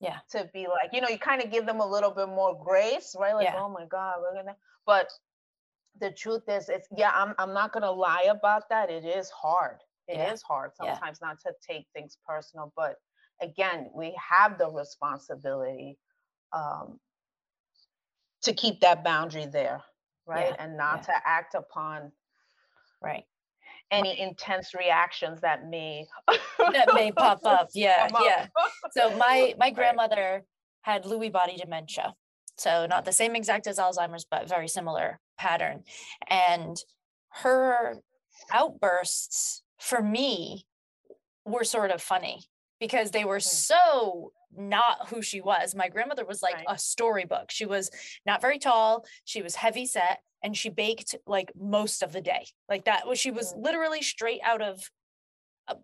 Yeah. 0.00 0.18
To 0.30 0.48
be 0.54 0.68
like, 0.68 0.90
you 0.92 1.00
know, 1.00 1.08
you 1.08 1.18
kind 1.18 1.42
of 1.42 1.50
give 1.50 1.66
them 1.66 1.80
a 1.80 1.86
little 1.86 2.12
bit 2.12 2.28
more 2.28 2.56
grace, 2.64 3.16
right? 3.18 3.34
Like, 3.34 3.48
yeah. 3.48 3.56
oh 3.58 3.68
my 3.68 3.84
God, 3.86 4.18
we're 4.20 4.34
gonna 4.34 4.54
but 4.86 5.10
the 6.00 6.12
truth 6.12 6.44
is 6.48 6.68
it's 6.68 6.86
yeah, 6.96 7.10
I'm 7.12 7.34
I'm 7.38 7.52
not 7.52 7.72
gonna 7.72 7.90
lie 7.90 8.28
about 8.30 8.68
that. 8.70 8.90
It 8.90 9.04
is 9.04 9.28
hard. 9.30 9.78
It 10.06 10.16
yeah. 10.16 10.32
is 10.32 10.40
hard 10.42 10.70
sometimes 10.76 11.20
not 11.20 11.40
to 11.40 11.52
take 11.68 11.86
things 11.92 12.16
personal, 12.26 12.72
but 12.76 12.94
again, 13.42 13.90
we 13.94 14.16
have 14.16 14.56
the 14.56 14.70
responsibility 14.70 15.98
um, 16.52 16.98
to 18.42 18.52
keep 18.52 18.80
that 18.80 19.04
boundary 19.04 19.46
there 19.46 19.82
right? 20.28 20.54
Yeah, 20.56 20.64
and 20.64 20.76
not 20.76 20.98
yeah. 20.98 21.14
to 21.14 21.28
act 21.28 21.54
upon 21.54 22.12
right. 23.02 23.24
any 23.90 24.20
intense 24.20 24.74
reactions 24.74 25.40
that 25.40 25.66
may 25.66 26.06
that 26.58 26.90
may 26.94 27.10
pop 27.10 27.44
up. 27.44 27.70
Yeah 27.74 28.08
yeah. 28.22 28.46
So 28.92 29.16
my 29.16 29.54
my 29.58 29.70
grandmother 29.78 30.44
had 30.82 31.04
lewy 31.04 31.32
body 31.32 31.56
dementia. 31.56 32.14
So 32.56 32.86
not 32.86 33.04
the 33.04 33.12
same 33.12 33.34
exact 33.34 33.66
as 33.66 33.78
alzheimer's 33.78 34.26
but 34.30 34.48
very 34.48 34.68
similar 34.68 35.18
pattern. 35.38 35.84
And 36.28 36.76
her 37.42 37.96
outbursts 38.52 39.62
for 39.78 40.02
me 40.02 40.66
were 41.44 41.64
sort 41.64 41.90
of 41.90 42.02
funny 42.02 42.44
because 42.80 43.10
they 43.10 43.24
were 43.24 43.36
hmm. 43.36 43.40
so 43.40 44.32
not 44.56 45.08
who 45.08 45.22
she 45.22 45.40
was. 45.40 45.74
My 45.74 45.88
grandmother 45.88 46.24
was 46.24 46.42
like 46.42 46.54
right. 46.54 46.66
a 46.68 46.78
storybook. 46.78 47.50
She 47.50 47.66
was 47.66 47.90
not 48.26 48.40
very 48.40 48.58
tall, 48.58 49.04
she 49.24 49.42
was 49.42 49.54
heavy 49.54 49.86
set, 49.86 50.20
and 50.42 50.56
she 50.56 50.68
baked 50.68 51.14
like 51.26 51.52
most 51.58 52.02
of 52.02 52.12
the 52.12 52.20
day. 52.20 52.46
Like 52.68 52.84
that 52.84 53.06
was 53.06 53.18
she 53.18 53.30
was 53.30 53.52
mm. 53.52 53.64
literally 53.64 54.02
straight 54.02 54.40
out 54.44 54.62
of 54.62 54.80
a, 55.68 55.76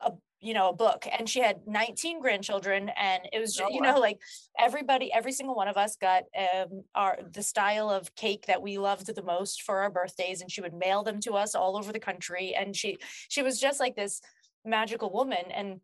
a 0.00 0.12
you 0.40 0.54
know 0.54 0.68
a 0.68 0.74
book 0.74 1.06
and 1.10 1.28
she 1.28 1.40
had 1.40 1.60
19 1.66 2.20
grandchildren 2.20 2.90
and 2.96 3.22
it 3.32 3.38
was 3.38 3.54
just, 3.54 3.70
oh, 3.70 3.74
you 3.74 3.80
know 3.80 3.98
like 3.98 4.18
everybody 4.58 5.12
every 5.12 5.30
single 5.30 5.54
one 5.54 5.68
of 5.68 5.76
us 5.76 5.96
got 5.96 6.24
um 6.36 6.82
our 6.96 7.18
the 7.32 7.42
style 7.42 7.88
of 7.88 8.12
cake 8.16 8.46
that 8.46 8.60
we 8.60 8.76
loved 8.76 9.14
the 9.14 9.22
most 9.22 9.62
for 9.62 9.78
our 9.78 9.90
birthdays 9.90 10.40
and 10.40 10.50
she 10.50 10.60
would 10.60 10.74
mail 10.74 11.04
them 11.04 11.20
to 11.20 11.34
us 11.34 11.54
all 11.54 11.76
over 11.76 11.92
the 11.92 12.00
country 12.00 12.54
and 12.58 12.74
she 12.74 12.98
she 13.28 13.42
was 13.42 13.60
just 13.60 13.78
like 13.78 13.94
this 13.94 14.20
magical 14.64 15.12
woman 15.12 15.44
and 15.54 15.80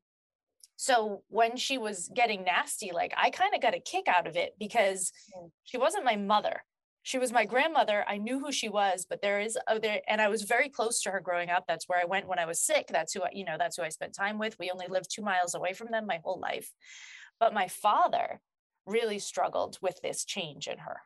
so 0.80 1.24
when 1.28 1.56
she 1.56 1.76
was 1.76 2.08
getting 2.14 2.44
nasty, 2.44 2.92
like 2.94 3.12
I 3.16 3.30
kind 3.30 3.52
of 3.52 3.60
got 3.60 3.74
a 3.74 3.80
kick 3.80 4.06
out 4.06 4.28
of 4.28 4.36
it 4.36 4.54
because 4.60 5.12
she 5.64 5.76
wasn't 5.76 6.04
my 6.04 6.14
mother. 6.14 6.62
She 7.02 7.18
was 7.18 7.32
my 7.32 7.46
grandmother. 7.46 8.04
I 8.06 8.18
knew 8.18 8.38
who 8.38 8.52
she 8.52 8.68
was, 8.68 9.04
but 9.10 9.20
there 9.20 9.40
is 9.40 9.58
oh 9.66 9.80
there 9.80 10.00
and 10.06 10.20
I 10.20 10.28
was 10.28 10.42
very 10.42 10.68
close 10.68 11.02
to 11.02 11.10
her 11.10 11.20
growing 11.20 11.50
up. 11.50 11.64
That's 11.66 11.88
where 11.88 12.00
I 12.00 12.04
went 12.04 12.28
when 12.28 12.38
I 12.38 12.46
was 12.46 12.60
sick. 12.60 12.86
That's 12.90 13.12
who 13.12 13.22
I, 13.22 13.30
you 13.32 13.44
know, 13.44 13.56
that's 13.58 13.76
who 13.76 13.82
I 13.82 13.88
spent 13.88 14.14
time 14.14 14.38
with. 14.38 14.56
We 14.60 14.70
only 14.70 14.86
lived 14.88 15.10
2 15.12 15.20
miles 15.20 15.56
away 15.56 15.72
from 15.72 15.90
them 15.90 16.06
my 16.06 16.20
whole 16.22 16.38
life. 16.38 16.70
But 17.40 17.52
my 17.52 17.66
father 17.66 18.40
really 18.86 19.18
struggled 19.18 19.78
with 19.82 20.00
this 20.00 20.24
change 20.24 20.68
in 20.68 20.78
her. 20.78 21.00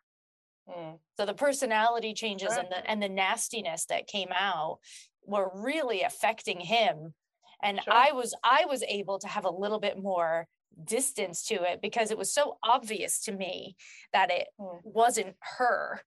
Mm. 0.68 0.98
So 1.16 1.24
the 1.24 1.32
personality 1.32 2.12
changes 2.12 2.54
and 2.58 2.68
the 2.70 2.90
and 2.90 3.02
the 3.02 3.08
nastiness 3.08 3.86
that 3.86 4.06
came 4.06 4.32
out 4.34 4.80
were 5.24 5.50
really 5.54 6.02
affecting 6.02 6.60
him 6.60 7.14
and 7.62 7.80
sure. 7.82 7.92
i 7.92 8.12
was 8.12 8.34
i 8.44 8.64
was 8.68 8.82
able 8.88 9.18
to 9.18 9.28
have 9.28 9.44
a 9.44 9.50
little 9.50 9.80
bit 9.80 10.00
more 10.00 10.46
distance 10.84 11.46
to 11.46 11.54
it 11.54 11.80
because 11.82 12.10
it 12.10 12.18
was 12.18 12.32
so 12.32 12.56
obvious 12.62 13.20
to 13.20 13.32
me 13.32 13.76
that 14.12 14.30
it 14.30 14.48
mm. 14.58 14.78
wasn't 14.84 15.34
her 15.58 16.00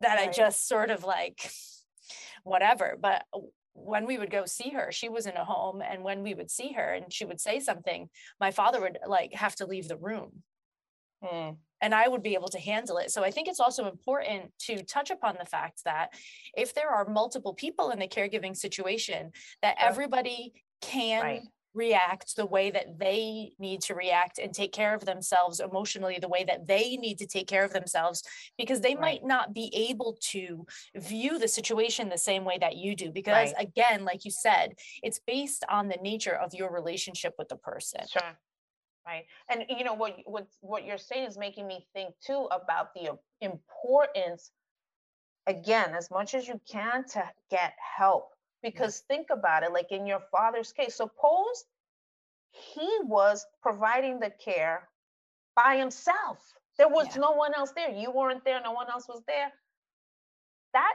that 0.00 0.16
right. 0.16 0.28
i 0.28 0.32
just 0.32 0.68
sort 0.68 0.90
of 0.90 1.04
like 1.04 1.50
whatever 2.44 2.96
but 3.00 3.24
when 3.72 4.06
we 4.06 4.18
would 4.18 4.30
go 4.30 4.44
see 4.44 4.70
her 4.70 4.90
she 4.92 5.08
was 5.08 5.26
in 5.26 5.36
a 5.36 5.44
home 5.44 5.80
and 5.80 6.02
when 6.02 6.22
we 6.22 6.34
would 6.34 6.50
see 6.50 6.72
her 6.72 6.92
and 6.92 7.12
she 7.12 7.24
would 7.24 7.40
say 7.40 7.60
something 7.60 8.08
my 8.38 8.50
father 8.50 8.80
would 8.80 8.98
like 9.06 9.32
have 9.32 9.54
to 9.54 9.66
leave 9.66 9.88
the 9.88 9.96
room 9.96 10.42
mm. 11.24 11.56
And 11.80 11.94
i 11.94 12.08
would 12.08 12.22
be 12.22 12.34
able 12.34 12.48
to 12.48 12.58
handle 12.58 12.98
it 12.98 13.10
so 13.10 13.22
i 13.22 13.30
think 13.30 13.48
it's 13.48 13.60
also 13.60 13.88
important 13.88 14.50
to 14.58 14.82
touch 14.84 15.10
upon 15.10 15.36
the 15.38 15.46
fact 15.46 15.82
that 15.84 16.12
if 16.56 16.74
there 16.74 16.90
are 16.90 17.08
multiple 17.08 17.54
people 17.54 17.90
in 17.90 17.98
the 17.98 18.08
caregiving 18.08 18.56
situation 18.56 19.30
that 19.62 19.76
everybody 19.78 20.52
can 20.80 21.22
right. 21.22 21.42
react 21.74 22.36
the 22.36 22.46
way 22.46 22.70
that 22.70 22.98
they 22.98 23.52
need 23.58 23.80
to 23.80 23.94
react 23.94 24.38
and 24.38 24.52
take 24.52 24.72
care 24.72 24.94
of 24.94 25.04
themselves 25.04 25.60
emotionally 25.60 26.18
the 26.20 26.28
way 26.28 26.44
that 26.44 26.66
they 26.66 26.96
need 26.96 27.18
to 27.18 27.26
take 27.26 27.46
care 27.46 27.64
of 27.64 27.72
themselves 27.72 28.22
because 28.58 28.80
they 28.80 28.94
right. 28.94 29.00
might 29.00 29.24
not 29.24 29.54
be 29.54 29.72
able 29.74 30.16
to 30.20 30.66
view 30.96 31.38
the 31.38 31.48
situation 31.48 32.08
the 32.08 32.18
same 32.18 32.44
way 32.44 32.58
that 32.58 32.76
you 32.76 32.96
do 32.96 33.10
because 33.10 33.52
right. 33.52 33.66
again 33.68 34.04
like 34.04 34.24
you 34.24 34.30
said 34.30 34.74
it's 35.02 35.20
based 35.26 35.64
on 35.68 35.88
the 35.88 35.98
nature 36.02 36.34
of 36.34 36.54
your 36.54 36.72
relationship 36.72 37.34
with 37.38 37.48
the 37.48 37.56
person 37.56 38.00
sure 38.10 38.36
right 39.06 39.24
and 39.48 39.64
you 39.68 39.84
know 39.84 39.94
what 39.94 40.16
what 40.26 40.46
what 40.60 40.84
you're 40.84 40.98
saying 40.98 41.26
is 41.26 41.38
making 41.38 41.66
me 41.66 41.86
think 41.94 42.14
too 42.24 42.48
about 42.50 42.92
the 42.94 43.18
importance 43.40 44.50
again 45.46 45.94
as 45.94 46.10
much 46.10 46.34
as 46.34 46.46
you 46.46 46.60
can 46.70 47.04
to 47.04 47.22
get 47.50 47.72
help 47.98 48.30
because 48.62 49.00
think 49.08 49.28
about 49.30 49.62
it, 49.62 49.72
like 49.72 49.90
in 49.90 50.06
your 50.06 50.20
father's 50.30 50.72
case, 50.72 50.96
suppose 50.96 51.64
he 52.50 52.88
was 53.04 53.46
providing 53.62 54.20
the 54.20 54.30
care 54.44 54.88
by 55.56 55.76
himself. 55.76 56.38
There 56.78 56.88
was 56.88 57.08
yeah. 57.10 57.20
no 57.22 57.32
one 57.32 57.54
else 57.54 57.72
there. 57.74 57.90
You 57.90 58.10
weren't 58.10 58.44
there, 58.44 58.60
no 58.62 58.72
one 58.72 58.90
else 58.90 59.06
was 59.08 59.22
there. 59.26 59.52
That 60.72 60.94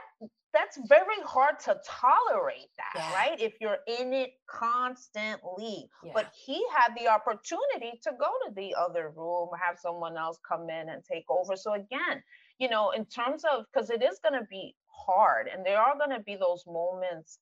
that's 0.56 0.78
very 0.88 1.20
hard 1.24 1.60
to 1.60 1.78
tolerate 1.86 2.70
that, 2.78 2.94
yeah. 2.94 3.14
right? 3.14 3.40
If 3.40 3.54
you're 3.60 3.78
in 3.86 4.12
it 4.12 4.30
constantly. 4.48 5.88
Yeah. 6.02 6.12
But 6.14 6.32
he 6.46 6.64
had 6.74 6.96
the 6.96 7.08
opportunity 7.08 8.00
to 8.04 8.12
go 8.18 8.30
to 8.46 8.54
the 8.54 8.74
other 8.74 9.12
room, 9.14 9.50
have 9.62 9.78
someone 9.78 10.16
else 10.16 10.38
come 10.48 10.70
in 10.70 10.88
and 10.88 11.02
take 11.04 11.24
over. 11.28 11.56
So 11.56 11.74
again, 11.74 12.22
you 12.58 12.68
know, 12.68 12.90
in 12.90 13.04
terms 13.04 13.44
of 13.44 13.66
because 13.66 13.90
it 13.90 14.02
is 14.02 14.18
going 14.22 14.40
to 14.40 14.46
be 14.48 14.74
hard 14.88 15.48
and 15.52 15.64
there 15.64 15.78
are 15.78 15.96
going 15.98 16.16
to 16.16 16.24
be 16.24 16.36
those 16.36 16.64
moments 16.66 17.38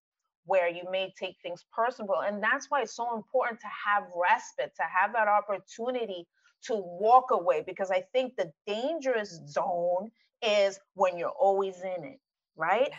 where 0.47 0.69
you 0.69 0.83
may 0.91 1.13
take 1.19 1.37
things 1.43 1.65
personal. 1.73 2.21
And 2.27 2.43
that's 2.43 2.67
why 2.69 2.83
it's 2.83 2.97
so 2.97 3.17
important 3.17 3.61
to 3.61 3.69
have 3.87 4.05
respite, 4.15 4.73
to 4.77 4.83
have 4.83 5.13
that 5.15 5.29
opportunity 5.29 6.27
to 6.65 6.75
walk 6.75 7.27
away, 7.31 7.63
because 7.67 7.91
I 7.91 8.03
think 8.13 8.37
the 8.37 8.51
dangerous 8.67 9.41
zone 9.47 10.11
is 10.43 10.81
when 10.95 11.17
you're 11.19 11.29
always 11.29 11.81
in 11.81 12.05
it, 12.05 12.21
right? 12.57 12.91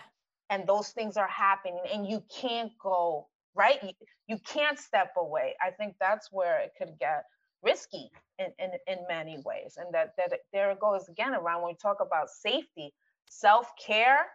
And 0.50 0.68
those 0.68 0.90
things 0.90 1.18
are 1.18 1.28
happening 1.28 1.80
and 1.92 2.08
you 2.08 2.24
can't 2.30 2.72
go, 2.82 3.28
right? 3.56 3.82
You, 3.82 3.92
you 4.28 4.38
can't 4.46 4.78
step 4.78 5.14
away. 5.18 5.56
I 5.66 5.72
think 5.72 5.96
that's 6.00 6.30
where 6.32 6.60
it 6.60 6.74
could 6.78 7.00
get 7.00 7.24
risky 7.64 8.12
in, 8.38 8.48
in, 8.60 8.72
in 8.88 9.00
many 9.08 9.42
ways. 9.44 9.78
And 9.78 9.94
that, 9.94 10.14
that 10.18 10.40
there 10.54 10.72
it 10.72 10.80
goes 10.80 11.08
again 11.10 11.34
around 11.34 11.64
when 11.64 11.72
we 11.72 11.78
talk 11.78 11.98
about 12.00 12.30
safety, 12.30 12.94
self-care 13.28 14.28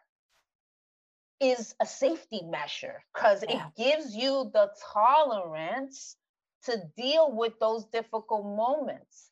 is 1.41 1.75
a 1.81 1.87
safety 1.87 2.43
measure 2.45 3.03
because 3.14 3.45
yeah. 3.49 3.66
it 3.66 3.83
gives 3.83 4.14
you 4.14 4.51
the 4.53 4.71
tolerance 4.93 6.16
to 6.64 6.83
deal 6.97 7.33
with 7.33 7.59
those 7.61 7.87
difficult 7.87 8.45
moments. 8.45 9.31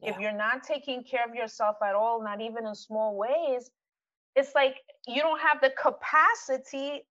Yeah. 0.00 0.10
If 0.10 0.20
you're 0.20 0.32
not 0.32 0.62
taking 0.64 1.04
care 1.04 1.24
of 1.28 1.34
yourself 1.34 1.76
at 1.86 1.94
all, 1.94 2.22
not 2.22 2.40
even 2.40 2.66
in 2.66 2.74
small 2.74 3.16
ways, 3.16 3.70
it's 4.34 4.54
like 4.54 4.76
you 5.06 5.20
don't 5.20 5.40
have 5.40 5.60
the 5.60 5.70
capacity 5.70 7.06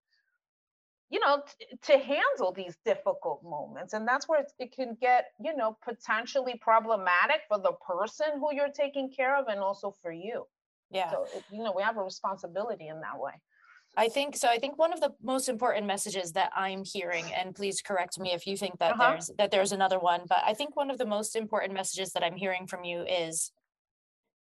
you 1.09 1.19
know 1.19 1.41
t- 1.59 1.65
to 1.81 1.97
handle 1.97 2.51
these 2.55 2.77
difficult 2.85 3.43
moments 3.43 3.93
and 3.93 4.07
that's 4.07 4.27
where 4.27 4.43
it 4.59 4.71
can 4.73 4.97
get 4.99 5.25
you 5.43 5.55
know 5.55 5.77
potentially 5.83 6.55
problematic 6.61 7.41
for 7.47 7.59
the 7.59 7.73
person 7.85 8.27
who 8.39 8.53
you're 8.53 8.69
taking 8.69 9.11
care 9.11 9.37
of 9.37 9.47
and 9.47 9.59
also 9.59 9.93
for 10.01 10.11
you 10.11 10.45
yeah 10.89 11.11
so 11.11 11.25
it, 11.35 11.43
you 11.51 11.63
know 11.63 11.73
we 11.75 11.83
have 11.83 11.97
a 11.97 12.03
responsibility 12.03 12.87
in 12.87 12.99
that 13.01 13.19
way 13.19 13.33
I 13.97 14.07
think 14.07 14.37
so. 14.37 14.47
I 14.47 14.57
think 14.57 14.77
one 14.77 14.93
of 14.93 15.01
the 15.01 15.11
most 15.21 15.49
important 15.49 15.85
messages 15.85 16.31
that 16.31 16.49
I'm 16.55 16.85
hearing, 16.85 17.25
and 17.33 17.53
please 17.53 17.81
correct 17.81 18.17
me 18.19 18.31
if 18.31 18.47
you 18.47 18.55
think 18.55 18.79
that 18.79 18.93
uh-huh. 18.93 19.11
there's 19.11 19.31
that 19.37 19.51
there's 19.51 19.73
another 19.73 19.99
one, 19.99 20.21
but 20.29 20.39
I 20.45 20.53
think 20.53 20.77
one 20.77 20.89
of 20.89 20.97
the 20.97 21.05
most 21.05 21.35
important 21.35 21.73
messages 21.73 22.13
that 22.13 22.23
I'm 22.23 22.37
hearing 22.37 22.67
from 22.67 22.85
you 22.85 23.03
is 23.03 23.51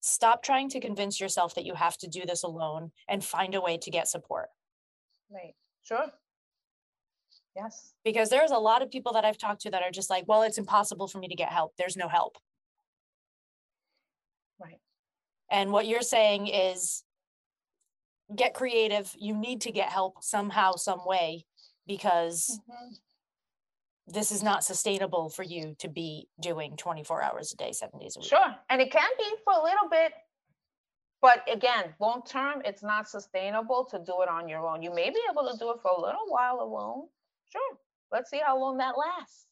stop 0.00 0.42
trying 0.42 0.68
to 0.70 0.80
convince 0.80 1.20
yourself 1.20 1.54
that 1.54 1.64
you 1.64 1.74
have 1.74 1.96
to 1.98 2.08
do 2.08 2.24
this 2.26 2.42
alone 2.42 2.90
and 3.08 3.24
find 3.24 3.54
a 3.54 3.60
way 3.60 3.78
to 3.78 3.90
get 3.90 4.08
support. 4.08 4.48
Right. 5.30 5.54
Sure. 5.82 6.06
Yes. 7.54 7.94
Because 8.04 8.30
there's 8.30 8.50
a 8.50 8.58
lot 8.58 8.82
of 8.82 8.90
people 8.90 9.12
that 9.12 9.24
I've 9.24 9.38
talked 9.38 9.62
to 9.62 9.70
that 9.70 9.82
are 9.82 9.90
just 9.90 10.10
like, 10.10 10.24
well, 10.26 10.42
it's 10.42 10.58
impossible 10.58 11.08
for 11.08 11.18
me 11.18 11.28
to 11.28 11.34
get 11.34 11.50
help. 11.50 11.74
There's 11.76 11.96
no 11.96 12.08
help. 12.08 12.36
Right. 14.60 14.78
And 15.50 15.72
what 15.72 15.86
you're 15.86 16.02
saying 16.02 16.46
is 16.46 17.02
get 18.34 18.54
creative. 18.54 19.14
You 19.18 19.36
need 19.36 19.62
to 19.62 19.72
get 19.72 19.88
help 19.88 20.22
somehow, 20.22 20.76
some 20.76 21.00
way, 21.04 21.44
because 21.86 22.60
mm-hmm. 22.70 22.94
This 24.12 24.32
is 24.32 24.42
not 24.42 24.64
sustainable 24.64 25.28
for 25.28 25.42
you 25.42 25.74
to 25.78 25.88
be 25.88 26.28
doing 26.40 26.76
24 26.76 27.22
hours 27.22 27.52
a 27.52 27.56
day, 27.56 27.72
seven 27.72 27.98
days 27.98 28.16
a 28.16 28.20
week. 28.20 28.28
Sure. 28.28 28.54
And 28.68 28.80
it 28.80 28.90
can 28.90 29.08
be 29.18 29.24
for 29.44 29.52
a 29.52 29.62
little 29.62 29.88
bit. 29.90 30.12
But 31.22 31.46
again, 31.52 31.94
long 32.00 32.22
term, 32.26 32.62
it's 32.64 32.82
not 32.82 33.08
sustainable 33.08 33.86
to 33.90 33.98
do 33.98 34.22
it 34.22 34.28
on 34.28 34.48
your 34.48 34.66
own. 34.66 34.82
You 34.82 34.94
may 34.94 35.10
be 35.10 35.20
able 35.30 35.50
to 35.50 35.58
do 35.58 35.70
it 35.70 35.76
for 35.82 35.90
a 35.90 36.00
little 36.00 36.26
while 36.28 36.60
alone. 36.60 37.06
Sure. 37.50 37.78
Let's 38.10 38.30
see 38.30 38.40
how 38.44 38.58
long 38.58 38.78
that 38.78 38.94
lasts. 38.96 39.46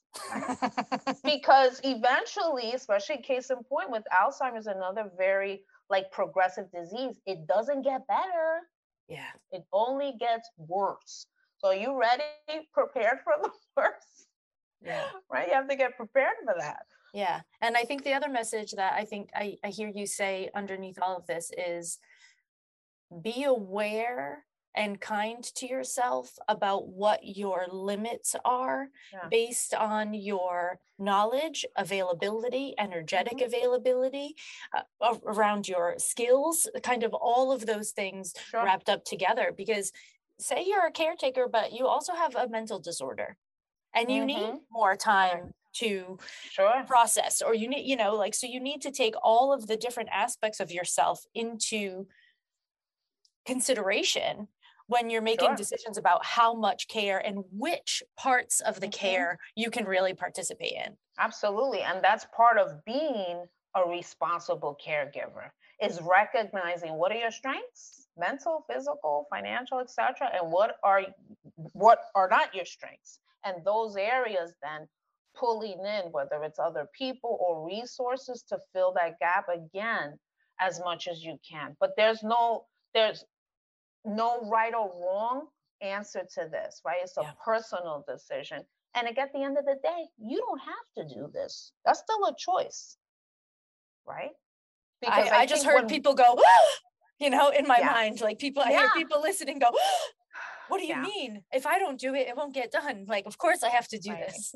because 1.25 1.81
eventually, 1.85 2.73
especially 2.73 3.19
case 3.19 3.51
in 3.51 3.63
point 3.65 3.91
with 3.91 4.03
Alzheimer's, 4.13 4.67
another 4.67 5.11
very 5.17 5.63
like 5.91 6.11
progressive 6.11 6.71
disease, 6.73 7.21
it 7.27 7.47
doesn't 7.47 7.83
get 7.83 8.07
better. 8.07 8.63
Yeah. 9.09 9.29
It 9.53 9.65
only 9.73 10.15
gets 10.19 10.49
worse. 10.57 11.27
So 11.59 11.69
are 11.69 11.75
you 11.75 11.99
ready, 11.99 12.23
prepared 12.73 13.19
for 13.25 13.35
the 13.43 13.51
worst? 13.77 14.18
Yeah. 14.85 15.05
Right? 15.31 15.49
You 15.49 15.55
have 15.55 15.69
to 15.69 15.77
get 15.77 15.97
prepared 15.97 16.37
for 16.45 16.55
that. 16.59 16.83
Yeah. 17.15 17.41
And 17.61 17.77
I 17.77 17.83
think 17.83 18.05
the 18.05 18.13
other 18.13 18.29
message 18.29 18.73
that 18.73 18.93
I 18.95 19.05
think 19.05 19.31
I, 19.35 19.57
I 19.65 19.69
hear 19.69 19.91
you 19.93 20.07
say 20.07 20.51
underneath 20.55 20.99
all 21.01 21.17
of 21.17 21.27
this 21.27 21.51
is 21.57 21.99
be 23.23 23.45
aware 23.45 24.45
and 24.75 25.01
kind 25.01 25.43
to 25.43 25.67
yourself 25.67 26.39
about 26.47 26.89
what 26.89 27.21
your 27.25 27.67
limits 27.73 28.37
are 28.45 28.89
yeah. 29.13 29.27
based 29.29 29.75
on 29.75 30.15
your 30.15 30.79
knowledge, 30.99 31.65
availability, 31.77 32.75
energetic 32.79 33.39
mm-hmm. 33.39 33.47
availability, 33.47 34.37
uh, 34.77 35.15
around 35.27 35.67
your 35.67 35.95
skills, 35.99 36.69
kind 36.83 37.03
of 37.03 37.13
all 37.15 37.51
of 37.51 37.67
those 37.67 37.91
things 37.91 38.35
sure. 38.51 38.65
wrapped 38.65 38.89
up 38.89 39.05
together. 39.05 39.53
Because 39.57 39.91
say 40.39 40.65
you're 40.65 40.87
a 40.87 40.93
caretaker, 40.93 41.49
but 41.51 41.73
you 41.73 41.87
also 41.87 42.15
have 42.15 42.37
a 42.37 42.49
mental 42.49 42.79
disorder 42.79 43.37
and 43.99 44.11
you 44.11 44.23
mm-hmm. 44.23 44.53
need 44.53 44.61
more 44.71 44.97
time 44.97 45.53
to 45.75 46.19
sure. 46.51 46.83
process 46.87 47.43
or 47.43 47.55
you 47.55 47.69
need 47.69 47.87
you 47.87 47.97
know 47.97 48.15
like 48.15 48.35
so 48.35 48.47
you 48.47 48.61
need 48.61 48.81
to 48.81 48.91
take 48.91 49.15
all 49.23 49.53
of 49.53 49.67
the 49.67 49.77
different 49.77 50.09
aspects 50.13 50.61
of 50.61 50.71
yourself 50.71 51.25
into 51.35 52.07
consideration 53.47 54.49
when 54.89 55.11
you're 55.11 55.23
making 55.23 55.49
sure. 55.49 55.57
decisions 55.57 55.99
about 55.99 56.25
how 56.25 56.55
much 56.55 56.89
care 56.89 57.19
and 57.19 57.45
which 57.53 58.03
parts 58.17 58.61
of 58.61 58.81
the 58.81 58.87
mm-hmm. 58.87 59.07
care 59.07 59.39
you 59.55 59.71
can 59.71 59.85
really 59.85 60.15
participate 60.15 60.73
in. 60.73 60.97
Absolutely. 61.19 61.83
And 61.83 62.03
that's 62.03 62.27
part 62.35 62.59
of 62.59 62.83
being 62.87 63.45
a 63.75 63.89
responsible 63.89 64.77
caregiver 64.85 65.51
is 65.83 66.01
recognizing 66.03 66.95
what 66.95 67.13
are 67.13 67.19
your 67.19 67.31
strengths 67.31 68.07
mental 68.19 68.65
physical 68.69 69.27
financial 69.31 69.79
etc 69.79 70.29
and 70.35 70.51
what 70.51 70.77
are 70.83 71.03
what 71.73 72.01
are 72.15 72.29
not 72.29 72.53
your 72.55 72.65
strengths 72.65 73.21
and 73.45 73.65
those 73.65 73.97
areas 73.97 74.53
then 74.63 74.87
pulling 75.37 75.79
in 75.85 76.11
whether 76.11 76.43
it's 76.43 76.59
other 76.59 76.89
people 76.97 77.39
or 77.41 77.67
resources 77.67 78.45
to 78.49 78.59
fill 78.73 78.93
that 78.95 79.19
gap 79.21 79.47
again 79.49 80.19
as 80.61 80.81
much 80.81 81.07
as 81.07 81.23
you 81.23 81.37
can 81.49 81.77
but 81.79 81.91
there's 81.97 82.23
no 82.23 82.65
there's 82.95 83.25
no 84.05 84.49
right 84.51 84.75
or 84.75 84.91
wrong 85.01 85.47
answer 85.81 86.23
to 86.35 86.49
this, 86.51 86.81
right? 86.85 86.99
It's 87.03 87.17
a 87.17 87.23
yeah. 87.23 87.31
personal 87.45 88.05
decision. 88.09 88.63
And 88.95 89.07
at 89.07 89.33
the 89.33 89.43
end 89.43 89.59
of 89.59 89.65
the 89.65 89.77
day, 89.83 90.05
you 90.19 90.39
don't 90.39 90.61
have 90.61 91.09
to 91.09 91.15
do 91.15 91.31
this. 91.33 91.73
That's 91.85 92.01
still 92.01 92.25
a 92.27 92.35
choice, 92.37 92.97
right? 94.07 94.31
Because 95.01 95.29
I, 95.29 95.37
I, 95.37 95.41
I 95.41 95.47
just 95.47 95.65
heard 95.65 95.83
when, 95.83 95.89
people 95.89 96.15
go, 96.15 96.41
you 97.21 97.31
know, 97.31 97.51
in 97.51 97.67
my 97.67 97.79
yeah. 97.79 97.87
mind, 97.87 98.21
like 98.21 98.39
people, 98.39 98.63
I 98.63 98.71
hear 98.71 98.91
people 98.95 99.21
listening 99.21 99.59
go, 99.59 99.69
oh, 99.73 100.09
what 100.69 100.81
do 100.81 100.87
you 100.87 100.97
mean? 100.97 101.43
If 101.53 101.67
I 101.67 101.79
don't 101.79 101.99
do 101.99 102.15
it, 102.15 102.29
it 102.29 102.37
won't 102.37 102.55
get 102.55 102.71
done. 102.71 103.07
Like, 103.09 103.27
of 103.27 103.39
course 103.39 103.63
I 103.63 103.71
have 103.71 103.89
to 103.89 103.99
do 103.99 104.11
right. 104.11 104.27
this. 104.27 104.55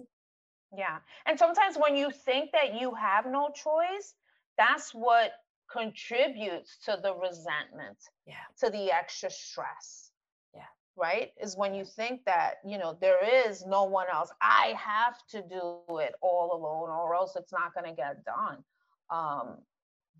Yeah. 0.76 0.98
And 1.26 1.38
sometimes 1.38 1.76
when 1.76 1.96
you 1.96 2.10
think 2.10 2.50
that 2.52 2.80
you 2.80 2.94
have 2.94 3.26
no 3.26 3.50
choice, 3.50 4.14
that's 4.56 4.92
what 4.92 5.32
contributes 5.70 6.78
to 6.84 6.98
the 7.02 7.14
resentment, 7.14 7.98
yeah. 8.26 8.34
to 8.60 8.70
the 8.70 8.92
extra 8.92 9.30
stress. 9.30 10.10
Yeah. 10.54 10.62
Right? 10.96 11.32
Is 11.40 11.56
when 11.56 11.74
you 11.74 11.84
think 11.84 12.24
that, 12.24 12.54
you 12.64 12.78
know, 12.78 12.96
there 13.00 13.18
is 13.48 13.64
no 13.66 13.84
one 13.84 14.06
else. 14.12 14.30
I 14.40 14.74
have 14.78 15.16
to 15.30 15.42
do 15.42 15.98
it 15.98 16.14
all 16.20 16.52
alone 16.52 16.90
or 16.90 17.14
else 17.14 17.36
it's 17.36 17.52
not 17.52 17.74
going 17.74 17.88
to 17.88 17.96
get 17.96 18.24
done. 18.24 18.64
Um, 19.10 19.58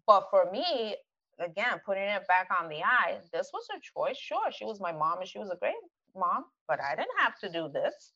but 0.06 0.28
for 0.30 0.50
me, 0.50 0.96
again, 1.38 1.80
putting 1.84 2.04
it 2.04 2.26
back 2.28 2.48
on 2.60 2.68
the 2.68 2.82
I, 2.82 3.18
this 3.32 3.50
was 3.52 3.66
a 3.74 3.80
choice. 3.80 4.16
Sure, 4.16 4.50
she 4.50 4.64
was 4.64 4.80
my 4.80 4.92
mom 4.92 5.20
and 5.20 5.28
she 5.28 5.38
was 5.38 5.50
a 5.50 5.56
great 5.56 5.74
mom, 6.16 6.44
but 6.68 6.80
I 6.80 6.94
didn't 6.94 7.18
have 7.18 7.38
to 7.40 7.48
do 7.50 7.68
this. 7.72 8.12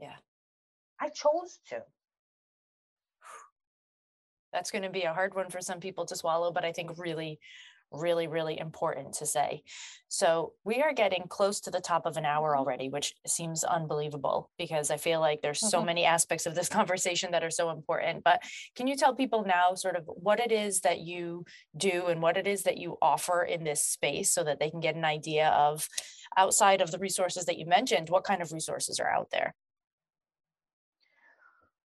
Yeah. 0.00 0.16
I 1.00 1.08
chose 1.08 1.58
to. 1.70 1.82
That's 4.52 4.70
going 4.70 4.82
to 4.82 4.90
be 4.90 5.02
a 5.02 5.12
hard 5.12 5.34
one 5.34 5.50
for 5.50 5.60
some 5.60 5.80
people 5.80 6.06
to 6.06 6.16
swallow, 6.16 6.50
but 6.50 6.64
I 6.64 6.72
think 6.72 6.98
really, 6.98 7.38
really, 7.92 8.26
really 8.26 8.58
important 8.58 9.14
to 9.14 9.26
say. 9.26 9.62
So 10.08 10.54
we 10.64 10.82
are 10.82 10.92
getting 10.92 11.24
close 11.28 11.60
to 11.60 11.70
the 11.70 11.80
top 11.80 12.06
of 12.06 12.16
an 12.16 12.24
hour 12.24 12.56
Mhm. 12.56 12.56
already, 12.56 12.88
which 12.88 13.14
seems 13.26 13.64
unbelievable 13.64 14.50
because 14.58 14.90
I 14.90 14.96
feel 14.96 15.20
like 15.20 15.40
there's 15.42 15.60
so 15.62 15.80
Mhm. 15.80 15.84
many 15.84 16.04
aspects 16.04 16.46
of 16.46 16.54
this 16.54 16.68
conversation 16.78 17.32
that 17.32 17.44
are 17.44 17.50
so 17.50 17.70
important. 17.70 18.24
But 18.24 18.42
can 18.74 18.86
you 18.86 18.96
tell 18.96 19.14
people 19.14 19.44
now 19.44 19.74
sort 19.74 19.96
of 19.96 20.04
what 20.06 20.40
it 20.40 20.52
is 20.52 20.80
that 20.82 21.00
you 21.00 21.44
do 21.76 22.06
and 22.06 22.22
what 22.22 22.36
it 22.36 22.46
is 22.46 22.64
that 22.64 22.78
you 22.78 22.98
offer 23.02 23.42
in 23.42 23.64
this 23.64 23.82
space 23.82 24.32
so 24.32 24.44
that 24.44 24.58
they 24.60 24.70
can 24.70 24.80
get 24.80 24.96
an 24.96 25.04
idea 25.04 25.48
of 25.48 25.88
outside 26.36 26.80
of 26.80 26.90
the 26.90 26.98
resources 26.98 27.46
that 27.46 27.58
you 27.58 27.66
mentioned, 27.66 28.10
what 28.10 28.24
kind 28.24 28.42
of 28.42 28.52
resources 28.52 29.00
are 29.00 29.10
out 29.10 29.30
there? 29.30 29.54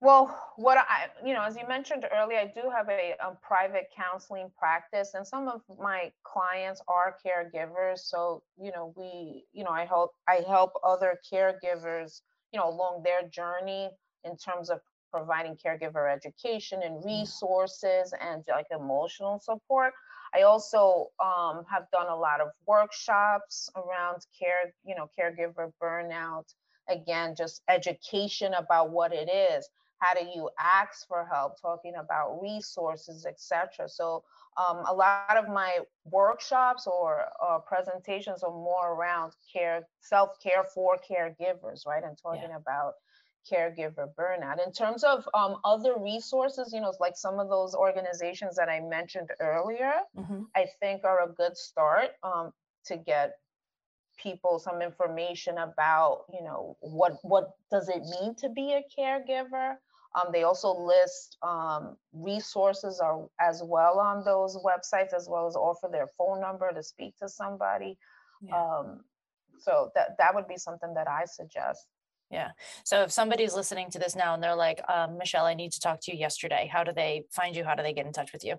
Well, 0.02 0.36
what 0.56 0.80
I, 0.80 1.10
you 1.24 1.36
know, 1.36 1.44
as 1.44 1.56
you 1.56 1.68
mentioned 1.68 2.08
earlier, 2.12 2.40
I 2.40 2.48
do 2.48 2.72
have 2.72 2.90
a, 2.90 3.14
a 3.20 3.36
private 3.40 3.92
counseling 3.96 4.50
practice, 4.58 5.14
and 5.14 5.28
some 5.28 5.48
of 5.48 5.62
my 5.80 6.12
clients 6.24 6.82
are 6.88 7.16
caregivers. 7.24 8.00
So, 8.00 8.42
you 8.60 8.72
know, 8.72 8.94
we, 8.98 9.46
you 9.54 9.64
know, 9.64 9.70
I 9.70 9.86
help, 9.86 10.14
I 10.28 10.44
help 10.48 10.74
other 10.84 11.20
caregivers, 11.32 12.22
you 12.52 12.60
know, 12.60 12.68
along 12.68 13.04
their 13.04 13.30
journey 13.30 13.92
in 14.24 14.36
terms 14.38 14.72
of 14.72 14.80
providing 15.14 15.56
caregiver 15.56 16.12
education 16.12 16.82
and 16.84 17.06
resources 17.06 18.12
and 18.20 18.44
like 18.50 18.68
emotional 18.72 19.40
support. 19.40 19.94
I 20.34 20.42
also 20.42 21.12
um, 21.24 21.64
have 21.70 21.86
done 21.92 22.08
a 22.08 22.16
lot 22.16 22.42
of 22.42 22.48
workshops 22.66 23.70
around 23.76 24.26
care, 24.40 24.74
you 24.84 24.96
know, 24.96 25.08
caregiver 25.20 25.72
burnout. 25.80 26.46
Again, 26.90 27.36
just 27.38 27.62
education 27.70 28.56
about 28.56 28.90
what 28.90 29.14
it 29.14 29.30
is 29.30 29.70
how 30.02 30.16
do 30.16 30.26
you 30.36 30.50
ask 30.60 31.08
for 31.08 31.26
help 31.32 31.62
talking 31.62 31.96
about 31.98 32.40
resources 32.42 33.26
etc 33.26 33.88
so 33.90 34.24
um, 34.58 34.84
a 34.90 34.94
lot 34.96 35.20
of 35.20 35.30
my 35.32 35.60
workshops 35.88 36.70
or 36.72 37.08
uh, 37.28 37.44
presentations 37.46 38.32
are 38.32 38.40
more 38.40 38.94
around 38.94 39.34
care 39.52 39.82
self-care 40.00 40.64
for 40.64 40.98
caregivers 40.98 41.86
right 41.86 42.04
and 42.04 42.18
talking 42.18 42.50
Yeah. 42.50 42.52
about 42.52 42.94
caregiver 43.52 44.08
burnout 44.18 44.64
in 44.66 44.72
terms 44.72 45.04
of 45.04 45.28
um, 45.34 45.58
other 45.64 45.94
resources 45.98 46.72
you 46.74 46.82
know 46.82 46.94
like 47.00 47.16
some 47.16 47.40
of 47.40 47.50
those 47.50 47.74
organizations 47.76 48.56
that 48.56 48.70
i 48.70 48.80
mentioned 48.80 49.30
earlier 49.40 49.94
Mhm. 50.16 50.52
i 50.56 50.66
think 50.80 51.04
are 51.04 51.24
a 51.24 51.34
good 51.34 51.56
start 51.58 52.10
um, 52.24 52.52
to 52.86 52.98
get 52.98 53.34
people 54.22 54.60
some 54.60 54.82
information 54.82 55.58
about 55.58 56.26
you 56.34 56.44
know 56.44 56.78
what 56.82 57.14
what 57.24 57.52
does 57.72 57.90
it 57.90 58.02
mean 58.04 58.36
to 58.36 58.50
be 58.50 58.74
a 58.74 58.84
caregiver 59.00 59.76
um, 60.16 60.32
they 60.32 60.44
also 60.44 60.74
list 60.74 61.38
um, 61.42 61.96
resources 62.14 63.00
are, 63.00 63.28
as 63.40 63.62
well 63.64 64.00
on 64.00 64.24
those 64.24 64.58
websites 64.58 65.14
as 65.16 65.28
well 65.30 65.48
as 65.48 65.56
offer 65.56 65.90
their 65.92 66.08
phone 66.18 66.42
number 66.42 66.72
to 66.74 66.84
speak 66.84 67.16
to 67.18 67.30
somebody 67.30 67.98
Yeah. 68.42 68.56
um, 68.56 69.04
so 69.60 69.92
that 69.96 70.18
that 70.18 70.34
would 70.34 70.48
be 70.48 70.58
something 70.58 70.94
that 70.96 71.08
i 71.08 71.26
suggest 71.26 71.88
Yeah. 72.32 72.52
So 72.86 73.04
if 73.04 73.12
somebody's 73.12 73.54
listening 73.56 73.90
to 73.92 74.00
this 74.00 74.16
now 74.16 74.34
and 74.34 74.42
they're 74.42 74.56
like, 74.56 74.80
um, 74.88 75.18
Michelle, 75.18 75.46
I 75.46 75.54
need 75.54 75.74
to 75.74 75.82
talk 75.82 76.00
to 76.04 76.12
you 76.14 76.18
yesterday, 76.18 76.70
how 76.72 76.84
do 76.86 76.94
they 76.94 77.26
find 77.30 77.56
you? 77.58 77.66
How 77.66 77.76
do 77.76 77.84
they 77.84 77.92
get 77.94 78.06
in 78.06 78.14
touch 78.14 78.32
with 78.32 78.46
you? 78.46 78.54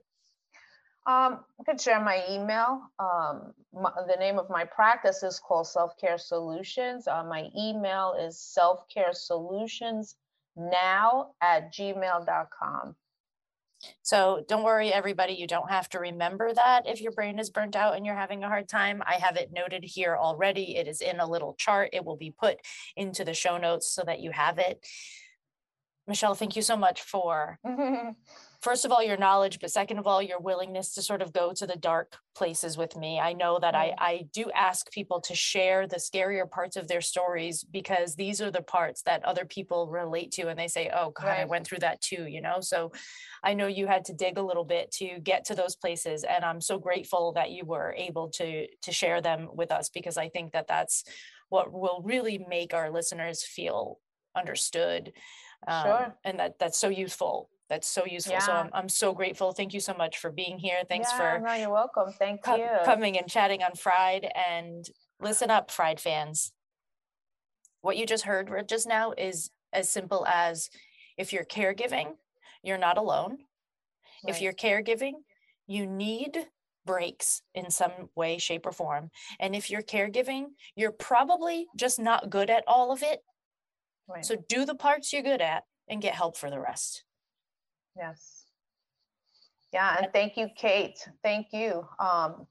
Um, 1.04 1.40
I 1.58 1.64
could 1.66 1.80
share 1.80 2.00
my 2.00 2.22
email. 2.30 2.82
Um, 2.98 3.54
my, 3.72 3.90
the 4.06 4.16
name 4.18 4.38
of 4.38 4.48
my 4.50 4.64
practice 4.64 5.22
is 5.22 5.40
called 5.40 5.66
Self 5.66 5.96
Care 5.98 6.18
Solutions. 6.18 7.08
Uh, 7.08 7.24
my 7.24 7.48
email 7.58 8.14
is 8.26 8.34
selfcaresolutions 8.58 10.14
now 10.56 11.32
at 11.40 11.72
gmail.com. 11.72 12.96
So 14.02 14.44
don't 14.48 14.62
worry, 14.62 14.92
everybody. 14.92 15.34
You 15.34 15.46
don't 15.46 15.70
have 15.70 15.88
to 15.90 15.98
remember 15.98 16.52
that 16.54 16.86
if 16.86 17.00
your 17.00 17.12
brain 17.12 17.38
is 17.38 17.50
burnt 17.50 17.74
out 17.74 17.96
and 17.96 18.06
you're 18.06 18.14
having 18.14 18.44
a 18.44 18.48
hard 18.48 18.68
time. 18.68 19.02
I 19.04 19.14
have 19.14 19.36
it 19.36 19.52
noted 19.52 19.84
here 19.84 20.16
already. 20.16 20.76
It 20.76 20.86
is 20.86 21.00
in 21.00 21.20
a 21.20 21.26
little 21.28 21.54
chart. 21.58 21.90
It 21.92 22.04
will 22.04 22.16
be 22.16 22.30
put 22.30 22.58
into 22.96 23.24
the 23.24 23.34
show 23.34 23.58
notes 23.58 23.92
so 23.92 24.02
that 24.06 24.20
you 24.20 24.30
have 24.30 24.58
it. 24.58 24.84
Michelle, 26.06 26.34
thank 26.34 26.56
you 26.56 26.62
so 26.62 26.76
much 26.76 27.02
for 27.02 27.58
first 28.62 28.84
of 28.84 28.92
all 28.92 29.02
your 29.02 29.16
knowledge 29.16 29.58
but 29.60 29.70
second 29.70 29.98
of 29.98 30.06
all 30.06 30.22
your 30.22 30.38
willingness 30.40 30.94
to 30.94 31.02
sort 31.02 31.20
of 31.20 31.32
go 31.32 31.52
to 31.52 31.66
the 31.66 31.76
dark 31.76 32.16
places 32.34 32.78
with 32.78 32.96
me 32.96 33.18
i 33.18 33.32
know 33.32 33.58
that 33.58 33.74
I, 33.74 33.88
Mm. 33.88 33.94
I 33.98 34.26
do 34.32 34.50
ask 34.54 34.90
people 34.90 35.20
to 35.22 35.34
share 35.34 35.86
the 35.86 35.96
scarier 35.96 36.48
parts 36.50 36.76
of 36.76 36.86
their 36.88 37.00
stories 37.00 37.64
because 37.64 38.14
these 38.14 38.40
are 38.40 38.50
the 38.50 38.62
parts 38.62 39.02
that 39.02 39.24
other 39.24 39.44
people 39.44 39.88
relate 39.88 40.30
to 40.32 40.48
and 40.48 40.58
they 40.58 40.68
say 40.68 40.90
oh 40.94 41.10
god 41.10 41.26
i 41.40 41.44
went 41.44 41.66
through 41.66 41.80
that 41.80 42.00
too 42.00 42.26
you 42.26 42.40
know 42.40 42.58
so 42.60 42.92
i 43.42 43.52
know 43.52 43.66
you 43.66 43.86
had 43.86 44.04
to 44.06 44.14
dig 44.14 44.38
a 44.38 44.42
little 44.42 44.64
bit 44.64 44.90
to 44.92 45.18
get 45.22 45.44
to 45.46 45.54
those 45.54 45.76
places 45.76 46.24
and 46.24 46.44
i'm 46.44 46.60
so 46.60 46.78
grateful 46.78 47.32
that 47.32 47.50
you 47.50 47.64
were 47.64 47.94
able 47.98 48.28
to 48.30 48.66
to 48.80 48.92
share 48.92 49.20
them 49.20 49.48
with 49.52 49.70
us 49.72 49.88
because 49.88 50.16
i 50.16 50.28
think 50.28 50.52
that 50.52 50.68
that's 50.68 51.04
what 51.48 51.72
will 51.72 52.00
really 52.04 52.38
make 52.48 52.72
our 52.72 52.90
listeners 52.90 53.42
feel 53.44 53.98
understood 54.36 55.12
um, 55.66 55.84
Sure. 55.84 56.14
and 56.24 56.38
that 56.40 56.58
that's 56.58 56.78
so 56.78 56.88
useful 56.88 57.50
that's 57.72 57.88
so 57.88 58.04
useful 58.04 58.38
so 58.38 58.52
I'm, 58.52 58.68
I'm 58.74 58.88
so 58.90 59.14
grateful. 59.14 59.52
Thank 59.52 59.72
you 59.72 59.80
so 59.80 59.94
much 59.94 60.18
for 60.18 60.30
being 60.30 60.58
here. 60.58 60.82
Thanks 60.86 61.08
yeah, 61.10 61.38
for 61.38 61.46
no, 61.46 61.54
you're 61.54 61.70
welcome. 61.70 62.12
Thank 62.12 62.42
co- 62.42 62.56
you. 62.56 62.68
coming 62.84 63.16
and 63.16 63.26
chatting 63.26 63.62
on 63.62 63.74
fried 63.76 64.30
and 64.46 64.86
listen 65.20 65.50
up 65.50 65.70
fried 65.70 65.98
fans. 65.98 66.52
What 67.80 67.96
you 67.96 68.04
just 68.04 68.24
heard 68.24 68.68
just 68.68 68.86
now 68.86 69.14
is 69.16 69.50
as 69.72 69.88
simple 69.88 70.26
as 70.26 70.68
if 71.16 71.32
you're 71.32 71.46
caregiving 71.46 72.08
you're 72.62 72.78
not 72.78 72.98
alone. 72.98 73.38
If 74.28 74.42
you're 74.42 74.52
caregiving 74.52 75.14
you 75.66 75.86
need 75.86 76.46
breaks 76.84 77.40
in 77.54 77.70
some 77.70 77.92
way 78.14 78.36
shape 78.36 78.66
or 78.66 78.72
form. 78.72 79.10
And 79.40 79.56
if 79.56 79.70
you're 79.70 79.82
caregiving 79.82 80.48
you're 80.76 80.92
probably 80.92 81.68
just 81.74 81.98
not 81.98 82.28
good 82.28 82.50
at 82.50 82.64
all 82.66 82.92
of 82.92 83.02
it. 83.02 83.20
Right. 84.08 84.26
so 84.26 84.36
do 84.46 84.66
the 84.66 84.74
parts 84.74 85.10
you're 85.10 85.22
good 85.22 85.40
at 85.40 85.62
and 85.88 86.02
get 86.02 86.14
help 86.14 86.36
for 86.36 86.50
the 86.50 86.60
rest 86.60 87.04
Yes. 87.96 88.44
Yeah, 89.72 89.96
and 89.98 90.12
thank 90.12 90.36
you, 90.36 90.48
Kate. 90.56 90.98
Thank 91.22 91.48
you. 91.52 91.86
Um, 91.98 92.46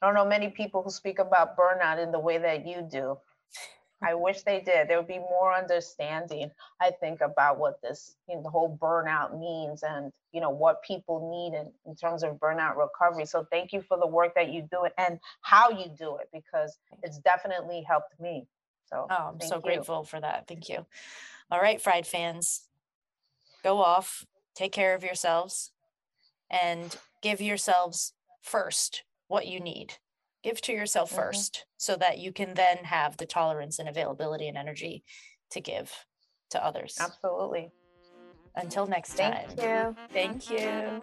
I 0.00 0.06
don't 0.06 0.14
know 0.14 0.26
many 0.26 0.48
people 0.48 0.82
who 0.82 0.90
speak 0.90 1.18
about 1.18 1.56
burnout 1.56 2.02
in 2.02 2.12
the 2.12 2.18
way 2.18 2.38
that 2.38 2.66
you 2.66 2.86
do. 2.90 3.16
I 4.02 4.14
wish 4.14 4.42
they 4.42 4.60
did. 4.60 4.88
There 4.88 4.98
would 4.98 5.06
be 5.06 5.20
more 5.20 5.54
understanding, 5.54 6.50
I 6.80 6.90
think, 6.90 7.20
about 7.20 7.58
what 7.58 7.80
this, 7.82 8.16
you 8.28 8.34
know, 8.34 8.42
the 8.42 8.50
whole 8.50 8.76
burnout 8.76 9.38
means 9.38 9.84
and, 9.84 10.12
you 10.32 10.40
know, 10.40 10.50
what 10.50 10.82
people 10.82 11.30
need 11.30 11.56
in, 11.56 11.70
in 11.86 11.94
terms 11.94 12.24
of 12.24 12.34
burnout 12.36 12.76
recovery. 12.76 13.26
So 13.26 13.46
thank 13.50 13.72
you 13.72 13.80
for 13.80 13.96
the 13.98 14.06
work 14.06 14.34
that 14.34 14.52
you 14.52 14.66
do 14.70 14.88
and 14.98 15.20
how 15.42 15.70
you 15.70 15.86
do 15.96 16.16
it 16.16 16.28
because 16.32 16.78
it's 17.02 17.18
definitely 17.18 17.84
helped 17.88 18.18
me. 18.18 18.46
So 18.86 19.06
Oh, 19.08 19.30
I'm 19.32 19.40
so 19.40 19.56
you. 19.56 19.62
grateful 19.62 20.02
for 20.02 20.20
that. 20.20 20.48
Thank 20.48 20.68
you. 20.68 20.84
All 21.50 21.60
right, 21.60 21.80
fried 21.80 22.06
fans, 22.06 22.62
go 23.62 23.78
off, 23.80 24.26
take 24.54 24.72
care 24.72 24.94
of 24.94 25.02
yourselves, 25.02 25.72
and 26.50 26.96
give 27.22 27.40
yourselves 27.40 28.14
first 28.42 29.04
what 29.28 29.46
you 29.46 29.60
need. 29.60 29.94
Give 30.42 30.60
to 30.62 30.72
yourself 30.72 31.10
Mhm. 31.10 31.16
first 31.16 31.66
so 31.76 31.96
that 31.96 32.18
you 32.18 32.32
can 32.32 32.54
then 32.54 32.84
have 32.84 33.16
the 33.16 33.26
tolerance 33.26 33.78
and 33.78 33.88
availability 33.88 34.48
and 34.48 34.58
energy 34.58 35.04
to 35.50 35.60
give 35.60 36.06
to 36.50 36.62
others. 36.62 36.96
Absolutely. 37.00 37.72
Until 38.54 38.86
next 38.86 39.14
time. 39.14 39.48
Thank 40.12 40.50
you. 40.50 40.50
Thank 40.50 40.50
you. 40.50 41.02